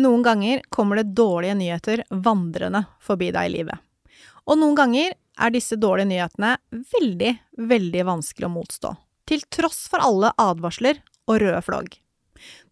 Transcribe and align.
Noen 0.00 0.22
ganger 0.22 0.62
kommer 0.68 0.96
det 0.96 1.12
dårlige 1.18 1.54
nyheter 1.54 2.04
vandrende 2.10 2.84
forbi 3.04 3.28
deg 3.34 3.50
i 3.50 3.52
livet. 3.58 3.80
Og 4.48 4.56
noen 4.56 4.76
ganger 4.78 5.12
er 5.40 5.52
disse 5.52 5.76
dårlige 5.76 6.08
nyhetene 6.08 6.54
veldig, 6.94 7.32
veldig 7.70 8.04
vanskelig 8.08 8.48
å 8.48 8.52
motstå. 8.54 8.94
Til 9.28 9.44
tross 9.52 9.82
for 9.92 10.02
alle 10.04 10.32
advarsler 10.40 11.02
og 11.28 11.42
røde 11.42 11.60
flagg. 11.66 11.92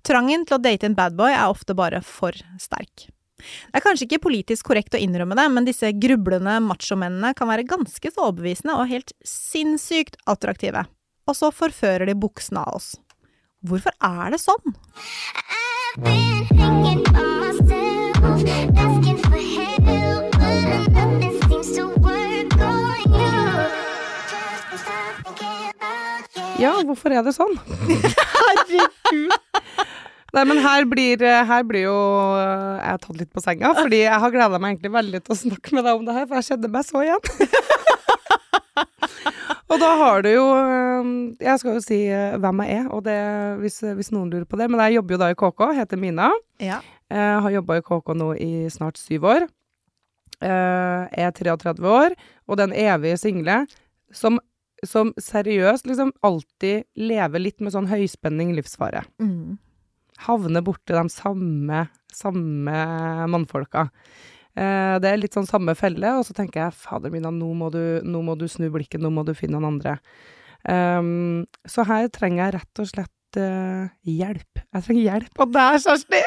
Trangen 0.07 0.47
til 0.49 0.57
å 0.57 0.63
date 0.63 0.89
en 0.89 0.97
badboy 0.97 1.35
er 1.35 1.53
ofte 1.53 1.77
bare 1.77 2.01
for 2.07 2.37
sterk. 2.63 3.09
Det 3.39 3.77
er 3.77 3.85
kanskje 3.85 4.09
ikke 4.09 4.23
politisk 4.25 4.71
korrekt 4.71 4.97
å 4.97 5.03
innrømme 5.03 5.37
det, 5.39 5.47
men 5.53 5.69
disse 5.69 5.93
grublende 6.01 6.57
machomennene 6.65 7.35
kan 7.39 7.51
være 7.51 7.69
ganske 7.69 8.11
så 8.11 8.25
overbevisende 8.31 8.79
og 8.79 8.89
helt 8.91 9.13
sinnssykt 9.27 10.17
attraktive. 10.27 10.87
Og 11.29 11.37
så 11.37 11.53
forfører 11.53 12.09
de 12.09 12.17
buksene 12.19 12.65
av 12.65 12.81
oss. 12.81 12.95
Hvorfor 13.69 13.93
er 14.01 14.33
det 14.33 14.41
sånn? 14.41 14.79
Ja, 26.59 26.73
hvorfor 26.83 27.15
er 27.15 27.23
det 27.23 27.33
sånn? 27.37 27.55
Herregud! 28.35 29.35
Nei, 30.35 30.43
men 30.45 30.59
her 30.61 30.85
blir, 30.91 31.23
her 31.23 31.63
blir 31.67 31.87
jo 31.87 31.99
eh, 32.37 32.83
jeg 32.83 33.01
tatt 33.05 33.21
litt 33.23 33.31
på 33.33 33.43
senga, 33.43 33.71
fordi 33.79 34.03
jeg 34.03 34.21
har 34.23 34.35
gleda 34.35 34.59
meg 34.61 34.75
egentlig 34.75 34.93
veldig 34.93 35.21
til 35.25 35.35
å 35.35 35.39
snakke 35.39 35.75
med 35.79 35.87
deg 35.87 35.95
om 35.97 36.05
det 36.07 36.17
her, 36.19 36.27
for 36.29 36.35
jeg 36.39 36.49
kjenner 36.51 36.71
meg 36.75 36.85
så 36.87 36.99
igjen. 37.07 37.23
Og 39.69 39.81
da 39.83 39.89
har 40.01 40.23
du 40.25 40.29
jo 40.33 40.45
eh, 40.57 41.09
Jeg 41.45 41.61
skal 41.61 41.77
jo 41.77 41.83
si 41.85 41.99
eh, 42.09 42.37
hvem 42.41 42.63
jeg 42.65 42.81
er, 42.83 42.89
det, 43.05 43.19
hvis, 43.63 43.81
hvis 43.99 44.11
noen 44.15 44.31
lurer 44.33 44.47
på 44.49 44.57
det. 44.61 44.71
Men 44.73 44.81
jeg 44.87 44.97
jobber 44.99 45.17
jo 45.17 45.21
da 45.23 45.29
i 45.33 45.39
KK, 45.39 45.63
heter 45.79 46.01
Mina. 46.01 46.31
Ja. 46.63 46.81
Jeg 47.13 47.41
har 47.45 47.55
jobba 47.55 47.79
i 47.79 47.85
KK 47.87 48.15
nå 48.21 48.33
i 48.41 48.51
snart 48.73 48.99
syv 49.01 49.25
år. 49.29 49.47
Jeg 50.39 51.25
er 51.27 51.33
33 51.35 51.83
år, 51.91 52.15
og 52.47 52.59
den 52.61 52.71
evige 52.77 53.17
single 53.19 53.57
som, 54.15 54.37
som 54.87 55.11
seriøst 55.19 55.89
liksom 55.91 56.13
alltid 56.23 56.85
lever 57.01 57.43
litt 57.43 57.59
med 57.65 57.75
sånn 57.75 57.89
høyspenning 57.91 58.53
livsfare 58.55 59.03
Mm. 59.19 59.57
havner 60.29 60.63
borti 60.63 60.95
de 60.95 61.03
samme, 61.11 61.89
samme 62.15 62.77
mannfolka. 63.31 63.89
Eh, 64.59 64.95
det 65.03 65.11
er 65.13 65.21
litt 65.23 65.37
sånn 65.37 65.47
samme 65.47 65.75
felle, 65.79 66.17
og 66.19 66.25
så 66.27 66.35
tenker 66.35 66.65
jeg 66.67 66.75
fader 66.81 67.13
min, 67.15 67.23
nå 67.39 67.53
må, 67.55 67.69
du, 67.75 68.01
nå 68.03 68.23
må 68.27 68.35
du 68.41 68.47
snu 68.51 68.67
blikket, 68.75 69.01
nå 69.05 69.11
må 69.15 69.23
du 69.29 69.35
finne 69.39 69.59
noen 69.61 69.77
andre. 69.77 69.99
Um, 70.69 71.45
så 71.71 71.85
her 71.87 72.09
trenger 72.11 72.43
jeg 72.49 72.55
rett 72.57 72.83
og 72.83 72.89
slett 72.91 73.39
uh, 73.39 73.87
hjelp. 74.03 74.65
Jeg 74.75 74.87
trenger 74.89 75.05
hjelp 75.07 75.45
av 75.45 75.53
deg, 75.55 75.79
Kjersti! 75.87 76.23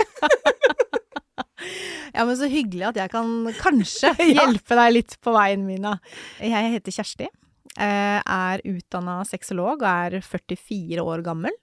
Ja, 2.12 2.24
men 2.26 2.34
så 2.40 2.48
hyggelig 2.50 2.88
at 2.90 2.98
jeg 3.04 3.12
kan 3.14 3.30
kanskje 3.60 4.12
hjelpe 4.34 4.78
deg 4.80 4.96
litt 4.96 5.14
på 5.24 5.34
veien, 5.36 5.62
Mina. 5.68 5.94
Jeg 6.42 6.72
heter 6.74 6.96
Kjersti. 6.96 7.28
eh, 7.78 8.18
Er 8.20 8.64
utdanna 8.68 9.20
sexolog 9.30 9.84
og 9.84 9.88
er 9.88 10.18
44 10.26 11.04
år 11.06 11.22
gammel. 11.26 11.54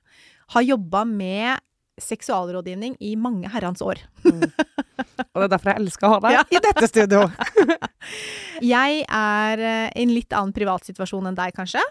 Har 0.55 0.65
jobba 0.65 1.03
med 1.05 1.59
seksualrådgivning 2.03 2.97
i 3.05 3.15
mange 3.17 3.49
herrens 3.53 3.83
år. 3.85 4.01
Og 4.25 5.39
det 5.39 5.45
er 5.47 5.53
derfor 5.53 5.73
jeg 5.73 5.83
elsker 5.83 6.07
å 6.09 6.13
ha 6.15 6.21
deg 6.25 6.37
Ja. 6.37 6.43
i 6.51 6.61
dette 6.65 6.89
studio. 6.91 7.25
Jeg 8.65 9.05
er 9.07 9.61
eh, 9.63 9.91
i 9.95 10.03
en 10.03 10.11
litt 10.15 10.33
annen 10.35 10.53
privatsituasjon 10.57 11.29
enn 11.31 11.37
deg, 11.39 11.53
kanskje. 11.55 11.83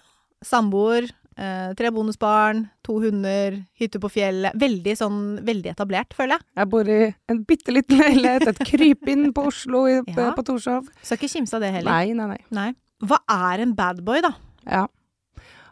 Samboer, 0.44 1.06
eh, 1.40 1.70
tre 1.80 1.92
bonusbarn, 1.96 2.66
to 2.84 2.98
hunder, 3.04 3.56
hytte 3.80 4.02
på 4.04 4.10
fjellet. 4.12 4.56
Veldig 4.60 4.96
sånn 5.00 5.20
veldig 5.48 5.72
etablert, 5.72 6.12
føler 6.18 6.36
jeg. 6.38 6.48
Jeg 6.60 6.70
bor 6.74 6.92
i 6.92 7.00
en 7.32 7.40
bitte 7.48 7.72
liten 7.76 8.02
leilighet, 8.02 8.48
et 8.52 8.60
krypinn 8.72 9.30
på 9.36 9.48
Oslo, 9.52 9.86
i, 9.88 10.02
Ja. 10.12 10.34
på 10.36 10.44
Torshov. 10.48 10.90
Skal 11.02 11.18
ikke 11.22 11.32
kimse 11.38 11.56
av 11.56 11.64
det 11.64 11.72
heller. 11.78 11.92
Nei, 11.92 12.12
nei, 12.18 12.28
nei. 12.36 12.42
Nei. 12.52 12.68
Hva 13.08 13.20
er 13.30 13.64
en 13.64 13.76
badboy, 13.78 14.22
da? 14.26 14.34
Ja. 14.68 14.86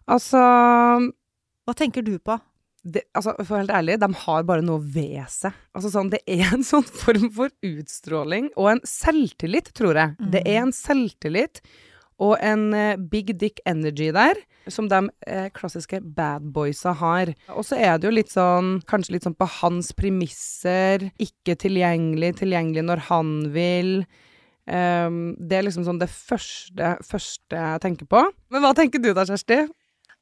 Altså 0.08 0.38
Hva 1.66 1.74
tenker 1.74 2.04
du 2.06 2.20
på? 2.22 2.36
Det, 2.86 3.02
altså, 3.18 3.34
for 3.42 3.58
helt 3.58 3.74
ærlig, 3.74 3.98
de 4.02 4.12
har 4.22 4.46
bare 4.46 4.62
noe 4.66 4.78
ved 4.78 5.24
seg. 5.34 5.56
Altså, 5.74 5.90
sånn, 5.90 6.12
det 6.14 6.22
er 6.30 6.54
en 6.54 6.66
sånn 6.66 6.86
form 6.86 7.32
for 7.34 7.54
utstråling, 7.66 8.52
og 8.54 8.76
en 8.76 8.82
selvtillit, 8.86 9.72
tror 9.78 9.98
jeg. 9.98 10.30
Det 10.34 10.44
er 10.46 10.62
en 10.62 10.74
selvtillit 10.76 11.64
og 12.22 12.38
en 12.46 12.70
eh, 12.78 13.00
big 13.12 13.34
dick 13.42 13.58
energy 13.68 14.12
der, 14.16 14.38
som 14.72 14.88
de 14.92 15.02
eh, 15.28 15.50
klassiske 15.56 16.00
bad 16.16 16.46
boysa 16.56 16.94
har. 16.96 17.34
Og 17.52 17.66
så 17.68 17.80
er 17.82 17.98
det 17.98 18.08
jo 18.08 18.14
litt 18.14 18.32
sånn, 18.32 18.78
kanskje 18.88 19.18
litt 19.18 19.26
sånn 19.28 19.38
på 19.38 19.50
hans 19.60 19.92
premisser, 19.98 21.10
ikke 21.22 21.58
tilgjengelig, 21.66 22.36
tilgjengelig 22.40 22.86
når 22.88 23.04
han 23.10 23.34
vil. 23.56 23.98
Um, 24.66 25.36
det 25.38 25.60
er 25.60 25.68
liksom 25.68 25.84
sånn 25.86 26.00
det 26.02 26.10
første, 26.10 26.96
første 27.06 27.60
jeg 27.60 27.84
tenker 27.84 28.10
på. 28.10 28.24
Men 28.54 28.64
hva 28.64 28.72
tenker 28.78 29.04
du 29.04 29.12
da, 29.14 29.28
Kjersti? 29.28 29.66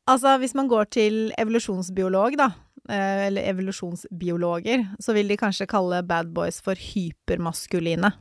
Altså, 0.10 0.38
hvis 0.42 0.54
man 0.58 0.68
går 0.68 0.90
til 0.92 1.32
evolusjonsbiolog, 1.40 2.36
da, 2.38 2.50
eh, 2.90 3.28
eller 3.30 3.46
evolusjonsbiologer, 3.54 4.84
så 5.00 5.14
vil 5.16 5.28
de 5.32 5.38
kanskje 5.40 5.68
kalle 5.72 6.02
bad 6.06 6.34
boys 6.36 6.60
for 6.62 6.76
hypermaskuline. 6.76 8.12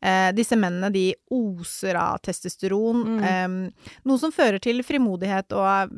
Eh, 0.00 0.28
disse 0.30 0.54
mennene, 0.54 0.92
de 0.94 1.08
oser 1.34 1.96
av 1.98 2.20
testosteron, 2.22 3.00
Mm. 3.04 3.24
eh, 3.24 3.72
noe 4.04 4.18
som 4.18 4.30
fører 4.30 4.60
til 4.60 4.80
frimodighet 4.84 5.50
og 5.52 5.64
er 5.66 5.88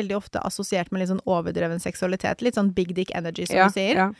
veldig 0.00 0.16
ofte 0.16 0.40
assosiert 0.42 0.90
med 0.90 1.00
litt 1.00 1.10
sånn 1.10 1.22
overdreven 1.26 1.78
seksualitet. 1.78 2.40
Litt 2.42 2.54
sånn 2.56 2.74
big 2.74 2.92
dick 2.94 3.10
energy, 3.14 3.46
som 3.46 3.56
du 3.68 3.72
sier. 3.72 3.94
ja. 3.94 4.12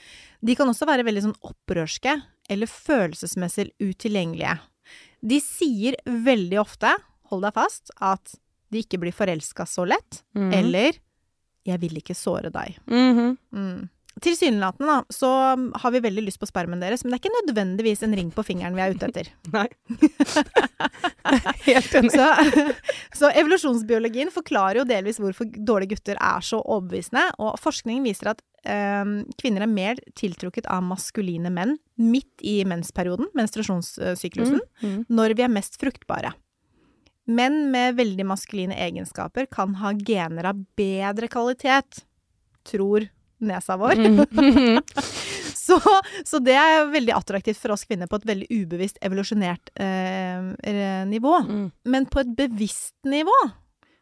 De 0.44 0.54
kan 0.54 0.68
også 0.68 0.86
være 0.86 1.02
veldig 1.04 1.22
sånn 1.22 1.40
opprørske 1.42 2.22
eller 2.48 2.66
følelsesmessig 2.66 3.72
utilgjengelige. 3.80 4.60
De 5.26 5.40
sier 5.40 5.96
veldig 6.06 6.60
ofte, 6.60 6.94
hold 7.30 7.42
deg 7.42 7.54
fast, 7.54 7.90
at 8.00 8.36
de 8.76 8.84
ikke 8.84 9.00
blir 9.02 9.16
forelska 9.16 9.64
så 9.66 9.88
lett, 9.88 10.22
Mhm. 10.36 10.52
eller 10.54 10.92
'jeg 11.66 11.80
vil 11.80 11.96
ikke 11.98 12.14
såre 12.14 12.50
deg'. 12.52 12.76
Mhm. 12.86 13.36
Mm. 13.52 13.88
Tilsynelatende, 14.18 14.86
da, 14.86 15.02
så 15.12 15.28
har 15.76 15.90
vi 15.92 16.00
veldig 16.00 16.22
lyst 16.24 16.40
på 16.40 16.46
spermen 16.48 16.80
deres, 16.80 17.04
men 17.04 17.12
det 17.12 17.18
er 17.20 17.28
ikke 17.28 17.52
nødvendigvis 17.52 18.02
en 18.02 18.14
ring 18.16 18.30
på 18.32 18.42
fingeren 18.46 18.72
vi 18.74 18.80
er 18.80 18.94
ute 18.94 19.08
etter. 19.10 19.28
Nei. 19.52 19.68
Helt 21.66 21.94
enig. 21.98 22.12
Så, 22.14 22.26
så 23.20 23.30
evolusjonsbiologien 23.36 24.30
forklarer 24.32 24.80
jo 24.80 24.86
delvis 24.88 25.18
hvorfor 25.20 25.48
dårlige 25.52 25.96
gutter 25.96 26.16
er 26.16 26.40
så 26.40 26.62
overbevisende, 26.64 27.26
og 27.42 27.58
forskningen 27.60 28.06
viser 28.08 28.30
at 28.32 28.40
eh, 28.64 29.04
kvinner 29.40 29.66
er 29.66 29.70
mer 29.70 30.00
tiltrukket 30.18 30.66
av 30.72 30.82
maskuline 30.86 31.52
menn 31.52 31.76
midt 32.00 32.40
i 32.42 32.62
mensperioden, 32.64 33.28
menstruasjonssyklusen, 33.36 34.60
Mm. 34.82 35.06
når 35.08 35.36
vi 35.36 35.42
er 35.44 35.48
mest 35.52 35.78
fruktbare. 35.80 36.32
Menn 37.26 37.70
med 37.72 37.96
veldig 37.98 38.26
maskuline 38.28 38.76
egenskaper 38.78 39.48
kan 39.50 39.74
ha 39.80 39.92
gener 39.98 40.52
av 40.52 40.62
bedre 40.78 41.28
kvalitet, 41.28 42.04
tror 42.66 43.08
nesa 43.42 43.76
vår. 43.76 43.94
Mm. 43.94 44.82
Så, 45.66 45.80
så 46.22 46.38
det 46.38 46.54
er 46.54 46.84
veldig 46.92 47.10
attraktivt 47.16 47.58
for 47.58 47.74
oss 47.74 47.82
kvinner 47.88 48.06
på 48.06 48.20
et 48.20 48.26
veldig 48.28 48.46
ubevisst 48.54 49.00
evolusjonert 49.02 49.72
eh, 49.82 51.00
nivå. 51.10 51.32
Mm. 51.42 51.64
Men 51.90 52.06
på 52.06 52.22
et 52.22 52.30
bevisst 52.38 52.94
nivå 53.02 53.34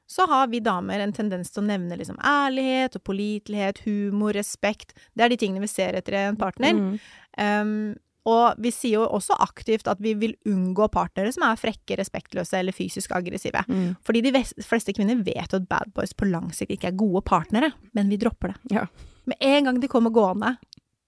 så 0.06 0.26
har 0.28 0.50
vi 0.52 0.60
damer 0.60 1.00
en 1.00 1.14
tendens 1.16 1.48
til 1.54 1.62
å 1.62 1.66
nevne 1.70 1.96
liksom 1.96 2.18
ærlighet 2.20 2.98
og 2.98 3.04
pålitelighet, 3.08 3.80
humor, 3.86 4.36
respekt. 4.36 4.92
Det 5.16 5.24
er 5.24 5.32
de 5.32 5.38
tingene 5.40 5.64
vi 5.64 5.72
ser 5.72 5.96
etter 5.96 6.18
i 6.18 6.24
en 6.28 6.36
partner. 6.36 6.76
Mm. 6.76 6.98
Um, 7.40 7.94
og 8.24 8.54
vi 8.58 8.70
sier 8.72 8.98
jo 9.02 9.08
også 9.08 9.36
aktivt 9.44 9.88
at 9.90 9.98
vi 10.00 10.14
vil 10.16 10.34
unngå 10.48 10.86
partnere 10.92 11.32
som 11.34 11.42
er 11.44 11.58
frekke, 11.60 11.98
respektløse 12.00 12.56
eller 12.58 12.72
fysisk 12.72 13.12
aggressive. 13.12 13.60
Mm. 13.68 13.96
Fordi 14.04 14.22
de 14.24 14.32
fleste 14.64 14.94
kvinner 14.96 15.20
vet 15.26 15.52
at 15.52 15.68
bad 15.68 15.92
boys 15.94 16.14
på 16.16 16.30
lang 16.30 16.48
sikt 16.56 16.72
ikke 16.72 16.88
er 16.88 16.96
gode 16.96 17.20
partnere, 17.28 17.72
men 17.92 18.08
vi 18.08 18.16
dropper 18.16 18.54
det. 18.54 18.78
Ja. 18.78 18.86
Med 19.28 19.36
en 19.40 19.64
gang 19.68 19.80
de 19.80 19.88
kommer 19.92 20.10
gående, 20.10 20.56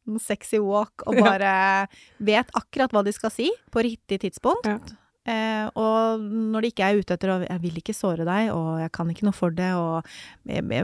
en 0.07 0.21
sexy 0.23 0.61
walk, 0.63 1.03
og 1.07 1.17
bare 1.19 1.89
vet 2.23 2.53
akkurat 2.55 2.93
hva 2.93 3.03
de 3.05 3.13
skal 3.13 3.33
si 3.33 3.51
på 3.73 3.83
riktig 3.83 4.21
tidspunkt. 4.23 4.69
Ja. 4.69 4.79
Eh, 5.27 5.67
og 5.75 6.21
når 6.23 6.63
de 6.63 6.69
ikke 6.71 6.87
er 6.87 7.01
ute 7.01 7.15
etter 7.17 7.29
å 7.33 7.41
'jeg 7.49 7.61
vil 7.61 7.81
ikke 7.81 7.95
såre 7.97 8.25
deg', 8.25 8.53
og 8.55 8.79
'jeg 8.79 8.93
kan 8.93 9.09
ikke 9.11 9.25
noe 9.25 9.33
for 9.35 9.51
det', 9.51 9.75
og 9.75 10.05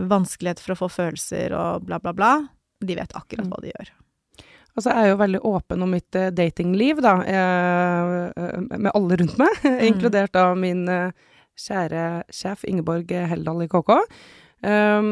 vanskelighet 0.08 0.58
for 0.58 0.74
å 0.74 0.78
få 0.80 0.88
følelser, 0.90 1.52
og 1.52 1.86
bla, 1.86 1.98
bla, 2.00 2.12
bla. 2.12 2.48
De 2.80 2.94
vet 2.96 3.12
akkurat 3.14 3.46
Mm. 3.46 3.50
hva 3.50 3.60
de 3.62 3.70
gjør. 3.70 3.90
Altså, 4.72 4.88
jeg 4.88 5.04
er 5.04 5.10
jo 5.12 5.18
veldig 5.20 5.40
åpen 5.44 5.84
om 5.84 5.90
mitt 5.92 6.16
eh, 6.16 6.30
datingliv, 6.32 7.02
da, 7.04 7.18
eh, 7.28 8.70
med 8.72 8.90
alle 8.94 9.18
rundt 9.20 9.36
meg, 9.40 9.58
inkludert 9.90 10.36
av 10.40 10.54
min 10.56 10.86
eh, 10.88 11.10
kjære 11.60 12.04
sjef 12.32 12.64
Ingeborg 12.68 13.12
Heldal 13.28 13.66
i 13.66 13.68
KK. 13.68 13.90
Um, 14.64 15.10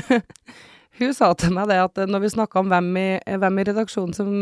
hun 1.00 1.14
sa 1.16 1.30
til 1.38 1.54
meg 1.56 1.70
det 1.70 1.78
at 1.80 2.02
når 2.10 2.24
vi 2.26 2.32
snakka 2.34 2.60
om 2.60 2.68
hvem 2.72 2.90
i, 3.00 3.06
hvem 3.40 3.60
i 3.62 3.66
redaksjonen 3.70 4.12
som, 4.16 4.32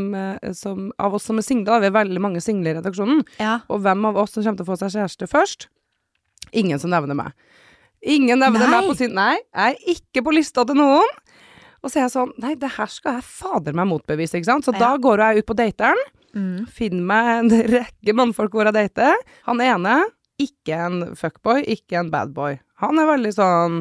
som 0.57 0.89
Av 0.99 1.15
oss 1.15 1.29
som 1.29 1.39
er 1.39 1.47
single, 1.47 1.77
da, 1.77 1.83
vi 1.85 1.91
er 1.93 1.99
veldig 2.01 2.23
mange 2.25 2.43
single 2.43 2.73
i 2.73 2.79
redaksjonen, 2.81 3.23
Ja. 3.39 3.61
og 3.71 3.85
hvem 3.87 4.09
av 4.11 4.19
oss 4.25 4.35
som 4.35 4.43
kommer 4.43 4.59
til 4.59 4.67
å 4.67 4.73
få 4.73 4.81
seg 4.83 4.97
kjæreste 4.97 5.31
først? 5.31 5.69
Ingen 6.59 6.81
som 6.83 6.91
nevner 6.91 7.15
meg. 7.19 7.37
Ingen 8.03 8.41
nevner 8.43 8.67
Nei. 8.67 8.75
meg 8.75 8.91
på 8.91 8.99
sin 8.99 9.15
Nei, 9.15 9.37
jeg 9.55 9.79
er 9.79 9.95
ikke 9.95 10.27
på 10.27 10.35
lista 10.35 10.65
til 10.67 10.79
noen. 10.81 11.15
Og 11.89 11.93
så 11.95 12.03
er 12.03 12.05
jeg 12.05 12.13
sånn 12.13 12.33
Nei, 12.45 12.51
det 12.61 12.69
her 12.77 12.91
skal 12.93 13.15
jeg 13.19 13.25
fader 13.25 13.73
meg 13.79 13.89
motbevise, 13.89 14.37
ikke 14.37 14.45
sant. 14.51 14.67
Så 14.69 14.75
Ja. 14.77 14.79
da 14.83 14.91
går 15.01 15.23
jeg 15.25 15.39
ut 15.43 15.47
på 15.49 15.57
dateren, 15.57 15.97
Mm. 16.37 16.69
finner 16.69 17.03
meg 17.09 17.29
en 17.39 17.49
rekke 17.73 18.13
mannfolk 18.15 18.53
hvor 18.53 18.69
jeg 18.69 18.75
dater. 18.77 19.15
Han 19.47 19.63
ene, 19.65 20.05
ikke 20.39 20.77
en 20.77 20.99
fuckboy, 21.17 21.65
ikke 21.67 21.97
en 21.99 22.11
badboy. 22.13 22.59
Han 22.83 22.99
er 23.01 23.07
veldig 23.09 23.33
sånn 23.35 23.79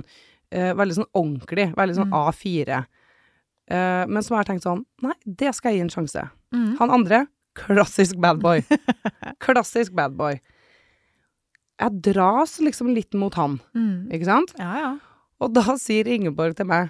uh, 0.55 0.73
Veldig 0.79 0.95
sånn 0.95 1.09
ordentlig. 1.13 1.73
Veldig 1.75 1.95
sånn 1.97 2.07
Mm. 2.09 2.31
A4. 2.31 2.85
Uh, 3.69 4.05
men 4.07 4.23
som 4.23 4.37
jeg 4.37 4.45
har 4.45 4.47
tenkt 4.47 4.63
sånn 4.63 4.85
Nei, 5.03 5.11
det 5.27 5.53
skal 5.53 5.73
jeg 5.73 5.79
gi 5.81 5.81
en 5.83 5.89
sjanse. 6.07 6.29
Mm. 6.55 6.77
Han 6.79 6.89
andre, 6.89 7.27
klassisk 7.53 8.15
badboy. 8.15 8.63
klassisk 9.43 9.91
badboy. 9.93 10.39
Jeg 11.79 12.01
dras 12.01 12.57
liksom 12.63 12.93
litt 12.95 13.13
mot 13.13 13.33
han, 13.35 13.59
Mm. 13.75 14.07
ikke 14.09 14.25
sant? 14.25 14.53
Ja, 14.57 14.71
ja. 14.79 14.97
Og 15.41 15.51
da 15.53 15.61
sier 15.77 16.07
Ingeborg 16.07 16.55
til 16.55 16.65
meg 16.65 16.89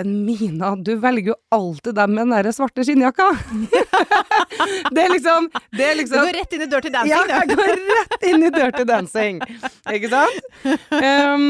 Men 0.00 0.24
Mina, 0.24 0.76
du 0.76 0.94
velger 0.96 1.34
jo 1.34 1.34
alltid 1.52 1.94
dem 1.94 2.14
med 2.14 2.22
den 2.22 2.32
der 2.32 2.54
svarte 2.56 2.84
skinnjakka. 2.86 3.26
det 4.94 5.02
er 5.02 5.12
liksom 5.12 5.48
Det 5.76 5.84
er 5.84 5.98
Du 5.98 6.00
liksom 6.00 6.24
går 6.24 6.38
rett 6.38 6.54
inn 6.56 6.64
i 6.64 6.68
Dirty 6.72 6.92
Dancing, 6.94 7.10
ja, 7.12 7.18
du. 7.26 7.34
jeg 7.34 7.50
går 7.50 7.82
rett 7.98 8.24
inn 8.30 8.46
i 8.46 8.52
Dirty 8.54 8.86
Dancing. 8.88 9.42
Ikke 9.92 10.10
sant? 10.12 10.48
Um, 10.94 11.44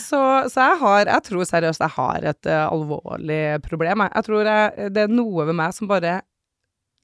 så, 0.00 0.20
så 0.52 0.68
jeg 0.68 0.80
har 0.82 1.10
Jeg 1.14 1.26
tror 1.30 1.48
seriøst 1.48 1.86
jeg 1.86 1.94
har 1.96 2.28
et 2.34 2.50
uh, 2.50 2.66
alvorlig 2.66 3.40
problem. 3.64 4.04
Jeg, 4.10 4.26
tror 4.28 4.50
jeg, 4.52 4.90
det 4.92 5.06
er 5.06 5.16
noe 5.16 5.48
ved 5.48 5.56
meg 5.62 5.72
som 5.76 5.88
bare 5.88 6.18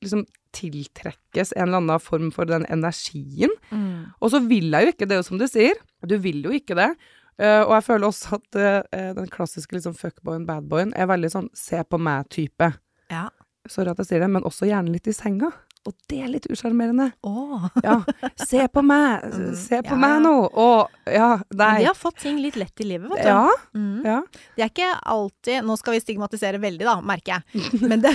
liksom 0.05 0.26
tiltrekkes 0.56 1.55
en 1.56 1.69
eller 1.69 1.81
annen 1.81 2.02
form 2.02 2.29
for 2.35 2.49
den 2.49 2.67
energien. 2.69 3.52
Mm. 3.70 4.12
Og 4.20 4.35
så 4.35 4.43
vil 4.44 4.69
jeg 4.69 4.85
jo 4.85 4.94
ikke, 4.97 5.08
det 5.08 5.23
som 5.25 5.41
du 5.41 5.49
sier, 5.49 5.81
du 6.05 6.19
vil 6.20 6.44
jo 6.44 6.52
ikke 6.56 6.76
det. 6.76 6.91
Eh, 7.40 7.62
og 7.64 7.72
jeg 7.78 7.87
føler 7.87 8.06
også 8.10 8.37
at 8.37 8.60
uh, 8.60 9.10
den 9.16 9.31
klassiske 9.32 9.72
liksom 9.78 9.94
fuckboyen, 9.96 10.44
badboyen, 10.48 10.92
er 10.96 11.08
veldig 11.08 11.31
sånn 11.32 11.48
se 11.56 11.81
på 11.88 11.96
meg-type. 12.00 12.72
Ja. 13.10 13.28
Sorry 13.70 13.92
at 13.94 14.00
jeg 14.02 14.10
sier 14.10 14.20
det, 14.25 14.31
men 14.34 14.44
også 14.48 14.69
gjerne 14.69 14.92
litt 14.92 15.08
i 15.08 15.14
senga. 15.16 15.48
Og 15.88 15.94
det 16.12 16.19
er 16.20 16.28
litt 16.28 16.44
usjarmerende. 16.52 17.06
Oh. 17.25 17.62
Ja, 17.81 18.02
se 18.37 18.66
på 18.69 18.82
meg, 18.84 19.22
Mm, 19.31 19.54
se 19.56 19.78
på 19.87 19.94
ja, 19.94 20.00
meg 20.02 20.19
nå. 20.26 20.32
Og 20.60 21.08
ja, 21.08 21.31
nei. 21.56 21.70
de 21.81 21.87
har 21.88 21.96
fått 21.96 22.19
ting 22.20 22.37
litt 22.44 22.58
lett 22.60 22.82
i 22.84 22.88
livet, 22.90 23.08
vet 23.14 23.22
du. 23.25 23.31
Ja, 23.31 23.46
Mm. 23.72 24.02
ja. 24.04 24.19
Det 24.58 24.64
er 24.66 24.69
ikke 24.75 24.90
alltid 25.08 25.64
Nå 25.64 25.76
skal 25.81 25.94
vi 25.96 26.00
stigmatisere 26.04 26.60
veldig, 26.60 26.84
da, 26.84 26.98
merker 27.00 27.38
jeg. 27.38 27.64
Men 27.88 28.02
det, 28.04 28.12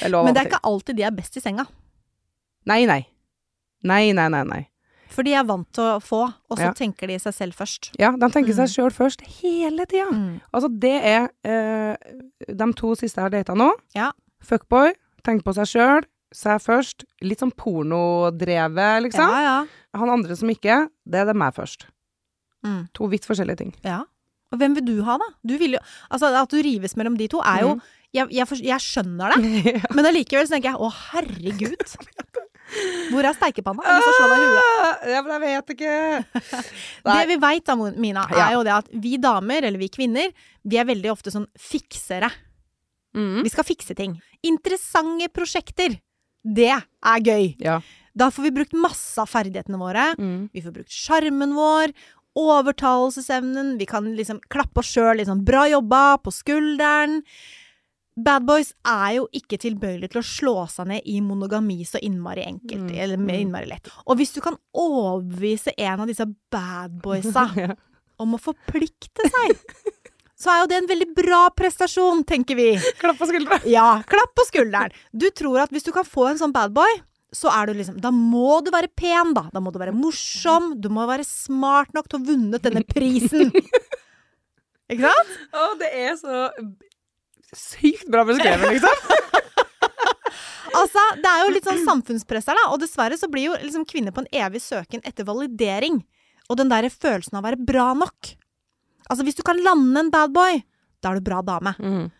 men 0.00 0.32
det 0.32 0.40
er 0.40 0.46
ikke 0.50 0.62
alltid 0.64 0.96
de 0.96 1.04
er 1.04 1.12
best 1.18 1.36
i 1.36 1.42
senga. 1.44 1.66
Nei, 2.66 2.86
nei. 2.88 3.02
Nei, 3.86 4.12
nei, 4.16 4.26
nei, 4.32 4.42
nei. 4.48 4.62
For 5.16 5.24
de 5.24 5.32
er 5.32 5.46
vant 5.48 5.64
til 5.72 5.86
å 5.94 6.00
få, 6.04 6.18
og 6.50 6.58
så 6.58 6.66
Ja. 6.68 6.72
tenker 6.76 7.08
de 7.08 7.16
seg 7.22 7.32
selv 7.32 7.54
først. 7.56 7.90
Ja, 7.98 8.10
de 8.12 8.28
tenker 8.28 8.52
seg 8.52 8.68
Mm. 8.68 8.74
sjøl 8.74 8.92
først 8.92 9.22
hele 9.40 9.86
tida. 9.88 10.10
Mm. 10.12 10.40
Altså, 10.52 10.68
det 10.78 10.92
er 11.02 11.30
eh, 11.42 11.96
de 12.52 12.72
to 12.76 12.92
siste 12.94 13.16
jeg 13.16 13.24
har 13.24 13.30
data 13.32 13.54
nå. 13.56 13.70
Ja. 13.96 14.10
Fuckboy, 14.44 14.92
tenk 15.24 15.42
på 15.42 15.54
seg 15.56 15.64
sjøl, 15.72 16.04
seg 16.34 16.60
først. 16.60 17.04
Litt 17.22 17.40
sånn 17.40 17.52
pornodrevet, 17.56 19.02
liksom. 19.06 19.28
Ja, 19.30 19.40
ja. 19.40 19.66
Han 19.98 20.10
andre 20.10 20.36
som 20.36 20.48
ikke, 20.52 20.88
det 21.08 21.22
er 21.22 21.30
det 21.32 21.36
meg 21.36 21.54
først. 21.56 21.86
Mm. 22.66 22.88
To 22.92 23.08
vidt 23.08 23.24
forskjellige 23.26 23.56
ting. 23.56 23.74
ja. 23.84 24.02
Og 24.52 24.60
hvem 24.60 24.74
vil 24.76 24.84
du 24.86 25.02
ha, 25.02 25.16
da? 25.18 25.24
Du 25.44 25.56
vil 25.58 25.72
jo, 25.72 25.78
altså 26.08 26.28
At 26.40 26.48
du 26.50 26.60
rives 26.62 26.94
mellom 26.94 27.16
de 27.18 27.26
to, 27.26 27.40
er 27.40 27.62
jo 27.62 27.74
Mm. 27.74 27.80
jeg, 28.14 28.28
jeg, 28.30 28.46
jeg 28.62 28.78
skjønner 28.80 29.34
det, 29.34 29.82
men 29.96 30.04
allikevel 30.06 30.46
tenker 30.46 30.70
jeg 30.70 30.76
å, 30.78 30.90
herregud. 30.92 31.96
Hvor 33.12 33.24
er 33.28 33.36
steikepanna? 33.36 33.84
Jeg 33.86 33.92
har 33.92 34.00
lyst 34.00 34.08
til 34.08 34.14
å 34.14 34.18
slå 34.18 34.28
deg 34.32 34.40
i 34.40 34.48
huet. 34.50 34.70
Ah, 34.86 35.04
Ja, 35.12 35.20
men 35.22 35.44
jeg 35.46 35.60
vet 35.60 35.74
ikke. 35.76 35.92
Det 37.06 37.26
vi 37.30 37.36
veit 37.46 37.64
da, 37.68 37.76
Mina, 37.76 38.24
er 38.32 38.40
Ja. 38.40 38.48
jo 38.56 38.64
det 38.66 38.72
at 38.74 38.88
vi 38.92 39.16
damer, 39.22 39.62
eller 39.68 39.78
vi 39.78 39.88
kvinner, 39.88 40.32
vi 40.66 40.76
er 40.80 40.88
veldig 40.88 41.12
ofte 41.12 41.30
sånn 41.34 41.46
fiksere. 41.58 42.30
Mm. 43.16 43.42
Vi 43.46 43.52
skal 43.54 43.64
fikse 43.64 43.94
ting. 43.96 44.18
Interessante 44.44 45.28
prosjekter. 45.32 45.94
Det 46.44 46.68
er 46.74 47.22
gøy. 47.24 47.54
Ja. 47.62 47.78
Da 48.16 48.28
får 48.32 48.42
vi 48.48 48.54
brukt 48.58 48.72
masse 48.76 49.18
av 49.22 49.28
ferdighetene 49.28 49.78
våre. 49.80 50.10
Mm. 50.18 50.50
Vi 50.52 50.62
får 50.64 50.72
brukt 50.76 50.92
sjarmen 50.92 51.54
vår, 51.56 51.92
overtalelsesevnen, 52.36 53.78
vi 53.78 53.86
kan 53.88 54.08
liksom 54.16 54.40
klappe 54.52 54.82
oss 54.82 54.90
sjøl 54.92 55.16
liksom 55.20 55.44
bra 55.46 55.66
jobba 55.70 56.18
på 56.22 56.32
skulderen. 56.34 57.22
Bad 58.16 58.46
boys 58.48 58.70
er 58.88 59.18
jo 59.18 59.26
ikke 59.36 59.58
tilbøyelige 59.60 60.14
til 60.14 60.20
å 60.22 60.24
slå 60.24 60.54
seg 60.72 60.88
ned 60.88 61.04
i 61.04 61.18
monogami 61.20 61.82
så 61.84 62.00
innmari 62.00 62.46
enkelt, 62.48 62.86
Mm, 62.88 62.94
eller 62.96 63.20
mm. 63.20 63.28
innmari 63.42 63.68
lett. 63.68 63.90
Og 64.06 64.16
hvis 64.16 64.32
du 64.32 64.40
kan 64.40 64.56
overbevise 64.72 65.74
en 65.76 66.00
av 66.00 66.08
disse 66.08 66.24
bad 66.50 66.96
boysa 67.04 67.44
Ja. 67.60 67.74
om 68.18 68.32
å 68.32 68.40
forplikte 68.40 69.28
seg, 69.28 69.58
så 70.36 70.48
er 70.52 70.62
jo 70.62 70.70
det 70.70 70.78
en 70.80 70.88
veldig 70.88 71.10
bra 71.16 71.42
prestasjon, 71.56 72.24
tenker 72.28 72.56
vi. 72.56 72.70
Klapp 73.00 73.20
på 73.20 73.28
skulderen. 73.28 73.68
Ja, 73.68 74.00
klapp 74.08 74.32
på 74.36 74.46
skulderen. 74.48 74.96
Du 75.12 75.28
tror 75.36 75.60
at 75.66 75.76
hvis 75.76 75.84
du 75.84 75.92
kan 75.92 76.08
få 76.08 76.30
en 76.30 76.40
sånn 76.40 76.56
bad 76.56 76.72
boy, 76.76 76.96
så 77.36 77.50
er 77.52 77.68
du 77.68 77.74
liksom 77.76 77.98
Da 78.00 78.08
må 78.14 78.62
du 78.64 78.70
være 78.72 78.88
pen, 78.96 79.34
da. 79.36 79.48
Da 79.52 79.60
må 79.60 79.72
du 79.74 79.78
være 79.82 79.92
morsom. 79.92 80.72
Du 80.80 80.88
må 80.88 81.04
være 81.08 81.24
smart 81.26 81.92
nok 81.92 82.08
til 82.08 82.16
å 82.16 82.22
ha 82.22 82.28
vunnet 82.32 82.64
denne 82.64 82.80
prisen. 82.88 83.50
Ikke 84.92 85.10
sant? 85.10 85.32
Å, 85.52 85.66
det 85.80 85.88
er 86.00 86.14
så 86.16 86.44
sykt 87.54 88.08
bra 88.10 88.24
beskrevet, 88.28 88.76
liksom. 88.76 89.06
Altså, 90.76 91.02
det 91.22 91.30
er 91.30 91.38
jo 91.40 91.52
litt 91.54 91.64
sånn 91.64 91.84
samfunnspress 91.86 92.50
her, 92.50 92.58
da. 92.58 92.66
Og 92.74 92.80
dessverre 92.82 93.16
så 93.16 93.30
blir 93.32 93.46
jo 93.48 93.54
liksom 93.62 93.86
kvinner 93.88 94.12
på 94.12 94.20
en 94.20 94.28
evig 94.44 94.60
søken 94.60 95.00
etter 95.08 95.24
validering. 95.24 96.02
Og 96.50 96.58
den 96.60 96.68
derre 96.68 96.90
følelsen 96.92 97.38
av 97.38 97.40
å 97.40 97.46
være 97.48 97.64
bra 97.64 97.86
nok. 97.96 98.34
Altså, 99.06 99.24
hvis 99.24 99.38
du 99.38 99.44
kan 99.46 99.62
lande 99.64 100.02
en 100.02 100.10
bad 100.12 100.34
boy, 100.36 100.60
da 101.00 101.12
er 101.12 101.20
du 101.20 101.24
bra 101.24 101.40
dame. 101.46 101.72
Mm. 101.80 102.10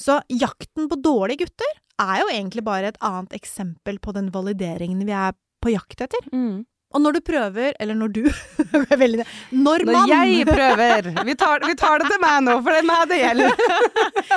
Så 0.00 0.20
jakten 0.30 0.86
på 0.90 1.00
dårlige 1.02 1.44
gutter 1.44 1.80
er 2.02 2.22
jo 2.22 2.30
egentlig 2.32 2.64
bare 2.66 2.92
et 2.92 3.02
annet 3.04 3.34
eksempel 3.36 4.00
på 4.02 4.14
den 4.14 4.30
valideringen 4.34 5.04
vi 5.06 5.14
er 5.14 5.34
på 5.62 5.74
jakt 5.74 6.06
etter. 6.06 6.30
Mm. 6.34 6.64
Og 6.94 7.02
når 7.02 7.16
du 7.16 7.20
prøver, 7.26 7.74
eller 7.82 7.96
når 7.98 8.10
du 8.14 8.22
veldig, 9.02 9.24
Når 9.50 9.86
man 9.88 9.96
Når 9.96 10.12
jeg 10.12 10.44
prøver 10.46 11.08
vi 11.26 11.34
tar, 11.34 11.64
vi 11.66 11.74
tar 11.78 12.02
det 12.02 12.12
til 12.12 12.20
meg 12.22 12.44
nå, 12.46 12.60
for 12.60 12.70
det 12.70 12.82
er 12.82 12.90
meg 12.90 13.08
det 13.10 13.18
gjelder. 13.22 13.64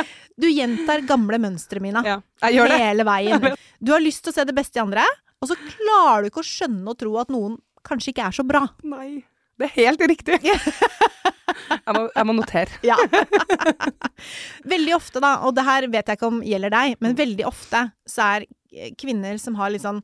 Du 0.38 0.48
gjentar 0.52 1.02
gamle 1.10 1.40
mønstre, 1.42 1.82
Mina. 1.82 2.04
Ja, 2.06 2.18
jeg 2.46 2.60
gjør 2.60 2.70
det. 2.74 2.78
Hele 2.84 3.06
veien. 3.08 3.48
Du 3.84 3.92
har 3.94 4.02
lyst 4.02 4.24
til 4.26 4.32
å 4.34 4.36
se 4.36 4.44
det 4.46 4.56
beste 4.58 4.80
i 4.80 4.82
andre, 4.82 5.04
og 5.42 5.50
så 5.52 5.56
klarer 5.58 6.26
du 6.26 6.32
ikke 6.32 6.42
å 6.42 6.48
skjønne 6.48 6.90
og 6.90 6.98
tro 6.98 7.12
at 7.22 7.30
noen 7.34 7.60
kanskje 7.86 8.10
ikke 8.14 8.26
er 8.30 8.36
så 8.38 8.46
bra. 8.48 8.64
Nei. 8.84 9.24
Det 9.58 9.68
er 9.70 9.76
helt 9.84 10.02
riktig. 10.10 10.40
Jeg 11.88 11.94
må, 11.96 12.02
jeg 12.14 12.26
må 12.28 12.34
notere. 12.36 12.78
Ja. 12.86 12.96
veldig 14.74 14.94
ofte, 14.98 15.22
da, 15.24 15.32
og 15.48 15.56
det 15.58 15.64
her 15.68 15.88
vet 15.92 16.10
jeg 16.12 16.20
ikke 16.20 16.30
om 16.30 16.40
gjelder 16.46 16.74
deg, 16.74 16.96
men 17.04 17.16
veldig 17.18 17.46
ofte 17.48 17.82
så 18.08 18.26
er 18.36 18.46
kvinner 19.00 19.40
som 19.42 19.56
har 19.60 19.72
litt 19.74 19.84
sånn 19.86 20.02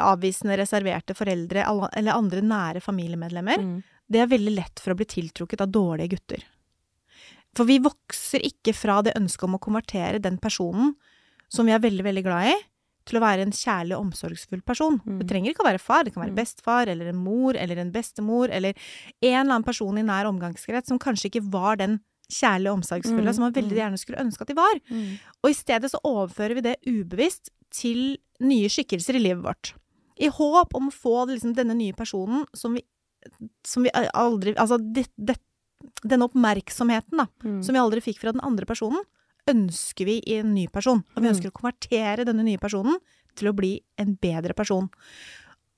avvisende, 0.00 0.56
reserverte 0.60 1.16
foreldre 1.18 1.64
eller 1.66 2.14
andre 2.14 2.42
nære 2.46 2.82
familiemedlemmer, 2.84 3.58
Mm. 3.60 3.82
det 4.08 4.22
er 4.22 4.30
veldig 4.30 4.54
lett 4.54 4.80
for 4.82 4.94
å 4.94 4.98
bli 5.00 5.08
tiltrukket 5.10 5.60
av 5.66 5.72
dårlige 5.74 6.14
gutter. 6.16 6.46
For 7.56 7.66
vi 7.66 7.80
vokser 7.82 8.44
ikke 8.46 8.74
fra 8.76 9.00
det 9.02 9.16
ønsket 9.18 9.48
om 9.48 9.56
å 9.58 9.62
konvertere 9.62 10.22
den 10.22 10.38
personen 10.38 10.94
som 11.50 11.66
vi 11.66 11.74
er 11.74 11.82
veldig, 11.82 12.04
veldig 12.06 12.22
glad 12.26 12.52
i, 12.52 12.58
til 13.08 13.18
å 13.18 13.24
være 13.24 13.42
en 13.42 13.54
kjærlig 13.54 13.96
og 13.96 14.04
omsorgsfull 14.04 14.60
person. 14.62 15.00
Mm. 15.02 15.16
Det 15.18 15.26
trenger 15.30 15.50
ikke 15.50 15.64
å 15.64 15.70
være 15.70 15.82
far, 15.82 16.04
det 16.04 16.12
kan 16.14 16.22
være 16.22 16.34
Mm. 16.36 16.38
bestefar 16.38 16.86
eller 16.92 17.10
en 17.10 17.16
mor 17.16 17.56
eller 17.58 17.80
en 17.82 17.90
bestemor 17.90 18.52
eller 18.52 18.74
en 19.22 19.40
eller 19.40 19.54
annen 19.54 19.66
person 19.66 19.98
i 19.98 20.02
nær 20.06 20.28
omgangskrets 20.30 20.88
som 20.88 20.98
kanskje 20.98 21.30
ikke 21.30 21.50
var 21.50 21.80
den 21.80 21.98
kjærlige 22.30 22.70
og 22.70 22.78
omsorgsfulle 22.78 23.26
Mm, 23.26 23.34
som 23.34 23.42
man 23.42 23.52
veldig 23.56 23.74
mm. 23.74 23.80
gjerne 23.80 23.98
skulle 23.98 24.22
ønske 24.22 24.42
at 24.42 24.48
de 24.48 24.54
var. 24.54 24.80
Og 25.42 25.50
i 25.50 25.56
stedet 25.58 25.90
så 25.90 25.98
overfører 26.04 26.54
vi 26.54 26.60
det 26.60 26.76
ubevisst 26.86 27.50
til 27.74 28.18
nye 28.38 28.68
skikkelser 28.70 29.16
i 29.18 29.24
livet 29.24 29.42
vårt. 29.42 29.74
I 30.20 30.28
håp 30.28 30.74
om 30.74 30.88
å 30.88 30.94
få 30.94 31.26
liksom, 31.26 31.56
denne 31.56 31.74
nye 31.74 31.96
personen 31.96 32.44
som 32.54 32.74
vi, 32.74 32.84
som 33.66 33.82
vi 33.82 33.90
aldri 34.14 34.54
Altså 34.54 34.78
det, 34.78 35.08
det, 35.16 35.36
denne 36.02 36.26
oppmerksomheten 36.28 37.16
da, 37.22 37.26
Mm. 37.44 37.62
som 37.64 37.72
vi 37.74 37.80
aldri 37.80 38.00
fikk 38.00 38.18
fra 38.20 38.32
den 38.32 38.40
andre 38.44 38.66
personen, 38.66 39.02
ønsker 39.48 40.04
vi 40.04 40.18
i 40.26 40.38
en 40.38 40.54
ny 40.54 40.66
person. 40.68 41.02
Og 41.16 41.22
vi 41.22 41.28
Mm. 41.28 41.34
ønsker 41.34 41.50
å 41.50 41.56
konvertere 41.60 42.24
denne 42.24 42.44
nye 42.44 42.58
personen 42.58 42.98
til 43.34 43.48
å 43.48 43.56
bli 43.56 43.80
en 43.98 44.16
bedre 44.20 44.54
person. 44.54 44.90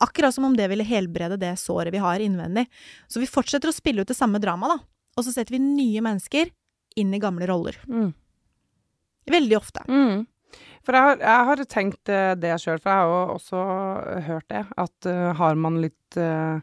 Akkurat 0.01 0.35
som 0.35 0.45
om 0.45 0.57
det 0.57 0.69
ville 0.69 0.85
helbrede 0.85 1.39
det 1.39 1.55
såret 1.59 1.93
vi 1.93 1.99
har 1.99 2.19
innvendig. 2.19 2.67
Så 3.09 3.21
vi 3.21 3.27
fortsetter 3.27 3.69
å 3.69 3.73
spille 3.73 4.01
ut 4.01 4.09
det 4.09 4.17
samme 4.17 4.41
dramaet. 4.41 4.81
Og 5.17 5.25
så 5.25 5.33
setter 5.33 5.53
vi 5.53 5.59
nye 5.59 6.01
mennesker 6.01 6.51
inn 6.97 7.15
i 7.15 7.21
gamle 7.21 7.47
roller. 7.47 7.77
Mm. 7.87 8.13
Veldig 9.27 9.57
ofte. 9.57 9.85
Mm. 9.87 10.27
For 10.83 10.93
jeg 10.93 11.03
har, 11.03 11.19
jeg 11.23 11.47
har 11.47 11.57
tenkt 11.71 12.09
eh, 12.09 12.35
det 12.35 12.57
sjøl, 12.59 12.81
for 12.83 12.91
jeg 12.91 12.99
har 12.99 13.07
jo 13.07 13.35
også 13.37 14.23
hørt 14.27 14.49
det. 14.49 14.67
At 14.77 15.07
uh, 15.07 15.33
har 15.39 15.55
man 15.55 15.81
litt 15.81 16.17
eh, 16.19 16.61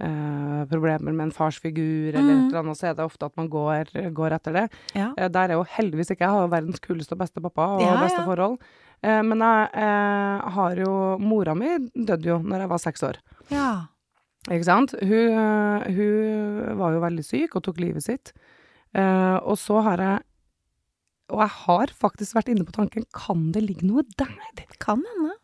eh, 0.00 0.64
problemer 0.70 1.12
med 1.12 1.26
en 1.28 1.32
farsfigur 1.34 2.14
eller 2.14 2.22
Mm. 2.34 2.46
et 2.46 2.52
eller 2.52 2.60
annet, 2.62 2.76
så 2.78 2.88
er 2.90 2.94
det 2.94 3.04
ofte 3.04 3.26
at 3.26 3.36
man 3.36 3.48
går, 3.48 3.90
går 4.14 4.32
etter 4.36 4.52
det. 4.52 4.66
Ja. 4.94 5.08
Uh, 5.18 5.28
der 5.28 5.48
er 5.50 5.54
jo 5.58 5.64
heldigvis 5.64 6.10
ikke 6.14 6.24
jeg 6.26 6.30
har 6.30 6.42
jo 6.46 6.52
verdens 6.52 6.80
kuleste 6.80 7.12
og 7.16 7.18
beste 7.18 7.40
pappa 7.42 7.66
og 7.76 7.82
Ja, 7.82 7.96
beste 8.02 8.20
ja. 8.22 8.26
forhold. 8.26 8.58
Uh, 9.04 9.22
men 9.22 9.38
jeg 9.38 10.50
har 10.54 10.74
jo 10.76 11.18
Mora 11.18 11.54
mi 11.54 11.68
døde 11.94 12.26
jo 12.26 12.38
når 12.42 12.60
jeg 12.64 12.68
var 12.68 12.78
seks 12.78 13.02
år. 13.02 13.16
ja. 13.50 13.86
Ikke 14.48 14.64
sant? 14.64 14.94
Hun, 15.02 15.34
hun 15.92 16.78
var 16.78 16.92
jo 16.94 17.00
veldig 17.02 17.24
syk 17.26 17.56
og 17.58 17.62
tok 17.66 17.80
livet 17.82 18.00
sitt. 18.02 18.30
Og 18.94 19.58
så 19.60 19.82
har 19.84 19.98
jeg 20.00 20.22
Og 21.28 21.40
jeg 21.42 21.48
har 21.66 21.86
faktisk 21.92 22.32
vært 22.38 22.48
inne 22.48 22.64
på 22.64 22.72
tanken, 22.72 23.04
kan 23.12 23.50
det 23.52 23.60
ligge 23.66 23.84
noe 23.84 24.02
der? 24.16 24.30
Det 24.56 24.64
Kan 24.80 25.02
hende. 25.04 25.34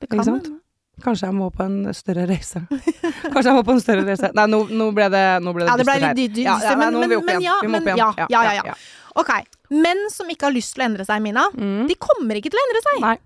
Det 0.00 0.08
kan 0.10 0.24
hende. 0.26 0.58
Kanskje 1.00 1.26
jeg 1.28 1.34
må 1.34 1.50
på 1.52 1.64
en 1.64 1.78
større 1.94 2.26
reise. 2.28 2.60
Kanskje 2.70 3.48
jeg 3.50 3.56
må 3.56 3.64
på 3.64 3.72
en 3.76 3.80
større 3.80 4.04
reise. 4.06 4.30
Nei, 4.36 4.46
nå, 4.46 4.62
nå 4.70 4.90
ble 4.96 5.08
det 5.12 5.24
nå 5.42 5.52
ble 5.56 5.64
det 5.64 5.70
Ja, 5.72 5.76
det 5.80 5.86
ble 5.88 5.98
litt 6.14 6.34
dy- 6.36 6.44
Ja, 6.44 6.58
ja, 6.62 6.76
men- 6.76 6.98
men- 7.00 7.24
men 7.24 7.40
ja, 7.42 7.60
men 7.64 7.86
ja, 7.96 8.12
ja, 8.18 8.26
ja, 8.30 8.62
ja. 8.64 8.74
Ok. 9.16 9.30
Menn 9.70 10.08
som 10.10 10.28
ikke 10.30 10.46
har 10.48 10.52
lyst 10.54 10.74
til 10.74 10.82
å 10.84 10.86
endre 10.86 11.04
seg, 11.04 11.20
Mina, 11.22 11.48
Mm. 11.54 11.86
de 11.88 11.94
kommer 11.96 12.36
ikke 12.38 12.50
til 12.50 12.60
å 12.60 12.64
endre 12.68 12.82
seg. 12.86 13.00
Nei. 13.00 13.18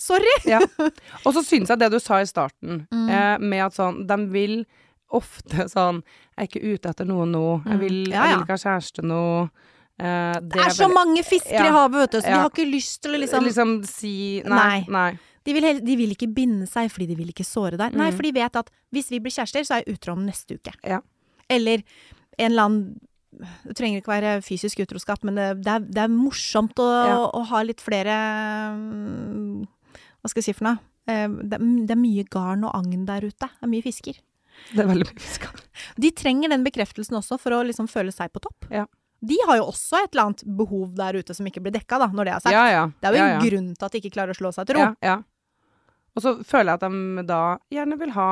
Sorry. 0.00 0.34
Ja. 0.44 0.58
Og 1.24 1.34
så 1.34 1.42
syns 1.44 1.68
jeg 1.70 1.78
det 1.78 1.90
du 1.92 1.98
sa 2.00 2.18
i 2.20 2.24
starten, 2.26 2.86
Mm. 2.90 3.08
eh, 3.10 3.38
med 3.38 3.62
at 3.66 3.72
sånn 3.74 4.06
De 4.06 4.16
vil 4.26 4.64
ofte 5.12 5.68
sånn 5.70 6.02
Jeg 6.36 6.38
er 6.38 6.48
ikke 6.48 6.64
ute 6.74 6.88
etter 6.90 7.06
noe 7.06 7.24
nå. 7.26 7.62
Jeg 7.64 7.76
Mm. 7.76 7.80
vil, 7.80 7.98
jeg 8.10 8.22
vil 8.34 8.42
ikke 8.42 8.56
ha 8.56 8.62
kjæreste 8.64 9.04
nå. 9.06 9.50
Eh, 10.00 10.40
Det 10.42 10.56
er 10.58 10.70
så 10.74 10.88
veldig- 10.88 10.94
mange 10.94 11.22
fisker 11.24 11.64
i 11.64 11.70
havet, 11.70 11.92
vet 12.00 12.10
du, 12.10 12.18
så 12.18 12.24
de 12.26 12.32
har 12.32 12.50
ikke 12.50 12.66
lyst 12.72 13.00
til 13.02 13.12
å 13.14 13.18
liksom 13.22 13.44
liksom 13.44 13.86
si 13.86 14.42
Nei. 14.44 14.80
Nei. 14.80 14.86
nei. 14.88 15.18
De 15.44 15.52
vil, 15.52 15.80
de 15.84 15.96
vil 15.96 16.12
ikke 16.14 16.28
binde 16.34 16.66
seg 16.70 16.90
fordi 16.92 17.06
de 17.10 17.16
vil 17.18 17.28
ikke 17.32 17.44
såre 17.44 17.76
deg. 17.76 17.92
Nei, 17.94 18.10
Mm. 18.10 18.16
for 18.16 18.22
de 18.22 18.32
vet 18.32 18.56
at 18.56 18.70
hvis 18.92 19.10
vi 19.10 19.18
blir 19.20 19.32
kjærester, 19.34 19.64
så 19.64 19.74
er 19.76 19.82
jeg 19.84 19.96
utro 19.98 20.12
om 20.12 20.24
neste 20.26 20.56
uke. 20.56 20.72
Ja. 20.84 21.00
Eller 21.50 21.82
en 22.38 22.50
eller 22.52 22.62
annen 22.68 23.00
Det 23.66 23.74
trenger 23.74 23.98
ikke 23.98 24.12
være 24.14 24.42
fysisk 24.46 24.78
utroskap, 24.78 25.24
men 25.26 25.34
det, 25.34 25.64
det, 25.64 25.72
er, 25.72 25.80
det 25.80 25.98
er 26.04 26.08
morsomt 26.08 26.78
å, 26.78 26.86
Ja. 26.86 27.16
å 27.34 27.40
ha 27.50 27.62
litt 27.66 27.80
flere 27.82 28.14
Hva 30.22 30.30
skal 30.30 30.40
jeg 30.40 30.48
si 30.48 30.52
for 30.58 30.68
noe? 30.68 30.78
Eh, 31.10 31.26
Det, 31.28 31.58
det 31.58 31.90
er 31.96 32.00
mye 32.00 32.24
garn 32.30 32.64
og 32.64 32.74
agn 32.78 33.04
der 33.08 33.26
ute. 33.26 33.48
Det 33.50 33.66
er 33.66 33.72
mye 33.72 33.82
fisker. 33.84 34.20
Det 34.72 34.84
er 34.84 34.86
veldig 34.86 35.08
mye 35.10 35.20
fisker. 35.20 35.64
De 36.06 36.10
trenger 36.14 36.48
den 36.54 36.64
bekreftelsen 36.64 37.18
også 37.18 37.38
for 37.42 37.56
å 37.58 37.64
liksom 37.66 37.88
føle 37.90 38.14
seg 38.14 38.30
på 38.32 38.40
topp. 38.46 38.70
Ja. 38.70 38.86
De 39.24 39.36
har 39.48 39.56
jo 39.58 39.66
også 39.72 40.04
et 40.04 40.12
eller 40.14 40.28
annet 40.28 40.42
behov 40.56 40.94
der 40.94 41.16
ute 41.18 41.34
som 41.34 41.46
ikke 41.48 41.62
blir 41.64 41.72
dekka, 41.74 41.98
da, 41.98 42.06
når 42.12 42.24
det 42.28 42.32
er 42.36 42.42
sagt. 42.44 42.52
Ja, 42.54 42.64
ja. 42.70 42.86
Det 43.00 43.08
er 43.10 43.14
jo 43.16 43.22
en 43.24 43.34
ja. 43.34 43.44
grunn 43.48 43.70
til 43.74 43.86
at 43.86 43.92
de 43.94 44.00
ikke 44.02 44.14
klarer 44.14 44.34
å 44.34 44.38
slå 44.38 44.50
seg 44.54 44.68
til 44.68 44.76
ro. 44.78 44.88
Og 46.16 46.22
så 46.22 46.34
føler 46.46 46.72
jeg 46.72 46.80
at 46.82 46.84
de 46.90 47.22
da 47.26 47.40
gjerne 47.74 47.98
vil 47.98 48.12
ha 48.14 48.28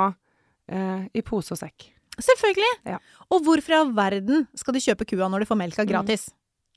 eh, 0.69 1.09
i 1.19 1.23
pose 1.27 1.53
og 1.55 1.59
sekk. 1.59 1.89
Selvfølgelig! 2.23 2.73
Ja. 2.87 2.99
Og 3.33 3.43
hvorfor 3.47 3.73
i 3.75 3.79
all 3.81 3.93
verden 3.97 4.47
skal 4.55 4.75
de 4.77 4.83
kjøpe 4.85 5.07
kua 5.09 5.29
når 5.33 5.43
de 5.43 5.49
får 5.49 5.57
Mm. 5.59 5.63
melka 5.65 5.85
gratis? 5.89 6.29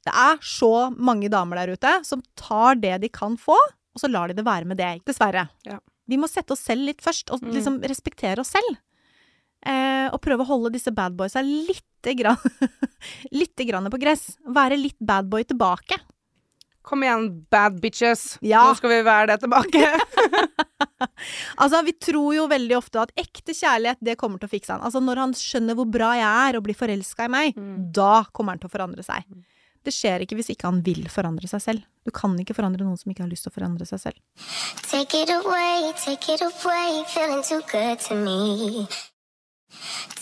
Det 0.06 0.14
er 0.14 0.38
så 0.42 0.72
mange 0.96 1.30
damer 1.30 1.56
der 1.62 1.74
ute 1.76 1.92
som 2.06 2.22
tar 2.38 2.76
det 2.76 3.02
de 3.02 3.10
kan 3.10 3.36
få, 3.38 3.56
og 3.58 4.00
så 4.02 4.10
lar 4.12 4.28
de 4.30 4.34
det 4.38 4.46
være 4.46 4.66
med 4.66 4.78
det. 4.78 5.04
Dessverre. 5.06 5.48
Ja. 5.66 5.80
Vi 6.08 6.18
må 6.18 6.28
sette 6.30 6.54
oss 6.54 6.60
selv 6.62 6.86
litt 6.86 7.02
først, 7.02 7.32
og 7.32 7.42
Mm. 7.42 7.52
liksom 7.54 7.80
respektere 7.84 8.40
oss 8.40 8.50
selv. 8.54 8.78
Eh, 9.66 10.10
og 10.14 10.22
prøve 10.22 10.42
å 10.44 10.46
holde 10.46 10.72
disse 10.74 10.92
badboysa 10.94 11.42
lite 11.42 12.14
grann, 12.16 12.38
lite 13.32 13.66
grann 13.66 13.90
på 13.90 13.98
gress. 14.00 14.38
Være 14.46 14.78
litt 14.78 14.98
badboy 15.02 15.44
tilbake. 15.44 15.98
Kom 16.86 17.02
igjen, 17.02 17.46
bad 17.50 17.80
bitches. 17.82 18.38
Ja. 18.46 18.62
Nå 18.70 18.76
skal 18.78 18.90
vi 18.92 19.02
være 19.02 19.28
det 19.34 19.40
tilbake. 19.42 19.88
Altså, 21.62 21.82
vi 21.88 21.94
tror 21.94 22.36
jo 22.36 22.48
veldig 22.51 22.77
ofte 22.77 23.01
at 23.05 23.12
ekte 23.17 23.53
kjærlighet, 23.55 23.98
det 24.03 24.17
kommer 24.20 24.39
til 24.41 24.50
å 24.50 24.53
fikse 24.55 24.74
han. 24.75 24.82
Altså, 24.86 25.00
når 25.03 25.22
han 25.24 25.34
skjønner 25.39 25.77
hvor 25.79 25.88
bra 25.91 26.13
jeg 26.20 26.50
er 26.50 26.58
og 26.60 26.65
blir 26.67 26.75
forelska 26.77 27.25
i 27.29 27.32
meg, 27.32 27.55
Mm. 27.55 27.91
da 27.96 28.25
kommer 28.34 28.53
han 28.55 28.60
til 28.60 28.70
å 28.70 28.75
forandre 28.75 29.03
seg. 29.05 29.24
Det 29.86 29.94
skjer 29.94 30.24
ikke 30.25 30.36
hvis 30.39 30.50
ikke 30.50 30.65
han 30.65 30.82
vil 30.82 31.03
forandre 31.13 31.48
seg 31.48 31.62
selv. 31.62 31.84
Du 32.03 32.10
kan 32.12 32.34
ikke 32.41 32.55
forandre 32.58 32.82
noen 32.84 32.98
som 32.98 33.12
ikke 33.12 33.22
har 33.24 33.29
lyst 33.29 33.46
til 33.46 33.53
å 33.53 33.58
forandre 33.60 33.86
seg 33.86 34.00
selv. 34.01 34.17
Take 34.89 35.13
it 35.22 35.29
away, 35.29 35.91
take 36.01 36.27
it 36.34 36.41
away, 36.41 37.03
feeling 37.13 37.44
too 37.46 37.62
good 37.72 38.00
to 38.10 38.15
me. 38.15 38.88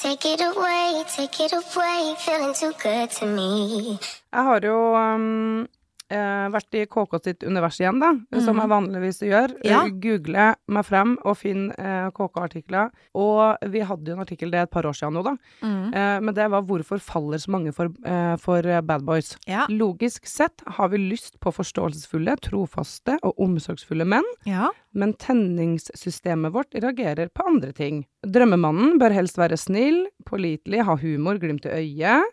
Take 0.02 0.26
it 0.34 0.42
away, 0.42 1.04
take 1.16 1.40
it 1.46 1.54
away, 1.54 2.14
feeling 2.20 2.54
too 2.54 2.74
good 2.84 3.10
to 3.20 3.26
me. 3.26 3.98
Jeg 4.34 4.44
har 4.50 4.60
jo 4.68 4.78
um, 5.00 5.68
eh, 6.14 6.46
vært 6.54 6.78
i 6.78 6.84
KK 6.86 7.18
sitt 7.26 7.44
univers 7.48 7.80
igjen, 7.82 8.00
da, 8.02 8.12
som 8.46 8.60
jeg 8.62 8.70
vanligvis 8.72 9.20
gjør. 9.26 9.56
Mhm. 9.58 9.66
Ja. 9.68 9.82
Eh, 9.88 9.94
Google 10.04 10.46
meg 10.68 10.86
frem 10.86 11.16
og 11.26 11.38
finn 11.40 11.72
eh, 11.74 12.10
KK-artikler. 12.16 12.92
Og 13.18 13.58
vi 13.74 13.82
hadde 13.90 14.12
jo 14.12 14.18
en 14.18 14.24
artikkel, 14.26 14.52
det 14.54 14.60
er 14.62 14.68
et 14.70 14.74
par 14.76 14.88
år 14.90 14.94
siden 14.98 15.18
nå, 15.18 15.24
da. 15.26 15.36
Eh, 15.64 16.20
men 16.22 16.34
det 16.34 16.50
var 16.52 16.62
'Hvorfor 16.64 17.00
faller 17.02 17.38
så 17.42 17.50
mange 17.52 17.74
for, 17.74 17.90
eh, 18.06 18.36
for 18.38 18.58
eh, 18.66 18.82
bad 18.82 19.02
boys'? 19.02 19.36
Ja. 19.48 19.66
Logisk 19.70 20.26
sett 20.26 20.62
har 20.68 20.90
vi 20.90 20.98
lyst 20.98 21.40
på 21.40 21.52
forståelsesfulle, 21.52 22.38
trofaste 22.42 23.18
og 23.24 23.34
omsorgsfulle 23.40 24.06
menn, 24.06 24.24
Ja. 24.46 24.70
men 24.94 25.14
tenningssystemet 25.14 26.52
vårt 26.54 26.74
reagerer 26.74 27.30
på 27.34 27.46
andre 27.48 27.72
ting. 27.74 28.06
Drømmemannen 28.26 29.00
bør 29.00 29.14
helst 29.14 29.38
være 29.38 29.58
snill, 29.60 30.08
pålitelig, 30.26 30.84
ha 30.86 30.96
humor, 30.96 31.40
glimt 31.40 31.66
i 31.66 31.70
øyet. 31.82 32.24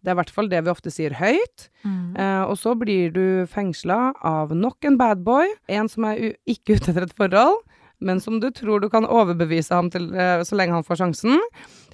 Det 0.00 0.10
er 0.10 0.16
i 0.16 0.20
hvert 0.20 0.32
fall 0.32 0.48
det 0.50 0.62
vi 0.64 0.72
ofte 0.72 0.92
sier 0.92 1.14
høyt. 1.18 1.68
Eh, 2.16 2.42
og 2.44 2.56
så 2.58 2.74
blir 2.78 3.12
du 3.14 3.24
fengsla 3.50 4.14
av 4.26 4.54
nok 4.56 4.84
en 4.88 4.96
bad 5.00 5.24
boy, 5.26 5.50
en 5.68 5.90
som 5.92 6.06
er 6.08 6.34
ikke 6.48 6.78
ute 6.78 6.92
etter 6.92 7.06
et 7.06 7.16
forhold, 7.16 7.60
men 8.00 8.20
som 8.24 8.38
du 8.40 8.48
tror 8.56 8.80
du 8.80 8.88
kan 8.88 9.04
overbevise 9.04 9.76
ham 9.76 9.90
til 9.92 10.08
eh, 10.16 10.40
så 10.46 10.56
lenge 10.56 10.78
han 10.78 10.86
får 10.86 11.02
sjansen. 11.02 11.36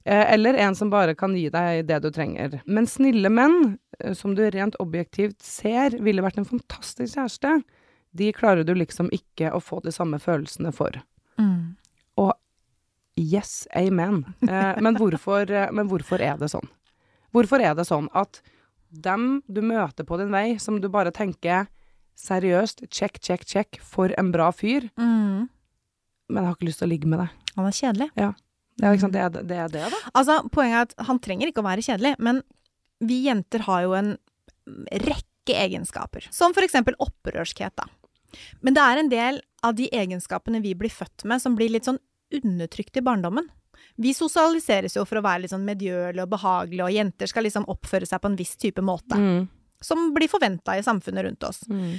Eh, 0.04 0.22
eller 0.36 0.54
en 0.62 0.76
som 0.78 0.92
bare 0.92 1.16
kan 1.18 1.34
gi 1.34 1.48
deg 1.50 1.82
det 1.88 1.98
du 2.04 2.12
trenger. 2.14 2.60
Men 2.64 2.86
snille 2.86 3.32
menn, 3.32 3.74
eh, 3.98 4.14
som 4.14 4.36
du 4.38 4.44
rent 4.46 4.78
objektivt 4.82 5.42
ser 5.42 5.98
ville 5.98 6.22
vært 6.22 6.38
en 6.38 6.46
fantastisk 6.46 7.18
kjæreste, 7.18 7.58
de 8.16 8.30
klarer 8.32 8.64
du 8.64 8.70
liksom 8.76 9.10
ikke 9.12 9.50
å 9.52 9.58
få 9.60 9.82
de 9.84 9.92
samme 9.92 10.22
følelsene 10.22 10.70
for. 10.72 10.94
Mm. 11.42 11.76
Yes, 13.16 13.68
amen. 13.74 14.24
Eh, 14.42 14.80
men, 14.80 14.96
hvorfor, 14.96 15.50
eh, 15.50 15.70
men 15.72 15.88
hvorfor 15.88 16.20
er 16.20 16.36
det 16.36 16.50
sånn? 16.52 16.68
Hvorfor 17.34 17.62
er 17.62 17.74
det 17.78 17.86
sånn 17.88 18.08
at 18.16 18.40
dem 18.90 19.42
du 19.50 19.60
møter 19.66 20.06
på 20.06 20.18
din 20.20 20.30
vei, 20.32 20.58
som 20.62 20.80
du 20.80 20.88
bare 20.92 21.10
tenker 21.14 21.66
seriøst, 22.16 22.86
check, 22.88 23.18
check, 23.20 23.44
check, 23.44 23.78
for 23.84 24.12
en 24.16 24.30
bra 24.32 24.50
fyr, 24.54 24.86
Mm. 24.96 25.48
men 26.30 26.36
jeg 26.42 26.46
har 26.46 26.54
ikke 26.56 26.68
lyst 26.70 26.78
til 26.80 26.88
å 26.88 26.92
ligge 26.94 27.06
med 27.10 27.20
deg. 27.20 27.28
Han 27.56 27.66
er 27.66 27.76
kjedelig. 27.76 28.10
Det 28.76 28.84
er, 28.86 28.92
liksom, 28.96 29.12
det, 29.12 29.20
er, 29.20 29.30
det 29.48 29.56
er 29.56 29.68
det, 29.72 29.84
da. 29.92 29.98
Altså, 30.14 30.48
poenget 30.52 30.76
er 30.76 30.82
at 31.00 31.06
han 31.08 31.18
trenger 31.24 31.48
ikke 31.48 31.62
å 31.62 31.68
være 31.68 31.84
kjedelig, 31.84 32.14
men 32.20 32.42
vi 33.00 33.22
jenter 33.26 33.64
har 33.64 33.82
jo 33.86 33.94
en 33.96 34.16
rekke 35.06 35.54
egenskaper. 35.56 36.26
Som 36.34 36.52
for 36.56 36.64
eksempel 36.66 36.96
opprørskhet, 37.00 37.72
da. 37.76 37.86
Men 38.60 38.74
det 38.76 38.82
er 38.82 39.00
en 39.00 39.08
del 39.12 39.40
av 39.64 39.76
de 39.78 39.88
egenskapene 39.94 40.60
vi 40.64 40.74
blir 40.74 40.92
født 40.92 41.24
med, 41.24 41.40
som 41.40 41.56
blir 41.56 41.70
litt 41.72 41.86
sånn 41.88 42.00
undertrykt 42.36 42.96
i 43.00 43.04
barndommen. 43.06 43.48
Vi 44.02 44.14
sosialiseres 44.16 44.96
jo 44.98 45.04
for 45.08 45.20
å 45.20 45.24
være 45.24 45.44
litt 45.44 45.54
sånn 45.54 45.66
medgjørlige 45.66 46.26
og 46.26 46.32
behagelige, 46.32 46.86
og 46.86 46.96
jenter 46.96 47.30
skal 47.30 47.46
liksom 47.46 47.68
oppføre 47.72 48.08
seg 48.08 48.22
på 48.22 48.30
en 48.30 48.38
viss 48.38 48.54
type 48.60 48.84
måte. 48.84 49.18
Mm. 49.18 49.46
Som 49.84 50.10
blir 50.16 50.30
forventa 50.32 50.76
i 50.76 50.84
samfunnet 50.84 51.26
rundt 51.26 51.48
oss. 51.48 51.62
Mm. 51.68 51.98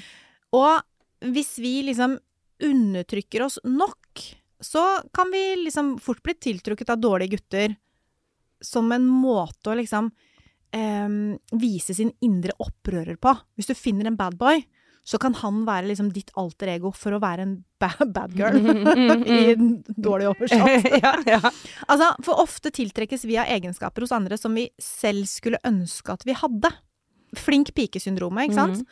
Og 0.58 1.32
hvis 1.34 1.58
vi 1.62 1.80
liksom 1.88 2.18
undertrykker 2.64 3.46
oss 3.46 3.60
nok, 3.64 4.24
så 4.60 4.84
kan 5.14 5.30
vi 5.32 5.44
liksom 5.68 5.98
fort 6.02 6.24
bli 6.26 6.34
tiltrukket 6.34 6.90
av 6.90 7.02
dårlige 7.02 7.38
gutter 7.38 7.76
som 8.62 8.90
en 8.92 9.06
måte 9.06 9.70
å 9.70 9.78
liksom 9.78 10.10
em, 10.74 11.38
vise 11.52 11.94
sin 11.94 12.12
indre 12.26 12.56
opprører 12.64 13.20
på. 13.22 13.34
Hvis 13.56 13.70
du 13.70 13.76
finner 13.78 14.10
en 14.10 14.18
bad 14.18 14.38
boy, 14.40 14.64
så 15.08 15.16
kan 15.22 15.36
han 15.40 15.62
være 15.68 15.88
liksom 15.88 16.10
ditt 16.12 16.34
alter 16.36 16.74
ego 16.74 16.92
for 16.92 17.16
å 17.16 17.22
være 17.24 17.46
en 17.46 17.54
bad, 17.80 18.10
bad 18.12 18.34
girl. 18.36 18.58
I 19.38 19.54
en 19.54 19.70
dårlig 19.88 20.28
oversatt. 20.34 20.90
ja, 21.06 21.14
ja. 21.24 21.40
Altså, 21.88 22.10
for 22.28 22.44
ofte 22.44 22.74
tiltrekkes 22.76 23.24
vi 23.30 23.38
av 23.40 23.48
egenskaper 23.56 24.04
hos 24.04 24.12
andre 24.16 24.40
som 24.40 24.58
vi 24.58 24.66
selv 24.84 25.30
skulle 25.32 25.62
ønske 25.68 26.12
at 26.12 26.28
vi 26.28 26.36
hadde. 26.36 26.74
Flink 27.40 27.72
pike-syndromet, 27.78 28.50
ikke 28.50 28.60
sant? 28.60 28.84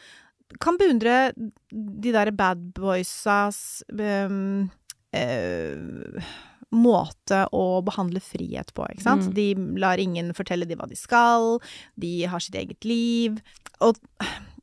Kan 0.64 0.80
beundre 0.80 1.34
de 1.36 2.16
der 2.16 2.32
bad 2.36 2.64
boysas 2.78 3.84
um, 3.92 4.70
uh, 5.16 6.34
måte 6.76 7.44
å 7.52 7.66
behandle 7.84 8.24
frihet 8.24 8.72
på, 8.76 8.88
ikke 8.88 9.04
sant? 9.04 9.28
Mm. 9.28 9.36
De 9.36 9.80
lar 9.84 10.00
ingen 10.00 10.32
fortelle 10.38 10.68
de 10.70 10.80
hva 10.80 10.88
de 10.88 10.96
skal, 11.00 11.58
de 12.00 12.18
har 12.32 12.44
sitt 12.44 12.56
eget 12.60 12.88
liv. 12.88 13.42
Og 13.84 14.00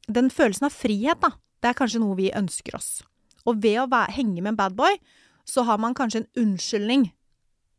den 0.09 0.31
følelsen 0.31 0.67
av 0.67 0.73
frihet, 0.75 1.21
da, 1.21 1.31
det 1.63 1.71
er 1.71 1.79
kanskje 1.79 2.01
noe 2.03 2.17
vi 2.19 2.31
ønsker 2.35 2.75
oss. 2.75 3.03
Og 3.47 3.61
ved 3.63 3.79
å 3.83 3.89
være, 3.91 4.13
henge 4.17 4.43
med 4.43 4.53
en 4.55 4.57
bad 4.59 4.77
boy, 4.79 4.97
så 5.45 5.65
har 5.67 5.79
man 5.79 5.95
kanskje 5.95 6.23
en 6.25 6.31
unnskyldning 6.45 7.11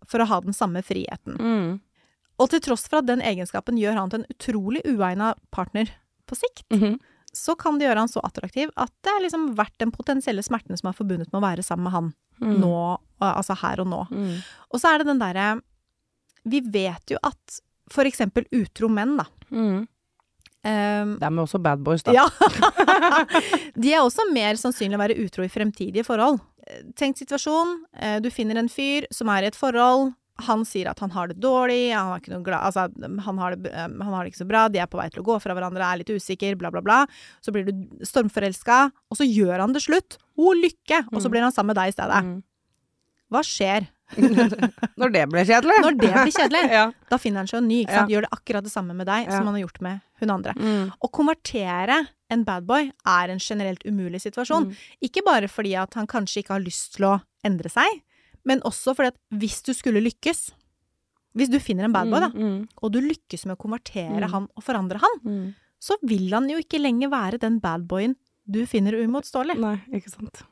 for 0.08 0.20
å 0.20 0.27
ha 0.27 0.39
den 0.44 0.53
samme 0.56 0.82
friheten. 0.84 1.38
Mm. 1.39 1.80
Og 2.39 2.50
til 2.50 2.60
tross 2.65 2.88
for 2.89 3.00
at 3.00 3.08
den 3.08 3.22
egenskapen 3.24 3.77
gjør 3.80 3.96
han 4.00 4.10
til 4.12 4.24
en 4.24 4.32
utrolig 4.34 4.82
uegna 4.89 5.34
partner 5.51 5.92
på 6.27 6.36
sikt, 6.36 6.65
Mhm. 6.72 7.00
så 7.34 7.56
kan 7.58 7.77
det 7.80 7.88
gjøre 7.88 7.98
han 8.03 8.08
så 8.08 8.22
attraktiv 8.24 8.70
at 8.77 8.92
det 9.01 9.10
er 9.12 9.22
liksom 9.24 9.56
verdt 9.56 9.77
den 9.80 9.92
potensielle 9.92 10.44
smerten 10.44 10.77
som 10.77 10.89
er 10.89 10.94
forbundet 10.94 11.32
med 11.34 11.42
å 11.42 11.46
være 11.48 11.63
sammen 11.63 11.84
med 11.84 11.92
han 11.94 12.13
Mm. 12.42 12.60
nå, 12.60 12.98
altså 13.22 13.56
her 13.56 13.80
og 13.80 13.88
nå. 13.88 14.08
Mm. 14.10 14.44
Og 14.74 14.80
så 14.82 14.94
er 14.94 14.98
det 15.00 15.08
den 15.08 15.20
derre 15.20 15.62
Vi 16.46 16.60
vet 16.60 17.06
jo 17.12 17.18
at 17.24 17.60
for 17.89 18.03
eksempel 18.03 18.44
utro 18.51 18.89
menn, 18.89 19.15
da. 19.18 19.25
Mm. 20.63 20.72
ehm, 20.72 21.13
De 21.20 21.25
er 21.27 21.43
også 21.43 21.60
bad 21.62 21.84
boys, 21.84 22.03
da. 22.03 22.13
ja. 22.15 22.27
De 23.75 23.93
er 23.93 24.01
også 24.03 24.25
mer 24.34 24.55
sannsynlig 24.60 24.98
å 24.98 25.03
være 25.03 25.17
utro 25.24 25.43
i 25.46 25.51
fremtidige 25.51 26.05
forhold. 26.08 26.39
Tenk 26.96 27.17
situasjon. 27.20 27.82
eh, 28.00 28.20
Du 28.24 28.29
finner 28.32 28.55
en 28.62 28.70
fyr 28.72 29.05
som 29.12 29.27
er 29.29 29.43
i 29.43 29.48
et 29.51 29.55
forhold. 29.60 30.13
Han 30.48 30.63
sier 30.65 30.88
at 30.89 30.98
han 31.03 31.12
har 31.13 31.27
det 31.29 31.36
dårlig, 31.43 31.91
han, 31.93 32.20
glad, 32.43 32.63
altså, 32.65 32.88
han, 33.22 33.38
har 33.38 33.53
det, 33.55 33.70
eh, 33.70 33.86
han 33.88 34.13
har 34.15 34.24
det 34.25 34.32
ikke 34.32 34.41
så 34.41 34.48
bra, 34.50 34.63
de 34.67 34.79
er 34.82 34.88
på 34.89 34.98
vei 34.98 35.05
til 35.13 35.22
å 35.22 35.27
gå 35.27 35.36
fra 35.43 35.53
hverandre, 35.53 35.86
er 35.86 36.00
litt 36.01 36.10
usikker, 36.10 36.55
bla, 36.58 36.72
bla, 36.74 36.82
bla. 36.82 37.03
Så 37.43 37.53
blir 37.53 37.67
du 37.67 37.74
stormforelska, 38.01 38.79
og 39.12 39.20
så 39.20 39.27
gjør 39.27 39.60
han 39.62 39.74
det 39.75 39.84
slutt. 39.86 40.17
O, 40.36 40.53
lykke! 40.58 41.03
Og 41.13 41.22
så 41.22 41.29
blir 41.29 41.43
han 41.46 41.51
sammen 41.53 41.75
med 41.75 41.77
deg 41.84 41.91
i 41.91 41.96
stedet. 41.98 42.24
Mm. 42.25 42.39
Hva 43.34 43.43
skjer 43.46 43.86
Når 45.00 45.10
det 45.13 45.22
blir 45.32 45.46
kjedelig. 45.48 45.77
når 45.82 45.96
det 45.98 46.10
blir 46.24 46.34
kjedelig? 46.36 46.63
ja. 46.77 46.84
Da 47.10 47.17
finner 47.22 47.41
han 47.41 47.48
seg 47.50 47.62
en 47.62 47.70
ny? 47.70 47.79
Gjør 48.12 48.25
det 48.27 48.29
akkurat 48.36 48.65
det 48.65 48.74
samme 48.74 48.93
med 48.98 49.08
deg 49.10 49.25
Ja. 49.25 49.38
som 49.38 49.48
han 49.50 49.55
har 49.55 49.63
gjort 49.63 49.79
med 49.86 50.01
hun 50.25 50.34
andre. 50.36 50.53
Mm. 50.58 50.92
Å 51.03 51.12
konvertere 51.12 52.00
en 52.34 52.44
badboy 52.48 52.89
er 53.06 53.30
en 53.34 53.39
generelt 53.44 53.84
umulig 53.86 54.22
situasjon. 54.24 54.70
Mm. 54.72 54.75
Ikke 55.10 55.24
bare 55.25 55.48
fordi 55.51 55.75
at 55.80 55.94
han 56.00 56.08
kanskje 56.10 56.42
ikke 56.44 56.56
har 56.58 56.63
lyst 56.65 56.96
til 56.98 57.06
å 57.12 57.22
endre 57.46 57.70
seg, 57.70 58.01
men 58.46 58.60
også 58.68 58.96
fordi 58.96 59.13
at 59.13 59.20
hvis 59.39 59.62
du 59.63 59.74
skulle 59.74 60.01
lykkes 60.03 60.51
Hvis 61.34 61.50
du 61.50 61.58
finner 61.58 61.86
en 61.88 61.92
badboy, 61.96 62.20
da, 62.22 62.27
Mm. 62.30 62.68
og 62.84 62.92
du 62.94 63.00
lykkes 63.01 63.48
med 63.48 63.58
å 63.58 63.62
konvertere 63.63 64.22
Mm. 64.22 64.30
han 64.30 64.44
og 64.56 64.63
forandre 64.63 65.00
han, 65.01 65.15
Mm. 65.25 65.56
så 65.82 65.96
vil 66.03 66.30
han 66.30 66.48
jo 66.48 66.60
ikke 66.60 66.77
lenger 66.80 67.10
være 67.10 67.39
den 67.39 67.60
badboyen 67.60 68.15
du 68.48 68.68
finner 68.68 68.92
uimotståelig. 68.94 69.58
Nei, 69.58 69.82
ikke 69.98 70.12
sant. 70.12 70.44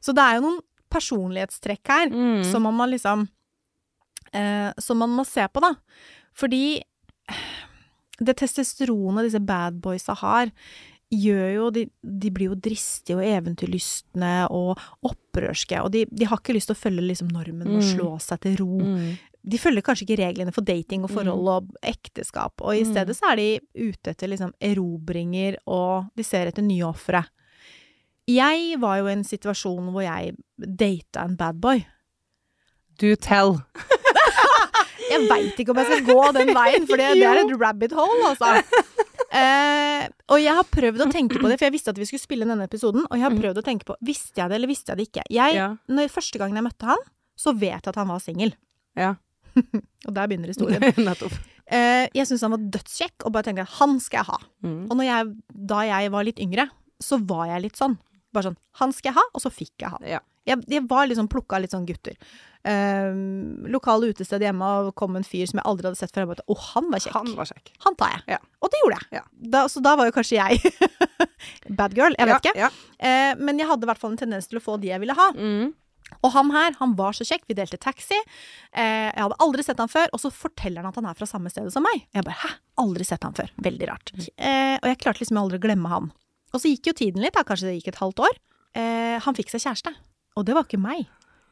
Så 0.00 0.14
det 0.14 0.22
er 0.22 0.34
jo 0.36 0.42
noen 0.42 0.60
personlighetstrekk 0.88 1.86
her 1.88 2.06
Mm. 2.10 2.44
som 2.44 2.62
man 2.62 2.74
må 2.74 2.86
liksom 2.88 3.28
eh, 4.32 4.72
Som 4.78 4.98
man 4.98 5.10
må 5.10 5.26
se 5.26 5.40
på, 5.48 5.60
da. 5.60 5.74
Fordi 6.32 6.80
det 8.20 8.36
testosteronet 8.40 9.28
disse 9.28 9.40
bad 9.40 9.80
boysa 9.80 10.14
har, 10.18 10.50
gjør 11.10 11.54
jo 11.54 11.70
de, 11.72 11.86
de 12.02 12.30
blir 12.34 12.50
jo 12.50 12.54
dristige 12.60 13.16
og 13.16 13.22
eventyrlystne 13.24 14.32
og 14.52 14.76
opprørske, 15.08 15.78
og 15.80 15.92
de, 15.94 16.02
de 16.10 16.26
har 16.28 16.36
ikke 16.42 16.52
lyst 16.56 16.68
til 16.68 16.76
å 16.76 16.82
følge 16.82 17.06
liksom 17.06 17.30
normen 17.32 17.70
og 17.70 17.78
Mm. 17.80 17.86
slå 17.94 18.10
seg 18.20 18.40
til 18.44 18.56
ro. 18.60 18.78
Mm. 18.84 19.16
De 19.48 19.56
følger 19.56 19.80
kanskje 19.86 20.04
ikke 20.04 20.18
reglene 20.20 20.52
for 20.52 20.60
dating 20.66 21.04
og 21.06 21.10
forhold 21.14 21.48
og 21.48 21.70
ekteskap, 21.82 22.60
og 22.60 22.74
i 22.76 22.82
Mm. 22.84 22.90
stedet 22.92 23.16
så 23.16 23.30
er 23.32 23.36
de 23.36 23.60
ute 23.88 24.10
etter 24.10 24.28
liksom 24.28 24.52
erobringer, 24.60 25.56
og 25.66 26.10
de 26.16 26.22
ser 26.24 26.46
etter 26.50 26.62
nye 26.62 26.84
ofre. 26.84 27.24
Jeg 28.28 28.76
var 28.78 28.98
jo 28.98 29.06
i 29.08 29.12
en 29.12 29.24
situasjon 29.24 29.88
hvor 29.94 30.02
jeg 30.04 30.36
data 30.58 31.24
en 31.24 31.36
bad 31.36 31.56
boy. 31.60 31.86
Do 32.98 33.14
tell. 33.16 33.62
Jeg 35.08 35.28
veit 35.30 35.60
ikke 35.62 35.74
om 35.74 35.80
jeg 35.82 35.88
skal 35.90 36.06
gå 36.08 36.24
den 36.36 36.52
veien, 36.56 36.86
for 36.88 37.00
det, 37.00 37.08
det 37.18 37.26
er 37.28 37.40
et 37.42 37.54
rabbit 37.60 37.94
hole, 37.96 38.32
altså. 38.32 38.54
Eh, 39.28 40.06
og 40.32 40.40
jeg 40.40 40.54
har 40.56 40.64
prøvd 40.72 41.02
å 41.04 41.08
tenke 41.12 41.36
på 41.40 41.50
det, 41.50 41.58
for 41.60 41.68
jeg 41.68 41.74
visste 41.74 41.92
at 41.92 41.98
vi 42.00 42.06
skulle 42.08 42.22
spille 42.22 42.46
denne 42.48 42.64
episoden. 42.68 43.04
Og 43.08 43.18
jeg 43.18 43.26
har 43.26 43.36
prøvd 43.36 43.60
å 43.60 43.64
tenke 43.66 43.84
på 43.88 43.96
Visste 44.08 44.40
jeg 44.40 44.48
det, 44.48 44.56
eller 44.56 44.70
visste 44.70 44.94
jeg 44.94 45.00
det 45.00 45.06
ikke? 45.10 45.24
Jeg, 45.34 45.56
Ja. 45.58 45.68
når, 45.88 46.08
første 46.12 46.40
gangen 46.40 46.56
jeg 46.56 46.64
møtte 46.64 46.88
han, 46.88 47.02
så 47.38 47.52
vet 47.52 47.76
jeg 47.84 47.92
at 47.92 48.00
han 48.00 48.08
var 48.08 48.22
singel. 48.24 48.54
Ja. 48.96 49.14
Og 50.08 50.12
der 50.14 50.26
begynner 50.30 50.52
historien. 50.52 50.82
Eh, 51.68 52.06
jeg 52.16 52.24
syntes 52.24 52.40
han 52.46 52.54
var 52.54 52.62
dødskjekk, 52.72 53.26
og 53.28 53.32
bare 53.34 53.44
tenkte 53.44 53.66
at 53.66 53.74
han 53.76 53.98
skal 54.00 54.22
jeg 54.22 54.28
ha. 54.30 54.36
Mm. 54.64 54.86
Og 54.88 54.94
når 54.96 55.04
jeg, 55.04 55.32
da 55.68 55.82
jeg 55.84 56.12
var 56.14 56.24
litt 56.24 56.38
yngre, 56.40 56.64
så 57.04 57.18
var 57.28 57.42
jeg 57.50 57.66
litt 57.66 57.76
sånn. 57.76 57.98
Bare 58.32 58.48
sånn 58.48 58.56
Han 58.80 58.94
skal 58.96 59.10
jeg 59.10 59.16
ha, 59.18 59.24
og 59.36 59.42
så 59.44 59.52
fikk 59.52 59.84
jeg 59.84 59.92
han. 59.92 60.06
Ja. 60.08 60.20
Jeg, 60.48 60.62
jeg 60.72 60.86
var 60.88 61.10
liksom 61.10 61.28
plukka 61.28 61.60
litt 61.60 61.74
sånn 61.76 61.84
gutter. 61.84 62.16
Eh, 62.66 63.18
lokale 63.70 64.10
utested 64.12 64.42
hjemme, 64.42 64.68
og 64.82 64.94
kom 64.98 65.16
en 65.18 65.26
fyr 65.26 65.46
som 65.48 65.60
jeg 65.60 65.68
aldri 65.70 65.88
hadde 65.88 66.00
sett 66.00 66.14
før. 66.14 66.32
Og 66.34 66.54
Å, 66.54 66.58
han 66.74 66.90
var 66.92 67.04
kjekk. 67.04 67.16
Han 67.16 67.34
var 67.38 67.50
kjekk. 67.50 67.72
Han 67.86 67.98
tar 67.98 68.14
jeg. 68.16 68.24
Ja. 68.36 68.40
Og 68.62 68.72
det 68.72 68.82
gjorde 68.82 69.00
jeg. 69.00 69.10
Ja. 69.20 69.24
Da, 69.56 69.66
så 69.70 69.82
da 69.84 69.94
var 69.98 70.08
jo 70.10 70.16
kanskje 70.16 70.40
jeg 70.40 70.72
bad 71.78 71.94
girl, 71.96 72.16
jeg 72.18 72.30
vet 72.30 72.48
ikke. 72.50 72.70
Eh, 72.98 73.34
men 73.38 73.60
jeg 73.60 73.70
hadde 73.70 73.86
i 73.86 73.92
hvert 73.92 74.02
fall 74.02 74.14
en 74.16 74.20
tendens 74.20 74.50
til 74.50 74.60
å 74.60 74.64
få 74.64 74.78
de 74.82 74.90
jeg 74.90 75.02
ville 75.04 75.16
ha. 75.16 75.28
Mm. 75.36 75.70
Og 76.24 76.32
han 76.32 76.50
her, 76.54 76.72
han 76.80 76.94
var 76.98 77.16
så 77.16 77.26
kjekk, 77.28 77.44
vi 77.50 77.56
delte 77.58 77.78
taxi. 77.80 78.16
Eh, 78.72 79.08
jeg 79.12 79.20
hadde 79.20 79.38
aldri 79.44 79.64
sett 79.64 79.80
han 79.82 79.90
før, 79.92 80.08
og 80.16 80.22
så 80.22 80.32
forteller 80.32 80.82
han 80.82 80.90
at 80.90 80.98
han 80.98 81.08
er 81.10 81.18
fra 81.18 81.28
samme 81.28 81.52
sted 81.52 81.68
som 81.74 81.84
meg. 81.84 82.06
Jeg 82.16 82.26
bare 82.26 82.40
hæ, 82.42 82.50
aldri 82.80 83.06
sett 83.06 83.26
han 83.26 83.36
før. 83.36 83.52
Veldig 83.64 83.90
rart. 83.90 84.14
Eh, 84.16 84.76
og 84.80 84.88
jeg 84.88 85.00
klarte 85.04 85.22
liksom 85.22 85.40
aldri 85.40 85.60
å 85.60 85.64
glemme 85.68 85.92
han. 85.92 86.10
Og 86.54 86.62
så 86.62 86.72
gikk 86.72 86.90
jo 86.90 86.96
tiden 86.96 87.22
litt, 87.22 87.36
da, 87.36 87.44
kanskje 87.46 87.68
det 87.68 87.78
gikk 87.78 87.92
et 87.92 88.00
halvt 88.00 88.24
år. 88.24 88.40
Eh, 88.80 89.16
han 89.24 89.36
fikk 89.36 89.52
seg 89.52 89.66
kjæreste. 89.66 89.92
Og 90.38 90.48
det 90.48 90.56
var 90.56 90.64
ikke 90.64 90.80
meg. 90.80 91.04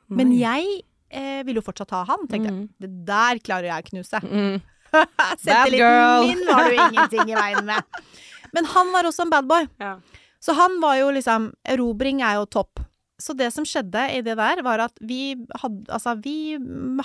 Men 0.09 0.33
jeg 0.39 0.81
eh, 1.11 1.43
ville 1.47 1.61
jo 1.61 1.67
fortsatt 1.67 1.91
ha 1.95 2.05
han. 2.09 2.27
Tenkte 2.31 2.51
jeg, 2.51 2.57
Mm. 2.57 2.69
det 2.81 2.91
der 3.07 3.39
klarer 3.45 3.69
jeg 3.71 3.85
å 3.85 3.89
knuse. 3.91 4.21
Mm. 4.23 4.61
Selvtilliten 5.43 6.29
min 6.29 6.43
var 6.49 6.65
det 6.71 6.77
jo 6.77 6.87
ingenting 6.91 7.31
i 7.33 7.37
veien 7.39 7.65
med. 7.67 7.83
Men 8.55 8.65
han 8.73 8.93
var 8.95 9.05
også 9.09 9.27
en 9.27 9.33
badboy. 9.35 9.67
Ja. 9.83 9.97
Så 10.41 10.55
han 10.55 10.79
var 10.81 10.97
jo 11.01 11.09
liksom 11.17 11.51
Erobring 11.67 12.23
er 12.23 12.39
jo 12.41 12.47
topp. 12.47 12.81
Så 13.19 13.35
det 13.37 13.49
som 13.55 13.65
skjedde 13.65 14.03
i 14.13 14.21
det 14.23 14.37
der, 14.37 14.61
var 14.63 14.79
at 14.85 14.93
vi 15.01 15.35
hadde, 15.63 15.87
altså, 15.91 16.15
vi 16.23 16.55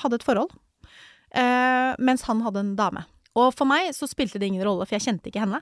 hadde 0.04 0.20
et 0.20 0.26
forhold. 0.28 0.52
Eh, 1.34 1.96
mens 2.04 2.26
han 2.28 2.42
hadde 2.44 2.60
en 2.60 2.76
dame. 2.76 3.06
Og 3.40 3.54
for 3.56 3.66
meg 3.70 3.94
så 3.96 4.08
spilte 4.12 4.40
det 4.42 4.50
ingen 4.52 4.64
rolle, 4.68 4.84
for 4.86 4.98
jeg 4.98 5.06
kjente 5.08 5.32
ikke 5.32 5.46
henne. 5.46 5.62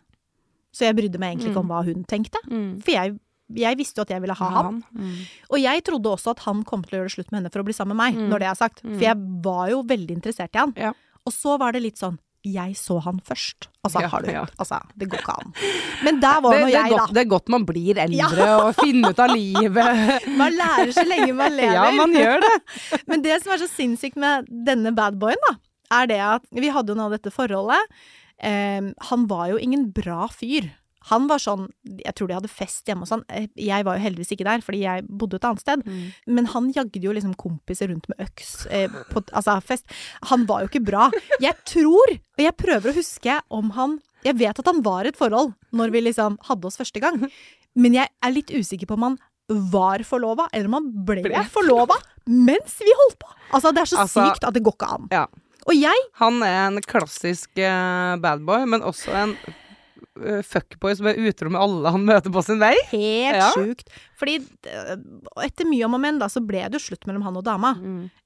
Så 0.73 0.86
jeg 0.88 0.97
brydde 0.97 1.21
meg 1.21 1.36
egentlig 1.36 1.52
ikke 1.54 1.62
om 1.63 1.69
hva 1.71 1.84
hun 1.86 2.04
tenkte. 2.10 2.41
Mm. 2.49 2.80
For 2.82 2.93
jeg, 2.95 3.15
jeg 3.56 3.78
visste 3.80 3.98
jo 4.00 4.06
at 4.06 4.10
jeg 4.14 4.22
ville 4.22 4.36
ha 4.38 4.50
han. 4.60 4.84
Mm. 4.94 5.14
Og 5.50 5.60
jeg 5.64 5.84
trodde 5.88 6.12
også 6.14 6.32
at 6.36 6.40
han 6.46 6.64
kom 6.64 6.84
til 6.84 6.96
å 6.96 7.02
gjøre 7.02 7.10
det 7.10 7.16
slutt 7.18 7.32
med 7.32 7.40
henne 7.42 7.52
for 7.54 7.64
å 7.64 7.66
bli 7.66 7.74
sammen 7.74 7.96
med 7.98 8.04
meg, 8.04 8.18
Mm. 8.20 8.30
når 8.30 8.40
det 8.40 8.48
er 8.52 8.56
sagt. 8.60 8.84
Mm. 8.84 8.96
For 8.98 9.04
jeg 9.08 9.18
var 9.44 9.70
jo 9.70 9.84
veldig 9.84 10.16
interessert 10.20 10.54
i 10.56 10.60
han. 10.60 10.74
Ja. 10.78 10.94
Og 11.26 11.34
så 11.34 11.58
var 11.60 11.72
det 11.74 11.82
litt 11.82 11.98
sånn 11.98 12.20
jeg 12.46 12.72
så 12.80 13.02
han 13.04 13.18
først. 13.20 13.68
Altså, 13.84 14.00
Ja, 14.00 14.08
har 14.08 14.22
du 14.24 14.30
ja. 14.32 14.46
Altså, 14.58 14.78
det 14.96 15.10
går 15.12 15.20
ikke 15.20 15.34
an. 15.42 15.54
Men 16.06 16.20
der 16.22 16.40
var 16.42 16.52
Det, 16.56 16.60
nå 16.62 16.68
det, 16.70 16.74
jeg, 16.74 16.90
godt, 16.94 17.02
da. 17.10 17.14
det 17.14 17.22
er 17.26 17.30
godt 17.34 17.50
man 17.50 17.66
blir 17.68 17.98
eldre 18.06 18.48
og 18.64 18.76
finner 18.80 19.10
ut 19.12 19.20
av 19.20 19.34
livet. 19.36 20.30
Man 20.40 20.56
lærer 20.56 20.94
så 20.96 21.04
lenge 21.04 21.34
man 21.36 21.52
lever. 21.58 21.74
Ja, 21.76 21.92
man 21.92 22.14
gjør 22.16 22.40
det. 22.46 22.54
Men 23.12 23.22
det 23.26 23.42
som 23.44 23.52
er 23.52 23.60
så 23.60 23.68
sinnssykt 23.68 24.16
med 24.16 24.48
denne 24.48 24.94
badboyen, 24.96 25.42
da, 25.50 25.58
er 26.00 26.08
det 26.08 26.20
at 26.22 26.46
vi 26.56 26.70
hadde 26.72 26.94
jo 26.94 26.96
nå 27.02 27.10
dette 27.12 27.30
forholdet. 27.34 27.82
Eh, 28.40 28.88
han 29.10 29.28
var 29.28 29.50
jo 29.52 29.58
ingen 29.60 29.90
bra 29.92 30.28
fyr. 30.32 30.70
Han 31.08 31.28
var 31.30 31.40
sånn 31.40 31.70
Jeg 32.04 32.14
tror 32.18 32.28
de 32.28 32.36
hadde 32.36 32.52
fest 32.52 32.90
hjemme 32.90 33.06
hos 33.06 33.14
han. 33.16 33.24
Eh, 33.32 33.48
Jeg 33.56 33.86
var 33.88 33.98
jo 33.98 34.04
heldigvis 34.04 34.34
ikke 34.36 34.48
der, 34.48 34.64
fordi 34.66 34.82
jeg 34.84 35.06
bodde 35.08 35.40
et 35.40 35.48
annet 35.48 35.64
sted. 35.64 35.86
Mm. 35.86 36.12
Men 36.28 36.50
han 36.54 36.70
jagde 36.76 37.00
jo 37.04 37.14
liksom 37.16 37.34
kompiser 37.40 37.88
rundt 37.92 38.10
med 38.12 38.20
øks 38.28 38.66
eh, 38.68 38.90
på 39.12 39.24
altså, 39.32 39.56
fest. 39.64 39.88
Han 40.34 40.46
var 40.50 40.66
jo 40.66 40.72
ikke 40.72 40.84
bra. 40.86 41.10
Jeg 41.40 41.56
tror, 41.66 42.16
og 42.20 42.44
jeg 42.44 42.58
prøver 42.60 42.92
å 42.92 42.98
huske 43.00 43.40
om 43.50 43.72
han 43.78 44.00
Jeg 44.26 44.36
vet 44.36 44.60
at 44.60 44.68
han 44.68 44.82
var 44.84 45.06
i 45.08 45.14
et 45.14 45.18
forhold 45.18 45.54
når 45.72 45.92
vi 45.96 46.02
liksom 46.04 46.36
hadde 46.50 46.68
oss 46.68 46.76
første 46.80 47.00
gang, 47.00 47.22
men 47.80 47.94
jeg 47.96 48.10
er 48.26 48.34
litt 48.36 48.52
usikker 48.52 48.90
på 48.90 48.98
om 48.98 49.06
han 49.06 49.20
var 49.72 50.04
forlova, 50.06 50.50
eller 50.54 50.68
om 50.68 50.76
han 50.78 50.90
ble, 51.06 51.22
Ble 51.26 51.44
forlova 51.50 51.96
mens 52.30 52.76
vi 52.84 52.92
holdt 52.94 53.18
på. 53.22 53.30
Altså, 53.56 53.72
det 53.74 53.82
er 53.82 53.90
så 53.90 54.02
Altså, 54.04 54.26
sykt 54.28 54.44
at 54.46 54.54
det 54.54 54.62
går 54.66 54.76
ikke 54.76 54.90
an. 54.98 55.08
Ja. 55.14 55.24
Og 55.70 55.74
jeg 55.78 56.04
Han 56.22 56.44
er 56.46 56.60
en 56.68 56.82
klassisk 56.86 57.50
uh, 57.58 58.16
badboy, 58.22 58.66
men 58.70 58.86
også 58.86 59.16
en 59.18 59.34
eh, 59.48 59.58
fuckboy 60.45 60.95
som 60.97 61.08
er 61.12 61.19
utro 61.29 61.49
med 61.53 61.62
alle 61.62 61.91
han 61.95 62.05
møter 62.08 62.32
på 62.34 62.41
sin 62.45 62.60
vei. 62.62 62.73
Helt 62.91 63.38
Ja. 63.39 63.49
sjukt. 63.55 63.89
Fordi 64.19 64.36
eh, 64.67 64.95
etter 65.45 65.67
mye 65.69 65.86
om 65.88 65.95
og 65.95 66.01
men, 66.03 66.17
da, 66.19 66.27
så 66.27 66.41
ble 66.43 66.65
det 66.67 66.75
jo 66.79 66.84
slutt 66.89 67.05
mellom 67.08 67.23
han 67.23 67.38
og 67.39 67.45
dama. 67.47 67.73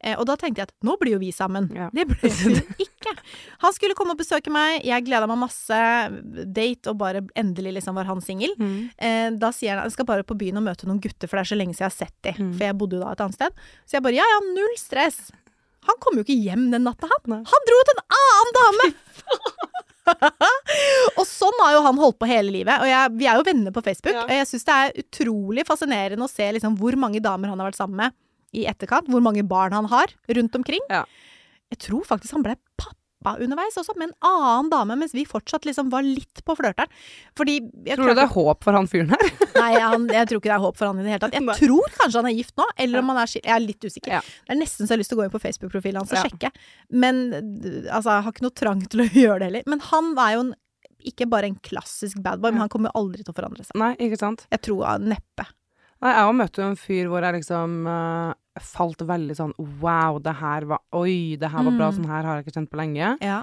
Eh, 0.01 0.15
og 0.17 0.25
da 0.29 0.35
tenkte 0.41 0.63
jeg 0.63 0.69
at 0.71 0.75
nå 0.87 0.95
blir 1.01 1.13
jo 1.15 1.19
vi 1.21 1.29
sammen. 1.35 1.69
Ja. 1.75 1.89
Det 1.93 2.07
ble 2.09 2.17
vi 2.33 2.87
ikke. 2.87 3.13
Han 3.65 3.75
skulle 3.75 3.95
komme 3.99 4.15
og 4.15 4.21
besøke 4.23 4.49
meg, 4.53 4.81
jeg 4.87 5.05
gleda 5.05 5.27
meg 5.29 5.41
masse. 5.43 5.81
Date, 6.53 6.89
og 6.89 6.97
bare 7.01 7.21
endelig 7.39 7.75
liksom 7.77 7.95
var 7.99 8.09
han 8.09 8.23
singel. 8.25 8.55
Mm. 8.57 8.79
Eh, 8.97 9.29
da 9.37 9.51
sier 9.53 9.77
han 9.77 9.85
jeg 9.89 9.97
skal 9.99 10.09
bare 10.09 10.25
på 10.25 10.37
byen 10.39 10.57
og 10.61 10.65
møte 10.71 10.89
noen 10.89 11.01
gutter, 11.03 11.29
for 11.29 11.37
det 11.37 11.45
er 11.45 11.51
så 11.53 11.59
lenge 11.59 11.77
siden 11.77 11.85
jeg 11.85 11.91
har 11.93 11.99
sett 11.99 12.17
de. 12.25 12.33
Mm. 12.39 12.51
For 12.57 12.65
jeg 12.69 12.77
bodde 12.81 12.97
jo 12.97 13.03
da 13.05 13.13
et 13.13 13.23
annet 13.27 13.37
sted. 13.39 13.63
Så 13.85 13.97
jeg 13.99 14.05
bare 14.07 14.17
ja 14.17 14.25
ja, 14.33 14.41
null 14.55 14.75
stress. 14.81 15.21
Han 15.83 15.97
kom 15.99 16.15
jo 16.15 16.23
ikke 16.23 16.37
hjem 16.39 16.69
den 16.71 16.85
natta, 16.87 17.09
han. 17.11 17.23
Nei. 17.27 17.41
Han 17.43 17.65
dro 17.67 17.79
til 17.89 17.97
en 17.99 18.05
annen 18.17 18.53
dame! 18.59 18.85
og 21.19 21.23
sånn 21.27 21.59
har 21.61 21.75
jo 21.77 21.83
han 21.85 21.99
holdt 22.01 22.19
på 22.19 22.29
hele 22.29 22.53
livet. 22.53 22.75
Og 22.83 22.89
jeg, 22.89 23.13
vi 23.19 23.27
er 23.29 23.39
jo 23.39 23.47
venner 23.47 23.75
på 23.75 23.83
Facebook. 23.85 24.15
Ja. 24.15 24.25
Og 24.27 24.33
jeg 24.35 24.49
syns 24.49 24.67
det 24.67 24.77
er 24.79 25.03
utrolig 25.03 25.65
fascinerende 25.67 26.27
å 26.27 26.31
se 26.31 26.49
liksom 26.57 26.77
hvor 26.79 26.97
mange 26.99 27.23
damer 27.23 27.51
han 27.51 27.61
har 27.61 27.71
vært 27.71 27.79
sammen 27.79 28.01
med 28.01 28.17
i 28.53 28.67
etterkant. 28.69 29.09
Hvor 29.11 29.23
mange 29.23 29.45
barn 29.47 29.75
han 29.75 29.89
har 29.91 30.13
rundt 30.37 30.59
omkring. 30.59 30.83
Ja. 30.91 31.05
Jeg 31.73 31.81
tror 31.87 32.03
faktisk 32.05 32.35
han 32.35 32.45
ble 32.45 32.57
pappa 33.23 33.43
underveis 33.43 33.77
også, 33.79 33.95
med 33.99 34.09
en 34.11 34.15
annen 34.29 34.69
dame, 34.73 34.97
mens 34.99 35.13
vi 35.15 35.23
fortsatt 35.29 35.65
liksom 35.67 35.89
var 35.93 36.05
litt 36.05 36.43
på 36.45 36.55
flørteren. 36.59 36.91
Fordi 37.39 37.55
jeg 37.87 37.97
Tror 37.99 38.11
du 38.11 38.15
det 38.19 38.25
er 38.27 38.33
håp 38.35 38.63
for 38.67 38.77
han 38.77 38.89
fyren 38.91 39.13
her? 39.15 39.31
Nei, 39.63 39.71
han, 39.79 40.07
jeg 40.11 40.29
tror 40.29 40.41
ikke 40.41 40.51
det 40.51 40.57
er 40.57 40.63
håp 40.65 40.77
for 40.79 40.89
han 40.91 40.99
i 40.99 41.05
det 41.07 41.13
hele 41.15 41.23
tatt. 41.25 41.37
Jeg 41.39 41.45
Nei. 41.47 41.55
tror 41.61 41.95
kanskje 41.99 42.21
han 42.23 42.29
er 42.31 42.35
gift 42.37 42.55
nå, 42.59 42.67
eller 42.85 42.99
om 43.03 43.13
han 43.13 43.21
er 43.23 43.31
skilt. 43.33 43.47
Jeg 43.49 43.55
er 43.57 43.63
litt 43.65 43.87
usikker. 43.87 44.15
Ja. 44.17 44.21
Det 44.43 44.55
er 44.55 44.59
nesten 44.59 44.83
så 44.85 44.91
jeg 44.91 44.95
har 44.97 45.01
lyst 45.03 45.13
til 45.13 45.17
å 45.17 45.21
gå 45.23 45.27
inn 45.29 45.33
på 45.37 45.41
Facebook-profilen 45.43 46.01
hans 46.03 46.11
og 46.13 46.19
Ja. 46.19 46.25
sjekke. 46.27 46.51
Men 46.91 47.23
altså, 47.89 48.09
jeg 48.17 48.27
har 48.27 48.35
ikke 48.35 48.45
noe 48.47 48.57
trang 48.63 48.85
til 48.91 49.05
å 49.05 49.09
gjøre 49.23 49.39
det 49.39 49.49
heller. 49.51 49.67
Men 49.73 49.83
han 49.89 50.13
er 50.27 50.35
jo 50.37 50.43
en, 50.47 50.53
ikke 51.13 51.27
bare 51.31 51.49
en 51.51 51.57
klassisk 51.63 52.21
badboy, 52.23 52.53
men 52.55 52.63
han 52.65 52.71
kommer 52.71 52.91
jo 52.93 53.01
aldri 53.03 53.23
til 53.25 53.33
å 53.33 53.37
forandre 53.37 53.65
seg. 53.67 53.75
Nei, 53.79 53.93
ikke 54.07 54.19
sant? 54.21 54.45
Jeg 54.53 54.61
tror 54.69 54.99
neppe. 55.03 55.47
Nei, 56.03 56.11
jeg 56.11 56.27
har 56.27 56.33
møtt 56.35 56.57
en 56.59 56.73
fyr 56.79 57.07
hvor 57.11 57.23
jeg 57.23 57.37
liksom 57.39 57.75
eh, 57.87 58.31
falt 58.61 59.01
veldig 59.07 59.35
sånn 59.37 59.53
Wow, 59.81 60.19
det 60.23 60.35
her 60.39 60.67
var 60.69 60.83
Oi, 60.95 61.35
det 61.39 61.49
her 61.49 61.65
var 61.65 61.73
bra. 61.73 61.89
Mm. 61.89 61.97
Sånn 61.97 62.09
her 62.11 62.27
har 62.27 62.39
jeg 62.39 62.45
ikke 62.45 62.57
kjent 62.59 62.71
på 62.71 62.79
lenge. 62.79 63.15
Ja. 63.23 63.41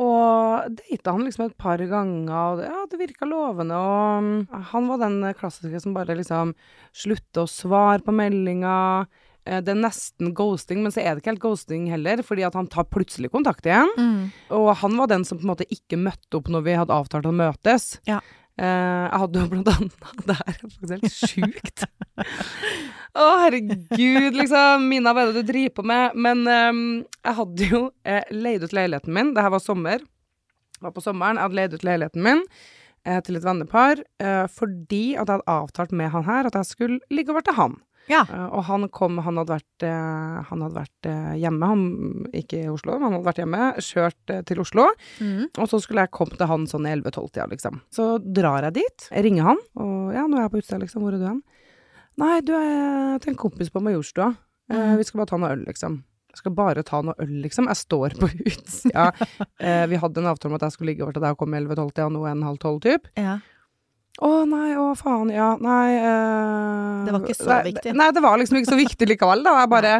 Og 0.00 0.78
data 0.78 1.12
han 1.12 1.26
liksom 1.26 1.50
et 1.50 1.58
par 1.60 1.80
ganger, 1.80 2.32
og 2.32 2.60
det, 2.60 2.68
ja, 2.70 2.84
det 2.88 3.00
virka 3.00 3.28
lovende. 3.28 3.76
Og 3.76 4.22
mm, 4.24 4.62
han 4.72 4.88
var 4.88 5.02
den 5.02 5.18
klassiske 5.36 5.82
som 5.84 5.96
bare 5.96 6.16
liksom 6.16 6.54
slutte 6.96 7.44
å 7.44 7.50
svare 7.50 8.00
på 8.04 8.14
meldinger. 8.16 9.08
eh, 9.44 9.60
det 9.60 9.74
er 9.74 9.82
nesten 9.82 10.32
ghosting, 10.36 10.80
men 10.82 10.94
så 10.94 11.02
er 11.02 11.12
det 11.12 11.22
ikke 11.22 11.34
helt 11.34 11.44
ghosting 11.44 11.90
heller, 11.92 12.22
fordi 12.24 12.46
at 12.48 12.56
han 12.56 12.70
tar 12.72 12.88
plutselig 12.88 13.32
kontakt 13.34 13.68
igjen. 13.68 13.92
Mm. 13.98 14.30
Og 14.56 14.70
han 14.80 14.96
var 14.96 15.12
den 15.12 15.26
som 15.28 15.40
på 15.40 15.44
en 15.44 15.52
måte 15.52 15.68
ikke 15.68 16.00
møtte 16.00 16.40
opp 16.40 16.48
når 16.52 16.68
vi 16.68 16.78
hadde 16.80 16.96
avtalt 16.96 17.28
å 17.28 17.34
møtes. 17.36 17.98
Ja. 18.08 18.22
Eh, 18.60 19.04
jeg 19.08 19.20
hadde 19.22 19.40
jo 19.40 19.48
blant 19.48 19.70
annet 19.72 20.08
Det 20.28 20.36
her 20.36 20.50
er 20.52 20.58
faktisk 20.60 20.92
helt 20.92 21.14
sjukt. 21.16 21.84
Å, 23.12 23.24
herregud, 23.44 24.36
liksom. 24.36 24.86
Mina, 24.90 25.14
hva 25.14 25.24
er 25.24 25.32
det 25.32 25.42
du 25.42 25.52
driver 25.52 25.74
på 25.78 25.86
med? 25.88 26.18
Men 26.28 26.44
um, 26.46 26.84
jeg 27.22 27.38
hadde 27.38 27.70
jo 27.70 27.82
eh, 28.08 28.22
leid 28.34 28.64
ut 28.64 28.76
leiligheten 28.76 29.14
min. 29.16 29.32
Det 29.36 29.44
her 29.44 29.54
var 29.54 29.64
sommer. 29.64 30.04
Det 30.78 30.84
var 30.84 30.94
på 30.96 31.04
sommeren. 31.04 31.40
Jeg 31.40 31.48
hadde 31.48 31.60
leid 31.60 31.76
ut 31.76 31.86
leiligheten 31.86 32.24
min 32.24 32.44
eh, 33.06 33.20
til 33.24 33.38
et 33.38 33.46
vennepar 33.46 34.02
eh, 34.22 34.44
fordi 34.50 35.04
at 35.14 35.26
jeg 35.26 35.38
hadde 35.38 35.56
avtalt 35.56 35.96
med 35.96 36.12
han 36.14 36.26
her 36.28 36.48
at 36.48 36.58
jeg 36.58 36.70
skulle 36.70 37.14
ligge 37.14 37.34
over 37.34 37.44
til 37.46 37.58
han. 37.58 37.78
Ja. 38.10 38.22
Eh, 38.26 38.46
og 38.50 38.64
han 38.66 38.88
kom, 38.94 39.20
han 39.22 39.38
hadde 39.40 39.54
vært, 39.54 39.86
eh, 39.86 40.38
han 40.48 40.64
hadde 40.64 40.78
vært 40.80 41.08
eh, 41.10 41.32
hjemme, 41.42 41.70
han, 41.70 41.84
ikke 42.42 42.64
i 42.64 42.70
Oslo, 42.72 42.96
men 42.98 43.08
han 43.08 43.16
hadde 43.18 43.28
vært 43.30 43.42
hjemme, 43.42 43.70
kjørt 43.78 44.34
til 44.48 44.62
Oslo. 44.64 44.88
Mm. 45.22 45.48
Og 45.52 45.70
så 45.70 45.80
skulle 45.82 46.06
jeg 46.06 46.14
komme 46.18 46.38
til 46.38 46.50
han 46.50 46.66
sånn 46.70 46.88
i 46.88 46.94
11-12-tida, 46.96 47.48
liksom. 47.52 47.80
Så 47.94 48.08
drar 48.22 48.68
jeg 48.68 48.80
dit, 48.82 49.08
jeg 49.10 49.26
ringer 49.28 49.52
han, 49.52 49.60
og 49.78 50.14
ja, 50.16 50.26
nå 50.26 50.38
er 50.38 50.46
jeg 50.46 50.54
på 50.54 50.62
utsida, 50.62 50.80
liksom, 50.82 51.04
hvor 51.06 51.16
er 51.16 51.22
du 51.22 51.28
hen? 51.30 51.42
Nei, 52.20 52.38
du 52.44 52.52
er 52.58 53.20
til 53.24 53.32
en 53.32 53.42
kompis 53.46 53.70
på 53.72 53.80
Majorstua. 53.84 54.32
Mhm. 54.72 54.96
vi 54.96 55.04
skal 55.04 55.18
bare 55.20 55.28
ta 55.32 55.38
noe 55.42 55.52
øl, 55.52 55.62
liksom. 55.68 56.02
Jeg 56.32 56.40
skal 56.40 56.52
bare 56.56 56.82
ta 56.88 57.02
noe 57.04 57.14
øl, 57.20 57.32
liksom. 57.44 57.66
Jeg 57.68 57.76
står 57.76 58.14
på 58.20 58.28
utsida. 58.50 59.10
eh, 59.60 59.84
vi 59.90 59.98
hadde 60.00 60.22
en 60.22 60.30
avtale 60.30 60.52
om 60.52 60.56
at 60.56 60.64
jeg 60.64 60.76
skulle 60.76 60.92
ligge 60.92 61.04
over 61.04 61.12
til 61.16 61.24
deg 61.24 61.34
og 61.34 61.42
komme 61.42 61.58
i 61.58 61.64
11-12-tida, 61.64 62.06
og 62.08 62.14
nå 62.14 62.22
en 62.30 62.44
halv 62.46 62.60
tolv, 62.62 62.80
typ. 62.84 63.10
Ja. 63.20 63.34
Å 64.20 64.30
nei, 64.44 64.74
å 64.76 64.90
faen, 64.98 65.30
ja, 65.32 65.54
nei 65.62 65.86
eh, 65.96 67.06
Det 67.06 67.14
var 67.14 67.22
ikke 67.24 67.38
så 67.38 67.48
nei, 67.48 67.62
viktig. 67.70 67.94
Nei, 67.96 68.10
det 68.12 68.22
var 68.24 68.36
liksom 68.36 68.58
ikke 68.60 68.74
så 68.74 68.76
viktig 68.76 69.08
likevel, 69.08 69.40
da. 69.46 69.54
Jeg 69.62 69.70
bare 69.72 69.94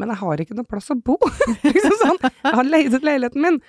Men 0.00 0.10
jeg 0.10 0.20
har 0.24 0.42
ikke 0.42 0.56
noe 0.58 0.66
plass 0.66 0.90
å 0.90 0.98
bo. 0.98 1.14
liksom 1.68 1.94
sånn. 2.02 2.20
Jeg 2.26 2.56
har 2.58 2.66
leid 2.66 2.96
ut 2.98 3.06
leiligheten 3.06 3.44
min. 3.44 3.60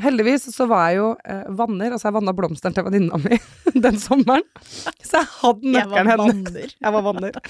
Heldigvis 0.00 0.46
så 0.54 0.64
var 0.70 0.90
jeg 0.90 1.00
jo 1.00 1.06
eh, 1.28 1.48
vanner, 1.56 1.92
altså 1.92 2.08
jeg 2.08 2.16
vanna 2.16 2.32
blomstene 2.36 2.76
til 2.76 2.86
venninna 2.86 3.18
mi 3.20 3.36
den 3.86 3.98
sommeren. 4.00 4.44
Så 4.62 5.18
jeg 5.18 5.28
hadde 5.40 5.72
Jeg 5.74 5.88
nøkkelen 5.88 6.12
hennes. 6.12 6.76
Jeg 6.76 6.94
var 6.96 7.04
vanner. 7.04 7.40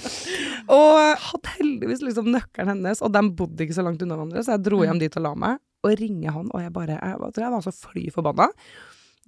Og 0.74 1.00
hadde 1.26 1.56
heldigvis 1.58 2.04
liksom 2.06 2.30
nøkkelen 2.34 2.72
hennes, 2.74 3.02
og 3.06 3.12
de 3.14 3.24
bodde 3.38 3.66
ikke 3.66 3.76
så 3.78 3.84
langt 3.86 4.02
unna 4.06 4.16
hverandre, 4.18 4.44
så 4.46 4.56
jeg 4.56 4.64
dro 4.66 4.80
hjem 4.86 5.02
dit 5.02 5.18
og 5.20 5.26
la 5.26 5.34
meg, 5.46 5.60
og 5.86 5.98
ringer 6.00 6.38
han, 6.38 6.48
og 6.50 6.64
jeg 6.64 6.72
bare 6.74 6.96
Jeg, 6.98 7.18
tror 7.20 7.44
jeg 7.46 7.54
var 7.54 7.66
så 7.66 7.74
fly 7.76 8.06
forbanna. 8.14 8.48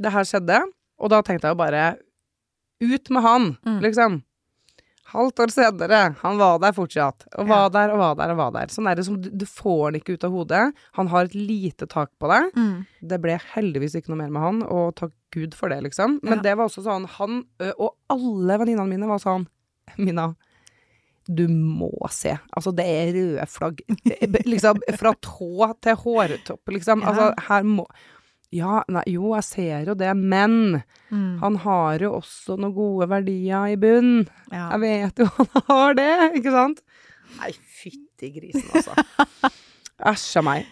Det 0.03 0.15
her 0.17 0.27
skjedde, 0.29 0.63
og 0.99 1.13
da 1.13 1.23
tenkte 1.27 1.51
jeg 1.51 1.55
jo 1.55 1.63
bare 1.63 1.85
Ut 2.83 3.11
med 3.15 3.23
han, 3.23 3.49
Mm. 3.67 3.81
liksom. 3.85 4.21
Halvt 5.13 5.41
år 5.45 5.51
senere, 5.53 5.99
han 6.23 6.39
var 6.41 6.59
der 6.63 6.73
fortsatt. 6.73 7.27
Og 7.37 7.47
var 7.51 7.69
der 7.75 7.91
og 7.93 7.99
var 8.01 8.15
der 8.17 8.31
og 8.33 8.39
var 8.39 8.53
der. 8.55 8.71
Sånn 8.73 8.87
er 8.89 8.97
det 8.97 9.05
som 9.05 9.19
du, 9.21 9.45
får 9.45 9.83
han 9.91 9.99
ikke 9.99 10.15
ut 10.17 10.25
av 10.25 10.33
hodet. 10.33 10.63
Han 10.97 11.11
har 11.13 11.25
et 11.29 11.35
lite 11.37 11.85
tak 11.87 12.09
på 12.19 12.31
deg. 12.33 12.47
Mm. 12.57 12.87
Det 13.13 13.19
ble 13.21 13.35
heldigvis 13.53 13.95
ikke 13.99 14.09
noe 14.09 14.23
mer 14.23 14.31
med 14.33 14.43
han, 14.43 14.63
og 14.65 14.95
takk 14.97 15.13
Gud 15.35 15.55
for 15.55 15.69
det, 15.69 15.83
liksom. 15.85 16.19
Men 16.23 16.39
Ja. 16.39 16.43
det 16.43 16.57
var 16.57 16.65
også 16.69 16.83
sånn 16.85 17.07
Han 17.19 17.45
og 17.79 17.93
alle 18.09 18.57
venninnene 18.59 18.89
mine 18.89 19.07
var 19.09 19.19
sånn 19.19 19.47
Mina, 19.99 20.35
du 21.29 21.47
må 21.49 21.91
se. 22.11 22.39
Altså, 22.57 22.73
det 22.75 22.85
er 22.87 23.13
røde 23.13 23.47
flagg. 23.49 23.81
Det 24.05 24.17
er 24.23 24.43
Liksom 24.49 24.81
fra 24.97 25.13
tå 25.21 25.75
til 25.83 25.95
hårtopp, 25.97 26.65
liksom. 26.73 27.01
Ja. 27.05 27.09
Altså, 27.13 27.35
her 27.49 27.63
må 27.65 27.87
Ja, 28.53 28.83
nei, 28.93 29.03
jo, 29.15 29.31
jeg 29.37 29.45
ser 29.49 29.87
jo 29.89 29.95
det, 29.99 30.11
men 30.17 30.83
Mm. 31.13 31.39
han 31.43 31.57
har 31.61 32.01
jo 32.01 32.15
også 32.19 32.55
noen 32.57 32.73
gode 32.73 33.07
verdier 33.11 33.67
i 33.73 33.77
bunn. 33.77 34.27
Ja. 34.51 34.71
Jeg 34.73 34.81
vet 34.81 35.19
jo 35.21 35.27
han 35.37 35.65
har 35.69 35.95
det, 35.99 36.13
ikke 36.39 36.53
sant? 36.55 36.81
Nei, 37.39 37.51
fytti 37.53 38.31
grisen, 38.33 38.65
altså. 38.73 38.95
Æsj 40.09 40.39
a 40.41 40.43
meg. 40.43 40.65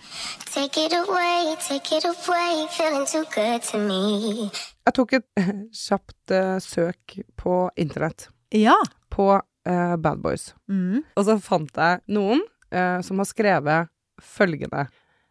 Take 0.50 0.86
it 0.86 0.94
away, 0.96 1.52
take 1.60 1.92
it 1.98 2.04
away, 2.08 2.64
feeling 2.72 3.04
too 3.06 3.22
good 3.34 3.62
to 3.68 3.78
me. 3.78 4.48
Jeg 4.88 4.96
tok 4.96 5.12
et 5.20 5.28
kjapt 5.84 6.34
uh, 6.34 6.56
søk 6.64 7.18
på 7.38 7.58
internett 7.78 8.26
ja. 8.56 8.74
på 9.12 9.28
uh, 9.36 9.96
Bad 10.00 10.24
Boys. 10.24 10.50
Mm. 10.72 11.04
Og 11.14 11.28
så 11.28 11.36
fant 11.44 11.70
jeg 11.78 12.00
noen 12.16 12.42
uh, 12.74 12.98
som 13.06 13.20
har 13.22 13.28
skrevet 13.28 13.92
følgende. 14.20 14.88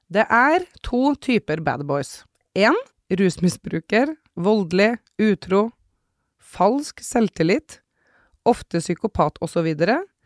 Det 0.09 0.23
er 0.31 0.63
to 0.85 1.11
typer 1.21 1.59
bad 1.61 1.83
boys. 1.85 2.23
Én 2.59 2.75
rusmisbruker, 3.09 4.11
voldelig, 4.35 4.97
utro, 5.21 5.69
falsk 6.39 7.01
selvtillit, 7.03 7.79
ofte 8.47 8.81
psykopat 8.81 9.39
osv. 9.43 9.69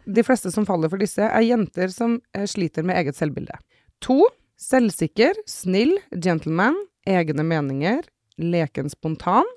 De 0.03 0.23
fleste 0.25 0.51
som 0.51 0.65
faller 0.67 0.91
for 0.91 1.01
disse, 1.01 1.23
er 1.23 1.45
jenter 1.45 1.91
som 1.93 2.17
eh, 2.35 2.47
sliter 2.49 2.85
med 2.85 2.97
eget 2.99 3.19
selvbilde. 3.19 3.55
To 4.03 4.25
selvsikker, 4.59 5.37
snill, 5.49 5.95
gentleman, 6.11 6.77
egne 7.07 7.45
meninger, 7.47 8.01
leken 8.39 8.89
spontan. 8.91 9.47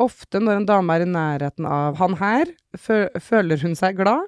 Ofte 0.00 0.40
når 0.42 0.60
en 0.60 0.68
dame 0.68 0.96
er 0.96 1.04
i 1.04 1.10
nærheten 1.10 1.68
av 1.68 1.98
han 2.00 2.16
her, 2.20 2.50
føler 2.76 3.60
hun 3.62 3.76
seg 3.78 4.00
glad. 4.00 4.26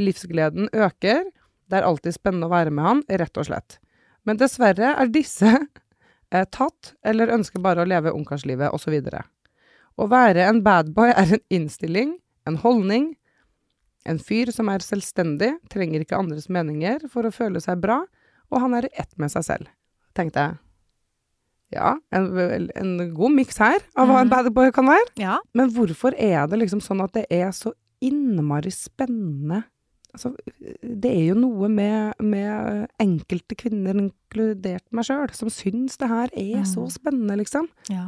Livsgleden 0.00 0.70
øker. 0.76 1.24
Det 1.66 1.80
er 1.80 1.88
alltid 1.88 2.16
spennende 2.16 2.48
å 2.48 2.52
være 2.52 2.72
med 2.74 2.86
han, 2.86 3.02
rett 3.08 3.40
og 3.40 3.48
slett. 3.48 3.78
Men 4.26 4.38
dessverre 4.40 4.92
er 4.98 5.12
disse 5.12 5.52
eh, 6.32 6.46
tatt, 6.52 6.94
eller 7.06 7.32
ønsker 7.34 7.62
bare 7.62 7.84
å 7.84 7.88
leve 7.88 8.14
ungkarslivet, 8.14 8.72
osv. 8.74 8.96
Å 9.96 10.08
være 10.10 10.48
en 10.48 10.62
bad 10.66 10.92
boy 10.96 11.12
er 11.12 11.36
en 11.38 11.44
innstilling, 11.60 12.16
en 12.48 12.58
holdning. 12.62 13.14
En 14.06 14.20
fyr 14.22 14.52
som 14.54 14.68
er 14.70 14.84
selvstendig, 14.84 15.56
trenger 15.72 16.04
ikke 16.04 16.18
andres 16.18 16.50
meninger 16.52 17.08
for 17.10 17.26
å 17.26 17.34
føle 17.34 17.62
seg 17.62 17.80
bra, 17.82 18.04
og 18.52 18.62
han 18.62 18.76
er 18.78 18.86
i 18.86 18.94
ett 19.02 19.10
med 19.18 19.32
seg 19.32 19.46
selv. 19.46 19.72
Tenkte 20.14 20.44
jeg. 20.44 20.58
Ja, 21.74 21.96
en, 22.14 22.28
en 22.78 22.92
god 23.16 23.34
miks 23.34 23.58
her 23.58 23.80
av 23.98 24.06
hva 24.06 24.20
en 24.22 24.30
badboy 24.30 24.52
bad 24.52 24.54
boy 24.54 24.74
kan 24.76 24.86
være. 24.86 25.08
ja. 25.18 25.40
Men 25.56 25.72
hvorfor 25.74 26.14
er 26.14 26.46
det 26.46 26.60
liksom 26.60 26.82
sånn 26.84 27.02
at 27.02 27.16
det 27.16 27.26
er 27.32 27.50
så 27.56 27.74
innmari 28.04 28.70
spennende? 28.70 29.64
Altså, 30.16 30.30
det 30.82 31.10
er 31.12 31.26
jo 31.28 31.34
noe 31.36 31.68
med, 31.68 32.14
med 32.24 32.86
enkelte 33.02 33.56
kvinner, 33.60 33.98
inkludert 34.00 34.86
meg 34.96 35.04
sjøl, 35.04 35.28
som 35.36 35.50
syns 35.52 35.98
det 36.00 36.08
her 36.08 36.32
er 36.32 36.64
så 36.64 36.86
Mm. 36.86 36.92
spennende, 36.94 37.36
liksom. 37.42 37.68
Ja. 37.92 38.06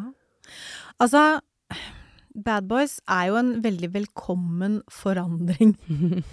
Altså, 0.98 1.40
Bad 2.34 2.68
Boys 2.70 3.00
er 3.10 3.26
jo 3.28 3.36
en 3.36 3.52
veldig 3.62 3.90
velkommen 3.92 4.80
forandring 4.88 5.74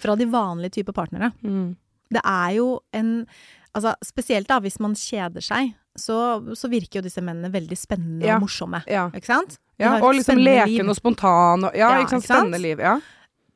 fra 0.00 0.14
de 0.16 0.26
vanlige 0.30 0.78
typer 0.80 0.92
partnere. 0.96 1.32
Det 2.10 2.22
er 2.24 2.50
jo 2.56 2.80
en 2.94 3.26
Altså, 3.76 3.90
spesielt 4.00 4.48
da 4.48 4.56
hvis 4.64 4.78
man 4.80 4.94
kjeder 4.96 5.42
seg, 5.44 5.74
så, 6.00 6.14
så 6.56 6.68
virker 6.72 7.02
jo 7.02 7.04
disse 7.04 7.20
mennene 7.20 7.50
veldig 7.52 7.76
spennende 7.76 8.24
Ja. 8.24 8.38
og 8.38 8.46
morsomme. 8.46 8.78
Ja. 8.88 9.10
Ikke 9.12 9.28
sant? 9.28 9.58
Ja 9.76 9.98
og 10.00 10.14
liksom 10.16 10.38
leken 10.40 10.70
liv. 10.78 10.88
og 10.88 10.96
spontan 10.96 11.66
og 11.68 11.76
Ja, 11.76 11.90
Ja, 11.92 11.98
ikke 12.00 12.14
sant? 12.16 12.24
Spennende 12.24 12.56
liv. 12.62 12.80
Ja. 12.80 12.94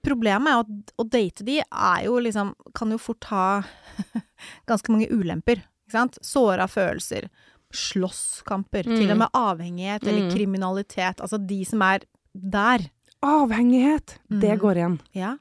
Problemet 0.07 0.49
er 0.49 0.63
at 0.65 0.93
å 0.97 1.05
date 1.09 1.45
de 1.45 1.59
er 1.61 2.05
jo 2.07 2.15
liksom 2.25 2.55
Kan 2.75 2.91
jo 2.95 2.97
fort 2.99 3.25
ha 3.29 3.63
ganske 4.71 4.89
mange 4.93 5.11
ulemper. 5.13 5.61
Ikke 5.87 5.93
sant? 5.99 6.19
Såra 6.25 6.67
følelser. 6.71 7.29
Slåsskamper. 7.75 8.87
Mm. 8.89 8.97
Til 8.97 9.11
og 9.15 9.19
med 9.25 9.29
avhengighet 9.37 10.07
eller 10.07 10.29
Mm. 10.29 10.31
kriminalitet. 10.35 11.21
Altså 11.21 11.39
de 11.39 11.65
som 11.65 11.83
er 11.83 12.01
der. 12.35 12.89
Avhengighet, 13.23 14.19
det 14.31 14.55
mm. 14.57 14.61
går 14.63 14.77
igjen. 14.81 15.01
Ja. 15.13 15.35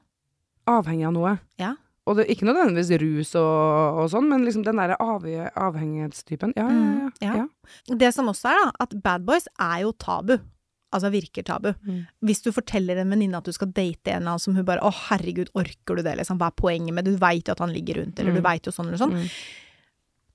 Avhengig 0.68 1.06
av 1.08 1.12
noe. 1.16 1.38
Ja. 1.58 1.74
Og 2.06 2.16
det, 2.16 2.26
ikke 2.32 2.44
nødvendigvis 2.48 2.90
rus 3.00 3.34
og, 3.38 3.98
og 4.02 4.08
sånn, 4.10 4.28
men 4.28 4.44
liksom 4.44 4.64
den 4.66 4.76
derre 4.80 4.96
av, 5.00 5.24
avhengighetstypen. 5.56 6.52
Ja, 6.56 6.66
ja, 6.68 6.78
Mm, 6.80 7.12
ja. 7.22 7.34
ja. 7.36 7.96
Det 7.96 8.12
som 8.14 8.26
også 8.28 8.48
er, 8.50 8.58
da, 8.64 8.70
at 8.84 8.94
bad 9.02 9.24
boys 9.24 9.46
er 9.60 9.82
jo 9.84 9.92
tabu. 9.92 10.38
Altså 10.92 11.10
virker 11.12 11.44
tabu. 11.46 11.68
Mm. 11.86 12.06
Hvis 12.26 12.42
du 12.42 12.50
forteller 12.52 12.98
en 12.98 13.10
venninne 13.10 13.36
at 13.38 13.44
du 13.46 13.52
skal 13.52 13.68
date 13.70 14.10
en 14.10 14.22
eller 14.22 14.32
annen 14.32 14.40
som 14.40 14.56
hun 14.56 14.64
bare 14.64 14.80
'Å, 14.80 14.92
herregud, 15.10 15.50
orker 15.54 15.96
du 15.96 16.02
det?' 16.02 16.16
liksom. 16.18 16.38
Hva 16.38 16.48
er 16.48 16.56
poenget 16.58 16.92
med 16.94 17.04
det? 17.04 17.12
Du 17.14 17.18
veit 17.18 17.44
jo 17.46 17.52
at 17.52 17.60
han 17.60 17.72
ligger 17.72 18.00
rundt, 18.02 18.18
eller 18.18 18.32
du 18.32 18.40
Mm. 18.40 18.48
veit 18.50 18.62
jo 18.66 18.72
sånn 18.72 18.86
eller 18.88 18.98
sånn. 18.98 19.12
Mm. 19.14 19.28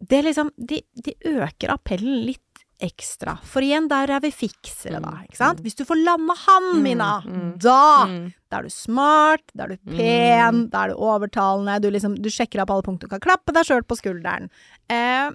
Det 0.08 0.24
liksom 0.24 0.52
de, 0.58 0.82
de 0.96 1.14
øker 1.26 1.70
appellen 1.74 2.26
litt 2.26 2.42
ekstra. 2.84 3.38
For 3.48 3.62
igjen, 3.64 3.88
der 3.88 4.10
er 4.12 4.20
vi 4.20 4.32
fiksere, 4.32 5.00
da. 5.02 5.14
Ikke 5.24 5.38
sant? 5.40 5.62
Hvis 5.64 5.76
du 5.80 5.86
får 5.86 5.96
landa 6.04 6.36
han, 6.36 6.64
Mm, 6.76 6.84
Mina, 6.84 7.22
mm, 7.22 7.58
da 7.60 8.06
Mm. 8.08 8.34
Da 8.52 8.58
er 8.60 8.64
du 8.64 8.70
smart, 8.70 9.42
da 9.56 9.64
er 9.64 9.68
du 9.70 9.78
pen, 9.98 10.70
da 10.70 10.84
er 10.84 10.88
du 10.90 10.96
overtalende, 10.96 11.82
du 11.82 11.90
liksom 11.90 12.16
Du 12.22 12.30
sjekker 12.30 12.62
opp 12.62 12.70
alle 12.72 12.84
punkter, 12.84 13.08
du 13.08 13.18
kan 13.18 13.20
klappe 13.20 13.54
deg 13.54 13.66
sjøl 13.66 13.84
på 13.84 13.96
skulderen. 13.98 14.50
Eh, 14.90 15.32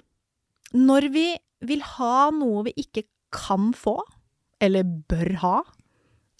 når 0.73 1.11
vi 1.11 1.35
vil 1.63 1.81
ha 1.81 2.29
noe 2.31 2.63
vi 2.63 2.73
ikke 2.77 3.03
kan 3.31 3.71
få, 3.73 3.99
eller 4.61 4.87
bør 5.09 5.33
ha, 5.41 5.55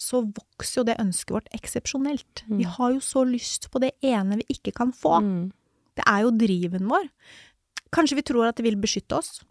så 0.02 0.24
vokser 0.26 0.80
jo 0.80 0.86
det 0.88 0.98
ønsket 1.02 1.36
vårt 1.36 1.50
eksepsjonelt. 1.54 2.44
Vi 2.50 2.66
har 2.66 2.94
jo 2.94 3.02
så 3.04 3.22
lyst 3.28 3.68
på 3.70 3.82
det 3.82 3.92
ene 4.02 4.40
vi 4.40 4.56
ikke 4.56 4.74
kan 4.74 4.90
få. 4.94 5.20
Mm. 5.22 5.44
Det 5.98 6.06
er 6.08 6.24
jo 6.24 6.34
driven 6.34 6.90
vår. 6.90 7.06
Kanskje 7.94 8.18
vi 8.18 8.26
tror 8.26 8.48
at 8.48 8.58
det 8.58 8.66
vil 8.66 8.80
beskytte 8.80 9.20
oss. 9.20 9.42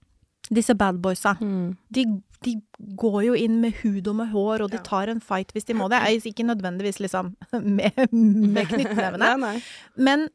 Disse 0.51 0.75
bad 0.75 0.99
boysa. 1.03 1.37
Mm. 1.39 1.77
De, 1.93 2.05
de 2.43 2.55
går 2.99 3.19
jo 3.29 3.37
inn 3.37 3.61
med 3.61 3.79
hud 3.83 4.09
og 4.11 4.17
med 4.19 4.31
hår, 4.33 4.65
og 4.65 4.73
de 4.73 4.81
tar 4.83 5.11
en 5.13 5.21
fight 5.23 5.53
hvis 5.55 5.69
de 5.69 5.77
må 5.77 5.87
det. 5.91 6.01
Ikke 6.25 6.47
nødvendigvis 6.47 6.99
liksom 6.99 7.35
med, 7.77 8.03
med 8.11 8.65
knyttnevene. 8.73 9.53
Men 9.95 10.27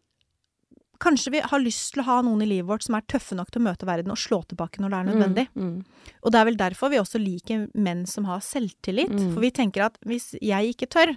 kanskje 1.03 1.33
vi 1.35 1.43
har 1.45 1.63
lyst 1.63 1.95
til 1.95 2.03
å 2.03 2.07
ha 2.09 2.17
noen 2.27 2.45
i 2.45 2.49
livet 2.49 2.69
vårt 2.69 2.87
som 2.87 2.97
er 2.99 3.07
tøffe 3.11 3.37
nok 3.39 3.51
til 3.53 3.63
å 3.63 3.67
møte 3.69 3.89
verden 3.89 4.13
og 4.15 4.21
slå 4.21 4.41
tilbake 4.51 4.83
når 4.83 4.93
det 4.93 4.99
er 4.99 5.09
nødvendig. 5.11 5.47
Mm, 5.55 5.73
mm. 5.73 6.15
Og 6.23 6.33
det 6.33 6.41
er 6.41 6.49
vel 6.51 6.59
derfor 6.61 6.93
vi 6.93 7.01
også 7.01 7.21
liker 7.23 7.67
menn 7.75 8.05
som 8.11 8.29
har 8.31 8.45
selvtillit. 8.45 9.13
Mm. 9.13 9.31
For 9.35 9.45
vi 9.45 9.53
tenker 9.55 9.87
at 9.89 10.01
hvis 10.07 10.33
jeg 10.41 10.75
ikke 10.75 10.91
tør, 10.93 11.15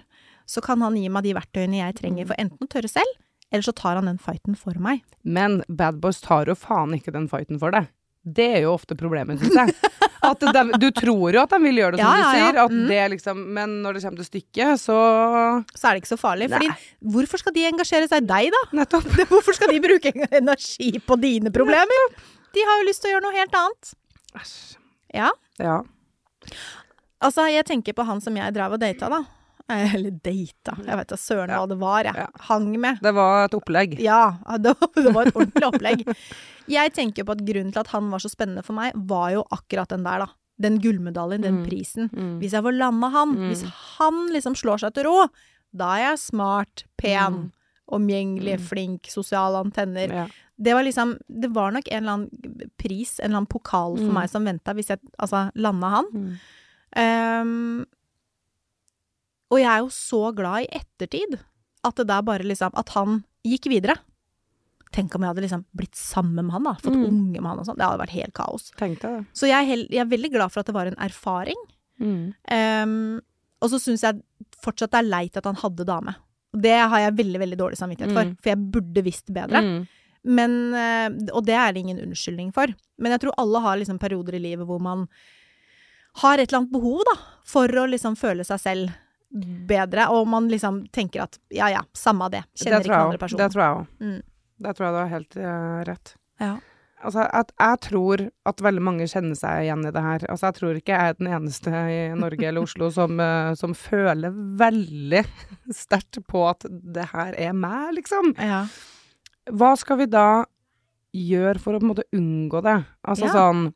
så 0.50 0.62
kan 0.64 0.82
han 0.82 0.98
gi 0.98 1.06
meg 1.12 1.26
de 1.26 1.36
verktøyene 1.36 1.82
jeg 1.82 2.00
trenger 2.00 2.30
for 2.30 2.42
enten 2.42 2.66
å 2.66 2.70
tørre 2.70 2.90
selv, 2.90 3.18
eller 3.50 3.66
så 3.66 3.74
tar 3.76 3.98
han 3.98 4.10
den 4.10 4.20
fighten 4.22 4.58
for 4.58 4.78
meg. 4.82 5.04
Men 5.22 5.60
bad 5.68 6.00
boys 6.02 6.22
tar 6.24 6.50
jo 6.50 6.58
faen 6.58 6.94
ikke 6.96 7.14
den 7.14 7.28
fighten 7.30 7.60
for 7.62 7.74
deg. 7.74 7.90
Det 8.24 8.46
er 8.58 8.60
jo 8.66 8.74
ofte 8.76 8.96
problemet, 8.98 9.40
syns 9.40 9.54
jeg. 9.56 9.74
At 10.22 10.42
de, 10.44 10.62
du 10.76 10.90
tror 10.92 11.32
jo 11.32 11.40
at 11.40 11.48
de 11.54 11.58
vil 11.62 11.78
gjøre 11.80 11.96
det, 11.96 12.02
som 12.04 12.10
Ja, 12.12 12.16
ja, 12.18 12.20
du 12.20 12.36
ja. 12.36 12.48
sier, 12.50 12.58
at 12.64 12.70
Mm. 12.74 12.88
det 12.90 13.04
liksom, 13.14 13.38
men 13.56 13.70
når 13.82 13.94
det 13.96 14.02
kommer 14.04 14.20
til 14.20 14.28
stykket, 14.28 14.80
så 14.82 14.96
Så 15.72 15.88
er 15.88 15.94
det 15.96 16.02
ikke 16.02 16.12
så 16.12 16.18
farlig. 16.20 16.50
Fordi 16.52 16.68
hvorfor 17.00 17.38
skal 17.40 17.54
de 17.56 17.64
engasjere 17.70 18.08
seg 18.10 18.22
i 18.22 18.26
deg, 18.28 18.50
da? 18.52 18.60
Nettopp. 18.82 19.08
Hvorfor 19.32 19.56
skal 19.56 19.72
de 19.72 19.80
bruke 19.80 20.12
energi 20.36 20.90
på 21.00 21.16
dine 21.22 21.50
problemer? 21.50 22.04
De 22.52 22.60
har 22.68 22.82
jo 22.82 22.88
lyst 22.90 23.00
til 23.00 23.08
å 23.10 23.14
gjøre 23.16 23.24
noe 23.24 23.38
helt 23.38 23.56
annet. 23.56 23.94
Æsj. 24.36 24.76
Ja. 25.14 25.30
Ja. 25.58 25.78
Altså, 27.20 27.44
jeg 27.52 27.64
tenker 27.68 27.92
på 27.96 28.04
han 28.08 28.20
som 28.20 28.36
jeg 28.36 28.52
drev 28.56 28.76
og 28.76 28.80
data, 28.80 29.08
da. 29.08 29.22
Eller 29.70 30.10
data, 30.10 30.74
jeg 30.86 30.96
vet 31.00 31.08
da 31.12 31.16
søren 31.20 31.52
hva 31.54 31.68
det 31.70 31.78
var, 31.80 32.04
jeg. 32.08 32.26
Hang 32.48 32.68
med. 32.80 32.98
Det 33.04 33.12
var 33.14 33.44
et 33.46 33.54
opplegg. 33.54 33.98
Ja, 34.02 34.36
det 34.58 34.74
var, 34.80 34.90
det 34.96 35.14
var 35.14 35.26
et 35.30 35.34
ordentlig 35.38 35.66
opplegg. 35.68 36.02
Jeg 36.70 36.92
tenker 36.94 37.24
på 37.26 37.32
at 37.36 37.44
grunnen 37.46 37.72
til 37.74 37.80
at 37.80 37.92
han 37.94 38.10
var 38.12 38.18
så 38.22 38.30
spennende 38.30 38.62
for 38.66 38.74
meg, 38.78 38.92
var 39.10 39.30
jo 39.36 39.44
akkurat 39.50 39.88
den 39.94 40.04
der, 40.06 40.26
da. 40.26 40.28
Den 40.60 40.76
gullmedaljen, 40.82 41.40
den 41.42 41.62
Mm. 41.62 41.64
prisen. 41.66 42.10
Mm. 42.12 42.34
Hvis 42.42 42.52
jeg 42.52 42.62
får 42.66 42.76
landa 42.76 43.08
han, 43.14 43.30
Mm. 43.36 43.46
hvis 43.48 43.62
han 43.96 44.28
liksom 44.34 44.54
slår 44.54 44.78
seg 44.82 44.92
til 44.94 45.04
ro, 45.08 45.28
da 45.72 45.94
er 45.96 46.02
jeg 46.10 46.18
smart, 46.18 46.84
pen, 47.00 47.52
omgjengelig, 47.90 48.58
flink, 48.68 49.08
sosiale 49.08 49.56
antenner. 49.64 50.12
Ja. 50.12 50.26
Det 50.60 50.74
var 50.76 50.84
liksom 50.84 51.16
Det 51.26 51.48
var 51.54 51.70
nok 51.72 51.88
en 51.90 52.02
eller 52.04 52.12
annen 52.12 52.70
pris, 52.78 53.18
en 53.18 53.30
eller 53.30 53.36
annen 53.40 53.46
pokal 53.48 53.96
for 53.96 54.12
meg 54.12 54.28
som 54.28 54.44
venta, 54.44 54.74
hvis 54.74 54.88
jeg 54.92 54.98
altså 55.18 55.50
landa 55.56 55.88
han. 55.96 56.04
Mm. 56.12 56.36
Og 59.50 59.58
jeg 59.58 59.66
er 59.70 59.80
jo 59.82 59.88
så 59.94 60.34
glad 60.36 60.62
i 60.66 60.80
ettertid 60.80 61.38
at 61.84 61.96
det 61.96 62.06
der 62.06 62.22
bare 62.22 62.44
liksom 62.46 62.70
At 62.76 62.90
han 62.94 63.24
gikk 63.46 63.66
videre. 63.72 63.96
Tenk 64.92 65.14
om 65.14 65.22
jeg 65.22 65.30
hadde 65.32 65.42
liksom 65.46 65.64
blitt 65.76 65.94
sammen 65.96 66.44
med 66.44 66.52
han, 66.52 66.64
da. 66.66 66.74
Fått 66.74 66.96
Mm. 66.98 67.04
unge 67.06 67.40
med 67.40 67.46
han 67.48 67.58
og 67.60 67.66
sånn. 67.66 67.76
Det 67.78 67.86
hadde 67.86 68.00
vært 68.02 68.10
helt 68.18 68.34
kaos. 68.34 68.70
Så 69.32 69.46
jeg 69.46 69.54
er, 69.62 69.64
hel, 69.68 69.86
jeg 69.88 70.00
er 70.02 70.10
veldig 70.10 70.30
glad 70.32 70.50
for 70.52 70.60
at 70.60 70.66
det 70.66 70.74
var 70.74 70.86
en 70.86 70.98
erfaring. 70.98 71.56
Mm. 72.00 72.34
Um, 72.50 73.20
og 73.62 73.70
så 73.70 73.78
syns 73.80 74.02
jeg 74.02 74.20
fortsatt 74.64 74.90
det 74.90 74.98
er 74.98 75.08
leit 75.10 75.36
at 75.36 75.44
han 75.46 75.54
hadde 75.56 75.86
dame. 75.86 76.16
Det 76.52 76.74
har 76.90 76.98
jeg 76.98 77.16
veldig, 77.16 77.38
veldig 77.38 77.58
dårlig 77.58 77.78
samvittighet 77.78 78.12
for, 78.12 78.24
Mm. 78.24 78.36
for 78.42 78.48
jeg 78.50 78.70
burde 78.72 79.04
visst 79.04 79.26
bedre. 79.32 79.62
Mm. 79.62 79.88
Men, 80.24 80.74
eh, 80.74 81.08
og 81.32 81.46
det 81.46 81.54
er 81.54 81.72
det 81.72 81.80
ingen 81.84 82.00
unnskyldning 82.02 82.52
for. 82.52 82.66
Men 82.98 83.12
jeg 83.12 83.20
tror 83.20 83.32
alle 83.38 83.60
har 83.60 83.76
liksom 83.78 83.98
perioder 84.00 84.34
i 84.34 84.38
livet 84.42 84.66
hvor 84.66 84.80
man 84.80 85.06
har 86.16 86.38
et 86.38 86.48
eller 86.52 86.60
annet 86.64 86.72
behov, 86.72 87.04
da, 87.06 87.14
for 87.44 87.68
å 87.68 87.86
liksom 87.88 88.16
føle 88.18 88.44
seg 88.44 88.58
selv 88.60 88.90
bedre, 89.30 90.08
og 90.10 90.26
man 90.28 90.48
liksom 90.50 90.82
tenker 90.94 91.24
at 91.28 91.38
ja 91.54 91.70
ja, 91.70 91.84
samme 91.96 92.26
det, 92.32 92.42
kjenner 92.58 92.80
det 92.80 92.88
ikke 92.88 92.96
den 92.96 93.06
andre 93.06 93.22
personen. 93.22 93.42
Det 93.42 93.52
tror 93.54 93.64
jeg 93.64 93.76
òg. 93.76 93.94
Mm. 94.00 94.18
Det 94.60 94.74
tror 94.76 94.86
jeg 94.86 94.94
du 94.94 95.00
har 95.00 95.14
helt 95.14 95.38
uh, 95.40 95.78
rett. 95.88 96.12
Ja. 96.40 96.52
Altså, 97.00 97.24
at 97.32 97.52
jeg 97.56 97.80
tror 97.86 98.22
at 98.50 98.60
veldig 98.60 98.82
mange 98.84 99.06
kjenner 99.08 99.38
seg 99.38 99.64
igjen 99.64 99.86
i 99.88 99.92
det 99.94 100.02
her. 100.04 100.24
Altså, 100.28 100.50
jeg 100.50 100.58
tror 100.58 100.76
ikke 100.80 100.92
jeg 100.98 101.12
er 101.12 101.16
den 101.16 101.30
eneste 101.32 101.70
i 101.72 102.00
Norge 102.18 102.48
eller 102.50 102.66
Oslo 102.66 102.90
som, 102.98 103.16
uh, 103.22 103.54
som 103.56 103.74
føler 103.78 104.34
veldig 104.60 105.24
sterkt 105.72 106.20
på 106.28 106.44
at 106.50 106.66
det 106.68 107.08
her 107.14 107.36
er 107.40 107.56
meg, 107.56 107.94
liksom. 108.00 108.34
Ja. 108.36 108.64
Hva 109.50 109.72
skal 109.80 110.02
vi 110.02 110.10
da 110.10 110.28
gjøre 111.16 111.58
for 111.62 111.74
å 111.74 111.80
på 111.80 111.86
en 111.86 111.92
måte 111.94 112.08
unngå 112.14 112.60
det? 112.66 112.80
Altså 113.08 113.30
Ja. 113.30 113.36
sånn 113.38 113.70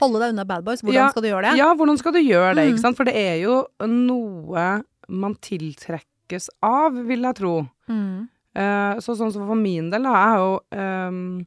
Holde 0.00 0.20
deg 0.22 0.32
unna 0.34 0.44
bad 0.48 0.64
boys, 0.66 0.82
hvordan 0.82 0.94
Ja, 0.98 1.08
skal 1.12 1.22
du 1.22 1.28
gjøre 1.30 1.42
det? 1.50 1.56
Ja, 1.60 1.68
hvordan 1.78 1.98
skal 2.00 2.12
du 2.16 2.20
gjøre 2.20 2.54
det, 2.58 2.64
Mm. 2.74 2.94
For 2.96 3.04
det 3.04 3.14
er 3.14 3.36
jo 3.42 3.56
noe 3.86 4.82
man 5.08 5.34
tiltrekkes 5.36 6.48
av, 6.62 6.94
vil 7.06 7.22
jeg 7.22 7.34
tro. 7.38 7.68
Mm. 7.88 8.28
Uh, 8.56 8.94
så 9.02 9.16
sånn 9.18 9.32
som 9.34 9.46
for 9.46 9.58
min 9.58 9.90
del, 9.90 10.02
da, 10.06 10.14
er 10.14 10.38
jo 10.38 10.52
um, 11.10 11.46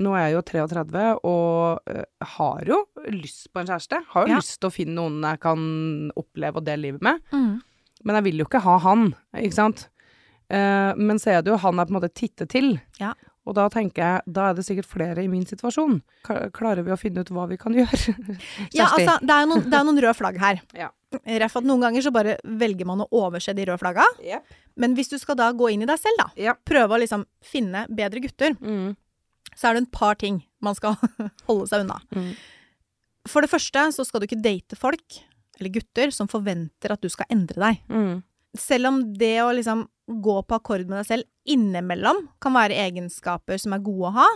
Nå 0.00 0.10
er 0.18 0.24
jeg 0.26 0.34
jo 0.34 0.40
33 0.42 1.02
og 1.22 1.84
uh, 1.86 2.04
har 2.34 2.64
jo 2.66 2.80
lyst 3.14 3.46
på 3.54 3.60
en 3.62 3.68
kjæreste. 3.68 4.00
Har 4.10 4.24
jo 4.26 4.32
Ja. 4.32 4.40
lyst 4.42 4.58
til 4.58 4.68
å 4.70 4.74
finne 4.74 4.96
noen 4.98 5.20
jeg 5.22 5.38
kan 5.44 6.10
oppleve 6.18 6.58
og 6.58 6.64
dele 6.66 6.88
livet 6.88 7.02
med. 7.06 7.20
Mm. 7.30 7.60
Men 8.04 8.16
jeg 8.18 8.24
vil 8.24 8.38
jo 8.42 8.46
ikke 8.48 8.62
ha 8.64 8.78
han, 8.82 9.14
ikke 9.38 9.54
sant. 9.54 9.84
Uh, 10.50 10.92
men 10.98 11.16
så 11.22 11.36
er 11.36 11.42
det 11.46 11.52
jo 11.54 11.60
han 11.62 11.78
jeg 11.78 11.86
på 11.86 11.94
en 11.94 12.00
måte 12.00 12.12
titter 12.12 12.46
til. 12.50 12.80
Ja. 12.98 13.12
Og 13.44 13.52
da 13.58 13.66
tenker 13.68 14.00
jeg, 14.02 14.22
da 14.38 14.46
er 14.50 14.54
det 14.56 14.64
sikkert 14.64 14.88
flere 14.88 15.20
i 15.24 15.28
min 15.28 15.44
situasjon. 15.44 15.98
Klarer 16.56 16.80
vi 16.86 16.92
å 16.94 16.96
finne 16.96 17.20
ut 17.20 17.28
hva 17.34 17.44
vi 17.50 17.58
kan 17.60 17.74
gjøre? 17.78 18.14
Ja, 18.72 18.86
altså, 18.88 19.18
det 19.20 19.34
er 19.34 19.44
jo 19.44 19.50
noen, 19.52 19.66
det 19.68 19.80
noen 19.84 20.00
røde 20.00 20.14
flagg 20.16 20.38
her. 20.40 20.62
Ja. 20.84 20.90
Ref 21.38 21.52
at 21.60 21.62
noen 21.68 21.78
ganger 21.84 22.02
så 22.02 22.10
bare 22.10 22.32
velger 22.42 22.88
man 22.88 23.04
å 23.04 23.08
overse 23.14 23.52
de 23.54 23.62
røde 23.68 23.78
flagga. 23.78 24.02
Yep. 24.18 24.56
Men 24.82 24.96
hvis 24.98 25.12
du 25.12 25.18
skal 25.22 25.36
da 25.38 25.52
gå 25.54 25.68
inn 25.70 25.84
i 25.84 25.86
deg 25.86 26.00
selv, 26.02 26.18
da, 26.18 26.26
yep. 26.42 26.64
prøve 26.66 26.96
å 26.96 26.98
liksom 27.04 27.22
finne 27.46 27.84
bedre 27.94 28.18
gutter, 28.24 28.56
Mm. 28.58 28.96
så 29.54 29.68
er 29.70 29.76
det 29.76 29.84
et 29.84 29.92
par 29.94 30.16
ting 30.18 30.40
man 30.64 30.74
skal 30.74 30.96
holde 31.46 31.68
seg 31.70 31.84
unna. 31.84 32.00
Mm. 32.16 32.32
For 33.30 33.44
det 33.46 33.52
første 33.52 33.84
så 33.94 34.04
skal 34.08 34.20
du 34.20 34.26
ikke 34.26 34.40
date 34.42 34.74
folk, 34.80 35.20
eller 35.60 35.70
gutter, 35.76 36.10
som 36.10 36.26
forventer 36.32 36.90
at 36.96 37.04
du 37.04 37.06
skal 37.12 37.30
endre 37.30 37.60
deg. 37.62 37.84
Mm. 37.92 38.16
Selv 38.56 38.86
om 38.86 38.98
det 39.18 39.36
å 39.42 39.52
liksom 39.56 39.86
gå 40.06 40.34
på 40.46 40.54
akkord 40.58 40.86
med 40.88 41.00
deg 41.00 41.06
selv 41.08 41.24
innimellom 41.48 42.28
kan 42.40 42.52
være 42.54 42.76
egenskaper 42.86 43.58
som 43.60 43.72
er 43.72 43.82
gode 43.84 44.10
å 44.10 44.16
ha, 44.18 44.26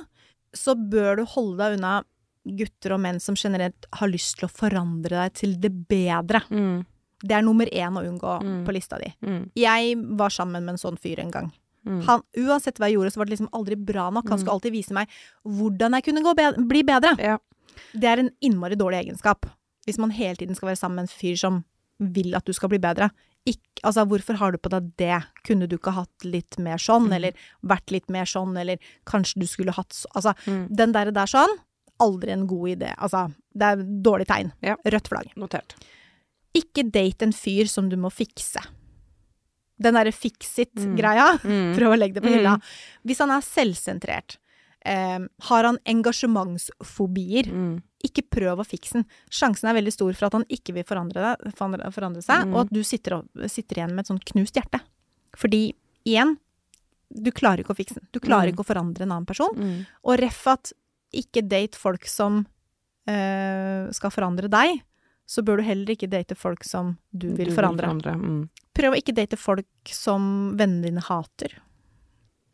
så 0.56 0.74
bør 0.74 1.16
du 1.20 1.24
holde 1.28 1.58
deg 1.60 1.78
unna 1.78 1.98
gutter 2.58 2.94
og 2.96 3.00
menn 3.04 3.20
som 3.20 3.36
generelt 3.36 3.86
har 3.98 4.08
lyst 4.08 4.38
til 4.38 4.48
å 4.48 4.52
forandre 4.52 5.10
deg 5.26 5.34
til 5.36 5.56
det 5.60 5.70
bedre. 5.90 6.40
Mm. 6.48 6.86
Det 7.20 7.34
er 7.36 7.42
nummer 7.44 7.66
én 7.66 7.98
å 7.98 8.04
unngå 8.06 8.40
Mm. 8.42 8.64
på 8.64 8.72
lista 8.72 8.98
di. 8.98 9.12
Mm. 9.22 9.50
Jeg 9.54 9.96
var 10.16 10.30
sammen 10.30 10.64
med 10.64 10.72
en 10.74 10.78
sånn 10.78 10.98
fyr 10.98 11.18
en 11.20 11.30
gang. 11.30 11.52
Mm. 11.86 12.02
Han, 12.06 12.22
uansett 12.36 12.78
hva 12.78 12.88
jeg 12.88 12.96
gjorde, 12.96 13.12
så 13.12 13.16
var 13.18 13.26
det 13.26 13.36
liksom 13.36 13.50
aldri 13.52 13.76
bra 13.76 14.10
nok. 14.10 14.28
Han 14.28 14.38
Mm. 14.38 14.40
skulle 14.44 14.54
alltid 14.54 14.72
vise 14.72 14.92
meg 14.94 15.08
hvordan 15.44 15.92
jeg 15.94 16.04
kunne 16.04 16.22
gå 16.22 16.34
be 16.34 16.52
bli 16.66 16.82
bedre. 16.82 17.18
Ja. 17.18 17.38
Det 17.92 18.04
er 18.04 18.18
en 18.20 18.30
innmari 18.40 18.76
dårlig 18.76 19.04
egenskap. 19.06 19.46
Hvis 19.86 19.98
man 19.98 20.10
hele 20.10 20.36
tiden 20.36 20.54
skal 20.56 20.68
være 20.68 20.76
sammen 20.78 20.96
med 20.96 21.02
en 21.02 21.08
fyr 21.20 21.36
som 21.36 21.64
vil 22.00 22.34
at 22.34 22.44
du 22.44 22.52
skal 22.52 22.68
bli 22.68 22.78
bedre. 22.78 23.10
Ikk, 23.48 23.80
altså, 23.86 24.04
hvorfor 24.10 24.36
har 24.40 24.52
du 24.52 24.58
på 24.60 24.70
deg 24.74 24.90
det? 25.00 25.18
Kunne 25.46 25.68
du 25.70 25.76
ikke 25.78 25.94
hatt 25.96 26.24
litt 26.28 26.58
mer 26.60 26.76
sånn, 26.82 27.06
Mm. 27.08 27.14
eller 27.16 27.32
vært 27.64 27.90
litt 27.94 28.08
mer 28.12 28.24
sånn, 28.28 28.56
eller 28.60 28.78
kanskje 29.06 29.40
du 29.40 29.46
skulle 29.46 29.72
hatt 29.72 29.90
så 29.96 30.06
Altså, 30.14 30.34
Mm. 30.46 30.68
den 30.76 30.92
der, 30.92 31.10
der 31.10 31.26
sånn, 31.26 31.54
aldri 32.00 32.30
en 32.30 32.46
god 32.46 32.68
idé. 32.78 32.94
Altså, 32.98 33.32
det 33.56 33.62
er 33.62 33.76
dårlig 34.02 34.26
tegn. 34.26 34.52
Ja. 34.62 34.76
Rødt 34.84 35.08
flagg. 35.08 35.32
Notert. 35.36 35.74
Ikke 36.54 36.84
date 36.90 37.22
en 37.22 37.32
fyr 37.32 37.66
som 37.68 37.88
du 37.88 37.96
må 37.96 38.10
fikse. 38.10 38.60
Den 39.80 39.94
derre 39.94 40.12
fix 40.12 40.56
Mm. 40.58 40.62
it-greia. 40.96 41.38
Mm. 41.44 41.76
Prøv 41.76 41.94
å 41.94 41.98
legge 41.98 42.14
det 42.14 42.22
på 42.22 42.28
Mm. 42.28 42.38
hylla. 42.38 42.60
Hvis 43.06 43.18
han 43.18 43.30
er 43.30 43.40
selvsentrert, 43.40 44.36
eh, 44.84 45.18
har 45.42 45.62
han 45.64 45.78
engasjementsfobier, 45.86 47.46
Mm. 47.46 47.82
Ikke 48.04 48.22
prøv 48.30 48.60
å 48.62 48.66
fikse 48.66 48.92
den. 49.00 49.06
Sjansen 49.30 49.68
er 49.70 49.74
veldig 49.74 49.92
stor 49.92 50.12
for 50.14 50.26
at 50.28 50.36
han 50.38 50.44
ikke 50.48 50.72
vil 50.76 50.84
forandre, 50.86 51.34
deg, 51.42 51.54
forandre, 51.58 51.90
forandre 51.92 52.22
seg, 52.22 52.46
Mm. 52.46 52.54
og 52.54 52.60
at 52.66 52.72
du 52.72 52.82
sitter, 52.84 53.22
sitter 53.48 53.76
igjen 53.80 53.94
med 53.94 54.04
et 54.04 54.06
sånt 54.12 54.24
knust 54.24 54.54
hjerte. 54.54 54.80
Fordi, 55.36 55.74
igjen, 56.06 56.36
du 57.10 57.30
klarer 57.32 57.64
ikke 57.64 57.74
å 57.74 57.80
fikse 57.80 57.94
den. 57.98 58.06
Du 58.12 58.20
klarer 58.20 58.48
Mm. 58.48 58.54
ikke 58.54 58.64
å 58.66 58.70
forandre 58.74 59.02
en 59.02 59.10
annen 59.12 59.26
person. 59.26 59.54
Mm. 59.56 59.86
Og 60.04 60.18
ref 60.20 60.46
at 60.46 60.72
ikke 61.12 61.42
date 61.48 61.74
folk 61.74 62.04
som 62.06 62.46
øh, 63.08 63.92
skal 63.94 64.10
forandre 64.10 64.48
deg, 64.52 64.82
så 65.26 65.42
bør 65.44 65.58
du 65.58 65.62
heller 65.64 65.94
ikke 65.94 66.08
date 66.08 66.34
folk 66.36 66.62
som 66.64 66.98
du 67.12 67.30
vil 67.34 67.48
Du 67.50 67.54
forandre. 67.56 67.88
Mm. 68.14 68.48
Prøv 68.74 68.92
å 68.94 68.96
ikke 69.00 69.14
date 69.14 69.36
folk 69.36 69.66
som 69.90 70.54
vennene 70.56 70.82
dine 70.90 71.00
hater. 71.04 71.58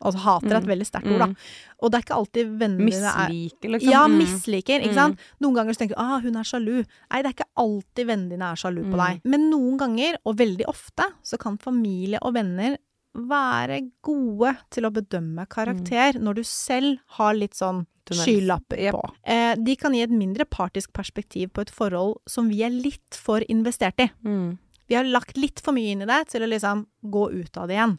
Altså 0.03 0.19
hater 0.19 0.51
er 0.51 0.57
et 0.57 0.63
Mm. 0.65 0.69
veldig 0.73 0.85
sterkt 0.85 1.07
ord, 1.11 1.19
da. 1.19 1.25
Mm. 1.27 1.35
Og 1.81 1.91
det 1.91 1.97
er 1.97 2.03
ikke 2.03 2.17
alltid 2.19 2.57
vennene 2.59 2.89
dine 2.91 3.11
er 3.15 3.29
Misliker, 3.29 3.69
liksom. 3.69 3.89
Ja, 3.91 4.07
Mm. 4.07 4.17
misliker, 4.17 4.79
ikke 4.81 4.93
sant. 4.93 5.19
Noen 5.41 5.55
ganger 5.55 5.73
så 5.73 5.77
tenker 5.79 5.95
du 5.95 6.01
ah, 6.01 6.19
hun 6.19 6.35
er 6.35 6.43
sjalu. 6.43 6.85
Nei, 7.11 7.21
det 7.21 7.25
er 7.25 7.33
ikke 7.33 7.51
alltid 7.57 8.05
vennene 8.07 8.29
dine 8.29 8.51
er 8.51 8.55
sjalu 8.55 8.83
på 8.91 8.97
deg. 8.97 9.21
Men 9.23 9.49
noen 9.49 9.77
ganger, 9.77 10.17
og 10.25 10.35
veldig 10.37 10.65
ofte, 10.67 11.05
så 11.23 11.37
kan 11.39 11.57
familie 11.57 12.19
og 12.21 12.33
venner 12.33 12.77
være 13.15 13.89
gode 14.03 14.57
til 14.69 14.83
å 14.83 14.91
bedømme 14.91 15.47
karakter 15.47 16.19
når 16.19 16.35
du 16.35 16.43
selv 16.43 16.99
har 17.15 17.33
litt 17.33 17.53
sånn 17.53 17.85
skylapper 18.11 18.91
på. 18.91 19.01
Eh, 19.23 19.55
de 19.55 19.75
kan 19.77 19.93
gi 19.93 20.01
et 20.03 20.11
mindre 20.11 20.45
partisk 20.45 20.91
perspektiv 20.91 21.51
på 21.53 21.61
et 21.61 21.71
forhold 21.71 22.17
som 22.27 22.49
vi 22.49 22.61
er 22.61 22.69
litt 22.69 23.15
for 23.15 23.39
investert 23.49 23.97
i. 23.97 24.11
Mm. 24.23 24.57
Vi 24.87 24.93
har 24.95 25.05
lagt 25.05 25.37
litt 25.37 25.59
for 25.59 25.71
mye 25.73 25.91
inn 25.95 26.01
i 26.03 26.05
det 26.05 26.27
til 26.27 26.41
å 26.41 26.49
liksom 26.49 26.85
gå 27.03 27.31
ut 27.33 27.57
av 27.57 27.67
det 27.67 27.77
igjen. 27.77 27.97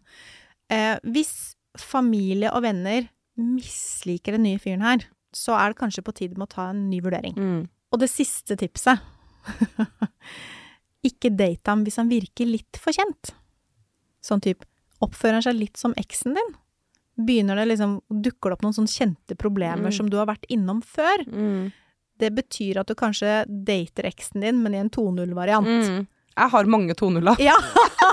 Eh, 0.70 0.98
hvis 1.02 1.55
familie 1.82 2.50
og 2.52 2.62
venner 2.66 3.08
misliker 3.36 4.32
den 4.36 4.46
nye 4.46 4.58
fyren 4.62 4.82
her, 4.84 5.04
så 5.36 5.52
er 5.58 5.72
det 5.74 5.80
kanskje 5.80 6.04
på 6.06 6.14
tide 6.16 6.38
med 6.38 6.46
å 6.48 6.54
ta 6.54 6.70
en 6.72 6.86
ny 6.90 7.00
vurdering. 7.04 7.34
Mm. 7.36 7.64
Og 7.92 8.00
det 8.00 8.08
siste 8.10 8.56
tipset 8.58 8.98
Ikke 11.06 11.30
date 11.30 11.70
ham 11.70 11.84
hvis 11.86 11.98
han 12.00 12.08
virker 12.10 12.48
litt 12.48 12.78
for 12.82 12.96
kjent. 12.96 13.34
Sånn 14.24 14.42
type 14.42 14.66
Oppfører 15.04 15.36
han 15.36 15.44
seg 15.44 15.58
litt 15.58 15.76
som 15.76 15.92
eksen 16.00 16.32
din? 16.38 16.54
Begynner 17.20 17.58
det 17.60 17.66
liksom 17.68 17.98
Dukker 18.08 18.50
det 18.50 18.56
opp 18.56 18.62
noen 18.64 18.74
sånne 18.78 18.90
kjente 18.92 19.36
problemer 19.38 19.90
Mm. 19.92 19.96
som 19.98 20.08
du 20.10 20.16
har 20.16 20.26
vært 20.26 20.48
innom 20.48 20.80
før? 20.82 21.22
Det 22.18 22.30
betyr 22.32 22.80
at 22.80 22.88
du 22.88 22.94
kanskje 22.96 23.44
dater 23.46 24.08
eksen 24.08 24.40
din, 24.40 24.62
men 24.62 24.72
i 24.74 24.78
en 24.80 24.88
2.0-variant. 24.90 26.06
Jeg 26.36 26.52
har 26.52 26.64
mange 26.68 26.94
2-0-er. 26.94 27.40
Ja, 27.40 27.56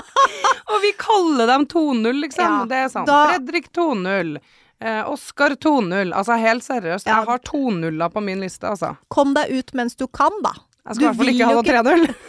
Og 0.72 0.78
vi 0.82 0.92
kaller 0.98 1.46
dem 1.50 1.66
2-0, 1.68 2.20
liksom. 2.24 2.44
Ja, 2.44 2.64
det 2.68 2.76
er 2.86 2.92
sånn. 2.92 3.06
da- 3.06 3.26
Fredrik 3.34 3.68
2-0. 3.76 4.38
Eh, 4.84 5.02
Oskar 5.12 5.54
2-0. 5.60 6.12
Altså 6.16 6.38
helt 6.40 6.64
seriøst, 6.64 7.06
Ja. 7.06 7.20
jeg 7.20 7.28
har 7.28 7.38
2-0-er 7.46 8.08
på 8.14 8.22
min 8.24 8.40
liste, 8.40 8.66
altså. 8.68 8.96
kom 9.08 9.34
deg 9.36 9.52
ut 9.52 9.74
mens 9.74 9.94
du 9.96 10.06
kan, 10.08 10.32
da. 10.42 10.52
Jeg 10.84 10.96
skal 10.96 11.04
i 11.04 11.08
hvert 11.08 11.16
fall 11.20 11.32
ikke 11.32 11.46
ha 11.48 11.54
noe 11.54 11.62
3-0. 11.62 12.14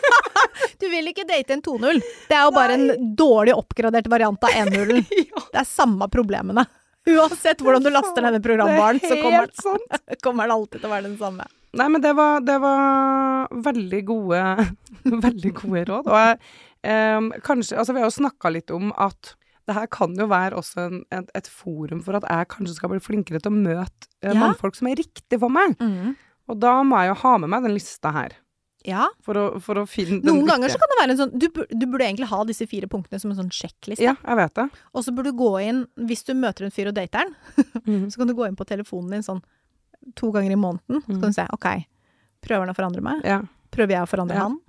Du 0.79 0.86
vil 0.91 1.08
ikke 1.10 1.23
date 1.27 1.51
en 1.55 1.62
2-0. 1.63 1.99
Det 2.29 2.36
er 2.36 2.43
jo 2.45 2.51
bare 2.55 2.75
en 2.75 3.15
dårlig 3.15 3.53
oppgradert 3.55 4.08
variant 4.12 4.43
av 4.43 4.49
1-0. 4.49 5.01
Det 5.53 5.60
er 5.60 5.67
samme 5.67 6.08
problemene. 6.12 6.63
Uansett 7.08 7.60
hvordan 7.63 7.84
du 7.86 7.89
laster 7.93 8.23
denne 8.25 8.39
programvaren, 8.43 8.99
så 9.03 9.15
kommer 9.21 9.47
den, 9.51 10.17
kommer 10.23 10.47
den 10.47 10.55
alltid 10.55 10.81
til 10.81 10.89
å 10.89 10.93
være 10.93 11.05
den 11.08 11.17
samme. 11.19 11.45
Nei, 11.76 11.88
men 11.92 12.02
det 12.04 12.14
var, 12.18 12.40
det 12.46 12.56
var 12.64 13.48
veldig 13.66 14.02
gode 14.08 14.42
Veldig 15.28 15.52
gode 15.58 15.82
råd. 15.90 16.08
Og 16.08 16.20
jeg, 16.22 16.38
eh, 16.88 17.28
kanskje 17.46 17.78
Altså, 17.82 17.94
vi 17.96 18.00
har 18.04 18.08
jo 18.10 18.16
snakka 18.22 18.52
litt 18.56 18.72
om 18.76 18.94
at 18.96 19.34
det 19.66 19.74
her 19.74 19.88
kan 19.90 20.14
jo 20.14 20.28
være 20.30 20.54
også 20.60 20.84
en, 20.86 21.00
et, 21.10 21.30
et 21.34 21.48
forum 21.50 22.04
for 22.06 22.14
at 22.20 22.26
jeg 22.30 22.48
kanskje 22.54 22.76
skal 22.78 22.92
bli 22.92 23.00
flinkere 23.02 23.40
til 23.42 23.50
å 23.50 23.58
møte 23.58 24.10
eh, 24.22 24.30
Ja. 24.32 24.38
mannfolk 24.38 24.76
som 24.78 24.88
er 24.92 25.00
riktig 25.02 25.40
for 25.42 25.50
meg. 25.50 25.74
Og 26.46 26.60
da 26.62 26.76
må 26.86 27.00
jeg 27.02 27.10
jo 27.10 27.16
ha 27.24 27.32
med 27.42 27.50
meg 27.50 27.64
den 27.66 27.74
lista 27.74 28.12
her, 28.14 28.36
Ja. 28.86 29.08
for 29.26 29.34
å, 29.42 29.46
for 29.66 29.82
å 29.82 29.88
finne 29.90 30.20
den 30.22 30.30
Noen 30.30 30.46
ganger 30.46 30.70
så 30.70 30.78
kan 30.78 30.92
det 30.94 31.00
være 31.00 31.16
en 31.16 31.22
sånn 31.24 31.34
du, 31.42 31.48
du 31.50 31.86
burde 31.90 32.06
egentlig 32.06 32.30
ha 32.30 32.44
disse 32.46 32.68
fire 32.70 32.86
punktene 32.92 33.18
som 33.24 33.34
en 33.34 33.40
sånn 33.42 33.50
sjekkliste. 33.50 34.06
Ja, 34.06 34.14
jeg 34.22 34.38
vet 34.44 34.54
det. 34.62 34.68
Og 34.94 35.02
så 35.08 35.16
burde 35.18 35.34
du 35.34 35.40
gå 35.42 35.50
inn, 35.66 35.82
hvis 35.98 36.22
du 36.30 36.36
møter 36.38 36.68
en 36.70 36.76
fyr 36.78 36.92
og 36.94 37.00
dater 37.02 37.26
den, 37.26 37.34
Mhm. 37.88 38.06
så 38.14 38.22
kan 38.22 38.30
du 38.30 38.36
gå 38.38 38.46
inn 38.46 38.56
på 38.62 38.70
telefonen 38.70 39.18
din 39.18 39.26
sånn 39.26 39.42
to 40.15 40.32
ganger 40.36 40.52
i 40.52 40.60
måneden. 40.60 41.02
Så 41.06 41.20
kan 41.20 41.32
du 41.32 41.36
se 41.36 41.48
OK, 41.56 41.68
prøver 42.46 42.65
han 42.65 42.74
å 42.74 42.78
forandre 42.78 43.02
meg? 43.06 43.22
Ja. 43.26 43.41
Prøver 43.74 43.98
jeg 43.98 44.06
å 44.06 44.10
forandre 44.10 44.36
Ja. 44.38 44.48
han? 44.48 44.60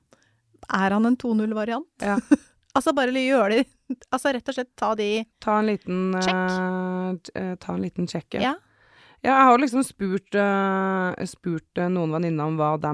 Er 0.72 0.90
han 0.96 1.06
en 1.06 1.16
2-0-variant? 1.16 1.86
Ja. 2.02 2.16
altså 2.76 2.92
bare 2.96 3.12
gjøre 3.12 3.60
det 3.60 3.66
Altså 4.10 4.32
rett 4.34 4.48
og 4.50 4.54
slett 4.56 4.72
ta 4.76 4.94
de 4.98 5.24
Ta 5.40 5.60
en 5.60 5.68
liten 5.68 6.16
Check. 6.24 6.34
Uh, 6.34 7.12
eh, 7.38 7.52
Ta 7.62 7.74
en 7.76 7.84
liten 7.84 8.08
sjekk, 8.10 8.34
ja. 8.34 8.40
Ja. 8.50 8.54
Jeg 9.22 9.44
har 9.48 9.58
liksom 9.58 9.82
spurt, 9.86 10.34
uh, 10.38 11.14
spurt 11.26 11.78
uh, 11.80 11.86
noen 11.90 12.12
venninner 12.14 12.50
om 12.50 12.58
hva 12.58 12.72
de, 12.78 12.90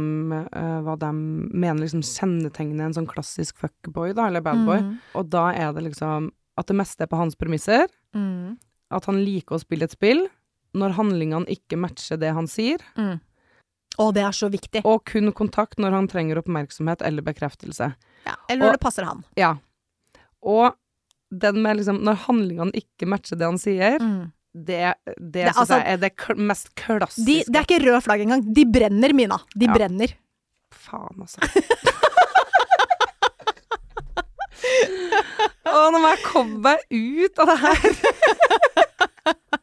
hva 0.86 0.94
de 1.00 1.10
mener 1.16 1.82
liksom 1.82 2.04
kjennetegner 2.06 2.86
en 2.86 2.94
sånn 2.96 3.08
klassisk 3.10 3.58
fuckboy, 3.60 4.12
da, 4.16 4.28
eller 4.30 4.44
badboy. 4.44 4.78
Mm. 4.84 4.92
Og 5.18 5.26
da 5.32 5.48
er 5.52 5.72
det 5.76 5.82
liksom 5.88 6.30
at 6.60 6.68
det 6.70 6.76
meste 6.78 7.04
er 7.04 7.10
på 7.10 7.18
hans 7.20 7.36
premisser, 7.36 7.88
Mm. 8.14 8.56
at 8.92 9.06
han 9.08 9.18
liker 9.24 9.56
å 9.56 9.60
spille 9.60 9.84
et 9.88 9.92
spill, 9.96 10.26
når 10.74 10.94
handlingene 10.96 11.46
ikke 11.52 11.76
matcher 11.78 12.16
det 12.20 12.32
han 12.34 12.46
sier, 12.46 12.78
Mm. 12.96 13.20
Å, 14.00 14.06
det 14.14 14.22
er 14.24 14.32
så 14.32 14.48
viktig. 14.48 14.80
og 14.88 15.04
kun 15.04 15.30
kontakt 15.36 15.76
når 15.78 15.92
han 15.92 16.06
trenger 16.08 16.38
oppmerksomhet 16.40 17.02
eller 17.04 17.20
bekreftelse. 17.22 17.94
Ja. 18.24 18.34
Eller 18.48 18.64
når 18.64 18.68
Og- 18.72 18.72
det 18.78 18.80
passer 18.80 19.04
han. 19.04 19.24
Ja. 19.36 19.56
Og 20.42 20.74
den 21.30 21.60
med 21.62 21.76
liksom 21.76 22.00
Når 22.02 22.14
handlingene 22.26 22.72
ikke 22.72 23.06
matcher 23.06 23.36
det 23.36 23.44
han 23.44 23.58
sier, 23.58 23.98
Mm. 24.00 24.32
det, 24.54 24.94
det, 25.04 25.32
Det- 25.32 25.54
altså- 25.56 25.78
jeg 25.80 25.92
er 25.92 25.96
det 25.98 26.16
kl 26.16 26.32
mest 26.36 26.74
klassiske. 26.74 27.26
De, 27.26 27.44
det 27.52 27.56
er 27.56 27.64
ikke 27.64 27.84
rød 27.84 28.02
flagg 28.02 28.20
engang. 28.20 28.54
De 28.54 28.64
brenner, 28.64 29.12
Mina. 29.12 29.38
De 29.56 29.66
Ja. 29.66 29.74
brenner. 29.74 30.14
Faen, 30.72 31.20
altså. 31.20 31.38
Å, 35.66 35.90
nå 35.92 35.98
må 36.00 36.08
jeg 36.14 36.24
komme 36.24 36.58
meg 36.60 36.78
ut 36.90 37.38
av 37.38 37.46
det 37.46 37.58
her. 37.58 37.76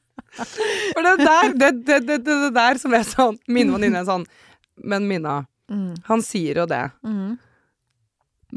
For 0.94 1.04
det 1.06 1.14
der, 1.20 1.54
det, 1.62 1.70
det, 1.86 2.00
det, 2.08 2.18
det, 2.26 2.38
der 2.56 2.78
som 2.82 2.94
er 2.94 3.04
sånn 3.08 3.38
Min 3.48 3.72
venninne 3.74 4.02
er 4.02 4.06
sånn 4.10 4.26
Men 4.84 5.08
Mina, 5.08 5.46
Mm. 5.70 5.96
han 6.08 6.22
sier 6.26 6.58
jo 6.58 6.64
det. 6.66 6.86
Mm. 7.06 7.36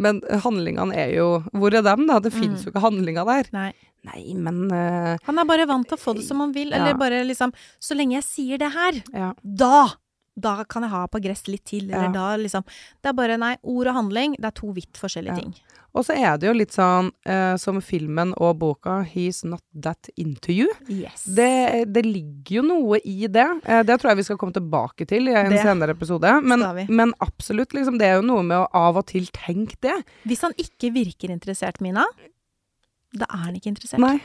Men 0.00 0.20
handlingene 0.44 0.94
er 0.96 1.10
jo 1.18 1.26
Hvor 1.52 1.74
er 1.76 1.82
dem, 1.84 2.06
da? 2.08 2.18
Det 2.24 2.32
fins 2.32 2.62
Mm. 2.62 2.64
jo 2.64 2.70
ikke 2.72 2.80
handlinger 2.86 3.26
der. 3.28 3.50
Nei. 3.52 3.72
Nei, 4.08 4.22
men 4.34 4.64
uh, 4.72 5.16
Han 5.28 5.38
er 5.38 5.44
bare 5.46 5.66
vant 5.68 5.86
til 5.86 5.98
å 5.98 6.00
få 6.00 6.14
det 6.16 6.24
som 6.26 6.40
han 6.40 6.54
vil. 6.56 6.70
Ja. 6.72 6.78
Eller 6.80 6.96
bare 6.98 7.20
liksom 7.28 7.52
Så 7.78 7.94
lenge 7.98 8.16
jeg 8.16 8.24
sier 8.24 8.58
det 8.58 8.72
her, 8.72 9.02
Ja. 9.12 9.32
da 9.44 9.92
da 10.38 10.64
kan 10.64 10.82
jeg 10.82 10.90
ha 10.90 11.06
på 11.06 11.20
gress 11.22 11.46
litt 11.48 11.64
til, 11.68 11.90
eller 11.90 12.08
Ja. 12.08 12.12
da 12.12 12.36
liksom 12.36 12.64
Det 13.02 13.08
er 13.10 13.12
bare, 13.12 13.36
nei, 13.38 13.56
ord 13.62 13.86
og 13.86 13.94
handling, 13.94 14.36
det 14.40 14.44
er 14.46 14.50
to 14.50 14.72
vidt 14.72 14.94
forskjellige 14.94 15.36
Ja. 15.36 15.40
ting. 15.42 15.54
Og 15.94 16.06
så 16.06 16.14
er 16.16 16.38
det 16.38 16.46
jo 16.46 16.54
litt 16.54 16.70
sånn 16.72 17.10
eh, 17.26 17.56
som 17.56 17.78
filmen 17.82 18.32
og 18.40 18.58
boka 18.58 19.04
'He's 19.04 19.44
Not 19.44 19.60
That 19.78 20.08
Into 20.16 20.48
You'. 20.52 20.72
Yes. 20.88 21.24
Det, 21.24 21.92
det 21.92 22.06
ligger 22.06 22.56
jo 22.56 22.62
noe 22.62 22.98
i 23.04 23.26
det. 23.26 23.60
Eh, 23.66 23.82
Det 23.82 24.00
tror 24.00 24.08
jeg 24.10 24.16
vi 24.16 24.22
skal 24.22 24.38
komme 24.38 24.54
tilbake 24.54 25.06
til 25.06 25.28
i 25.28 25.34
en 25.34 25.50
Det 25.50 25.60
senere 25.60 25.90
episode. 25.90 26.42
Men, 26.42 26.86
men 26.88 27.12
absolutt, 27.20 27.74
liksom, 27.74 27.98
det 27.98 28.06
er 28.08 28.14
jo 28.22 28.22
noe 28.22 28.42
med 28.42 28.56
å 28.56 28.68
av 28.72 28.96
og 28.96 29.06
til 29.06 29.26
tenke 29.26 29.76
det. 29.82 30.02
Hvis 30.24 30.40
han 30.40 30.52
ikke 30.56 30.90
virker 30.94 31.28
interessert, 31.28 31.78
Mina, 31.82 32.06
da 33.12 33.26
er 33.28 33.36
han 33.36 33.54
ikke 33.54 33.68
interessert. 33.76 33.98
Nei. 34.00 34.20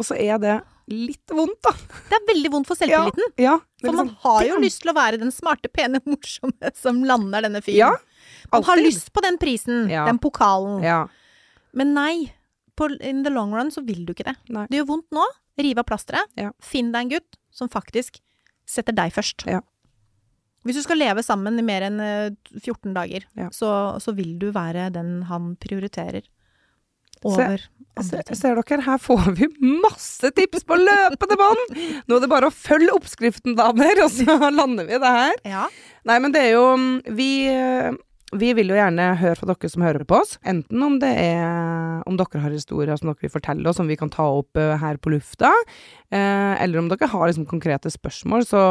Og 0.00 0.06
så 0.08 0.16
er 0.16 0.40
det 0.40 0.54
litt 0.90 1.30
vondt, 1.36 1.58
da. 1.62 1.70
Det 2.08 2.16
er 2.16 2.24
veldig 2.32 2.50
vondt 2.54 2.66
for 2.70 2.78
selvtilliten. 2.80 3.34
Ja. 3.38 3.58
er 3.60 3.84
For 3.86 3.94
man 3.98 4.08
liksom, 4.08 4.16
har 4.24 4.46
jo 4.48 4.56
lyst 4.64 4.80
til 4.82 4.90
å 4.92 4.96
være 4.96 5.20
den 5.20 5.32
smarte, 5.34 5.70
pene, 5.70 6.00
morsomme 6.08 6.72
som 6.78 7.02
lander 7.06 7.44
denne 7.46 7.60
fyren. 7.62 7.98
Ja, 8.00 8.50
man 8.54 8.64
har 8.66 8.80
lyst 8.80 9.12
på 9.14 9.22
den 9.24 9.38
prisen, 9.42 9.84
Ja. 9.92 10.06
den 10.08 10.18
pokalen. 10.22 10.80
Ja. 10.86 11.02
Men 11.76 11.92
nei, 11.94 12.14
på, 12.80 12.88
in 13.04 13.20
the 13.26 13.30
long 13.30 13.52
run 13.54 13.70
så 13.70 13.84
vil 13.86 14.02
du 14.08 14.14
ikke 14.16 14.26
det. 14.32 14.34
Nei. 14.50 14.64
Det 14.72 14.80
gjør 14.80 14.88
vondt 14.94 15.10
nå. 15.14 15.26
Riv 15.60 15.78
av 15.82 15.86
plasteret. 15.90 16.30
Ja. 16.40 16.50
Finn 16.64 16.88
deg 16.94 17.04
en 17.06 17.12
gutt 17.18 17.36
som 17.54 17.68
faktisk 17.70 18.18
setter 18.70 18.96
deg 18.96 19.12
først. 19.14 19.44
Ja. 19.50 19.60
Hvis 20.64 20.76
du 20.76 20.82
skal 20.84 20.98
leve 21.00 21.22
sammen 21.24 21.56
i 21.60 21.64
mer 21.64 21.84
enn 21.86 22.00
eh, 22.04 22.30
14 22.64 22.92
dager, 22.96 23.24
Ja. 23.38 23.46
så, 23.54 23.70
så 24.02 24.12
vil 24.16 24.34
du 24.40 24.48
være 24.56 24.88
den 24.92 25.22
han 25.30 25.54
prioriterer 25.60 26.26
over 27.24 27.60
ting. 27.98 28.36
ser 28.38 28.60
dere, 28.60 28.82
her 28.86 29.00
får 29.02 29.30
vi 29.38 29.48
masse 29.82 30.30
tips 30.36 30.64
på 30.68 30.78
løpende 30.78 31.38
bånd! 31.40 31.78
Nå 32.06 32.16
er 32.16 32.24
det 32.24 32.30
bare 32.32 32.50
å 32.50 32.54
følge 32.54 32.94
oppskriften, 32.96 33.56
damer, 33.58 34.04
og 34.04 34.12
så 34.14 34.38
lander 34.50 34.88
vi 34.88 35.00
det 35.02 35.14
her. 35.16 35.40
Ja. 35.48 35.66
Nei, 36.08 36.18
men 36.22 36.32
det 36.32 36.46
er 36.48 36.54
jo 36.54 36.68
Vi, 37.12 37.30
vi 38.38 38.52
vil 38.54 38.70
jo 38.70 38.76
gjerne 38.78 39.08
høre 39.18 39.34
fra 39.38 39.48
dere 39.50 39.70
som 39.72 39.82
hører 39.82 40.04
på 40.06 40.20
oss. 40.20 40.36
Enten 40.46 40.82
om 40.86 40.98
det 41.02 41.10
er 41.18 42.02
Om 42.06 42.16
dere 42.18 42.42
har 42.42 42.54
historier 42.54 42.98
som 42.98 43.10
dere 43.10 43.24
vil 43.24 43.32
fortelle 43.32 43.66
oss, 43.68 43.78
som 43.80 43.88
vi 43.90 43.96
kan 43.98 44.10
ta 44.10 44.24
opp 44.38 44.56
eh, 44.58 44.76
her 44.78 44.96
på 45.02 45.12
lufta. 45.12 45.50
Eh, 46.10 46.54
eller 46.62 46.80
om 46.80 46.88
dere 46.90 47.08
har 47.10 47.26
liksom 47.28 47.46
konkrete 47.50 47.90
spørsmål, 47.90 48.46
så 48.46 48.62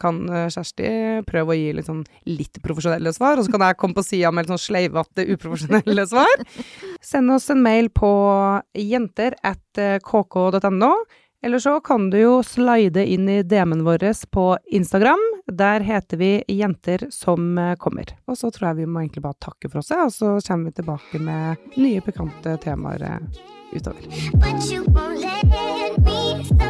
kan 0.00 0.22
eh, 0.30 0.48
Kjersti 0.50 1.22
prøve 1.28 1.54
å 1.54 1.58
gi 1.58 1.74
litt 1.76 1.90
sånn 1.90 2.04
litt 2.30 2.62
profesjonelle 2.64 3.12
svar. 3.14 3.38
Og 3.38 3.46
så 3.46 3.54
kan 3.54 3.66
jeg 3.66 3.78
komme 3.80 3.98
på 3.98 4.06
sida 4.06 4.32
med 4.32 4.46
litt 4.46 4.54
sånn 4.54 4.62
sleivete, 4.62 5.26
uprofesjonelle 5.34 6.06
svar. 6.10 6.46
Send 7.04 7.34
oss 7.34 7.50
en 7.52 7.64
mail 7.66 7.90
på 7.94 8.12
jenter 8.78 9.36
at 9.46 9.82
kk.no. 10.06 10.94
Eller 11.42 11.58
så 11.62 11.78
kan 11.80 12.10
du 12.12 12.18
jo 12.20 12.32
slide 12.44 13.00
inn 13.08 13.28
i 13.32 13.40
DM-en 13.42 13.84
vår 13.86 14.04
på 14.32 14.50
Instagram. 14.76 15.22
Der 15.50 15.80
heter 15.80 16.16
vi 16.16 16.44
Jenter 16.48 17.06
som 17.10 17.58
eh, 17.58 17.74
kommer. 17.76 18.04
Og 18.26 18.38
så 18.38 18.50
tror 18.50 18.68
jeg 18.68 18.82
vi 18.82 18.86
må 18.86 19.00
egentlig 19.00 19.22
bare 19.22 19.38
takke 19.40 19.70
for 19.70 19.82
oss, 19.82 19.90
og 19.90 20.12
så 20.14 20.34
kommer 20.46 20.70
vi 20.70 20.78
tilbake 20.78 21.18
med 21.18 21.70
nye 21.76 22.00
pikante 22.00 22.56
temaer 22.62 23.02
eh, 23.02 23.40
utover. 23.72 24.06
But 24.34 24.70
you 24.70 24.84
won't 24.84 25.20
let 25.20 25.98
me. 25.98 26.44
So 26.44 26.69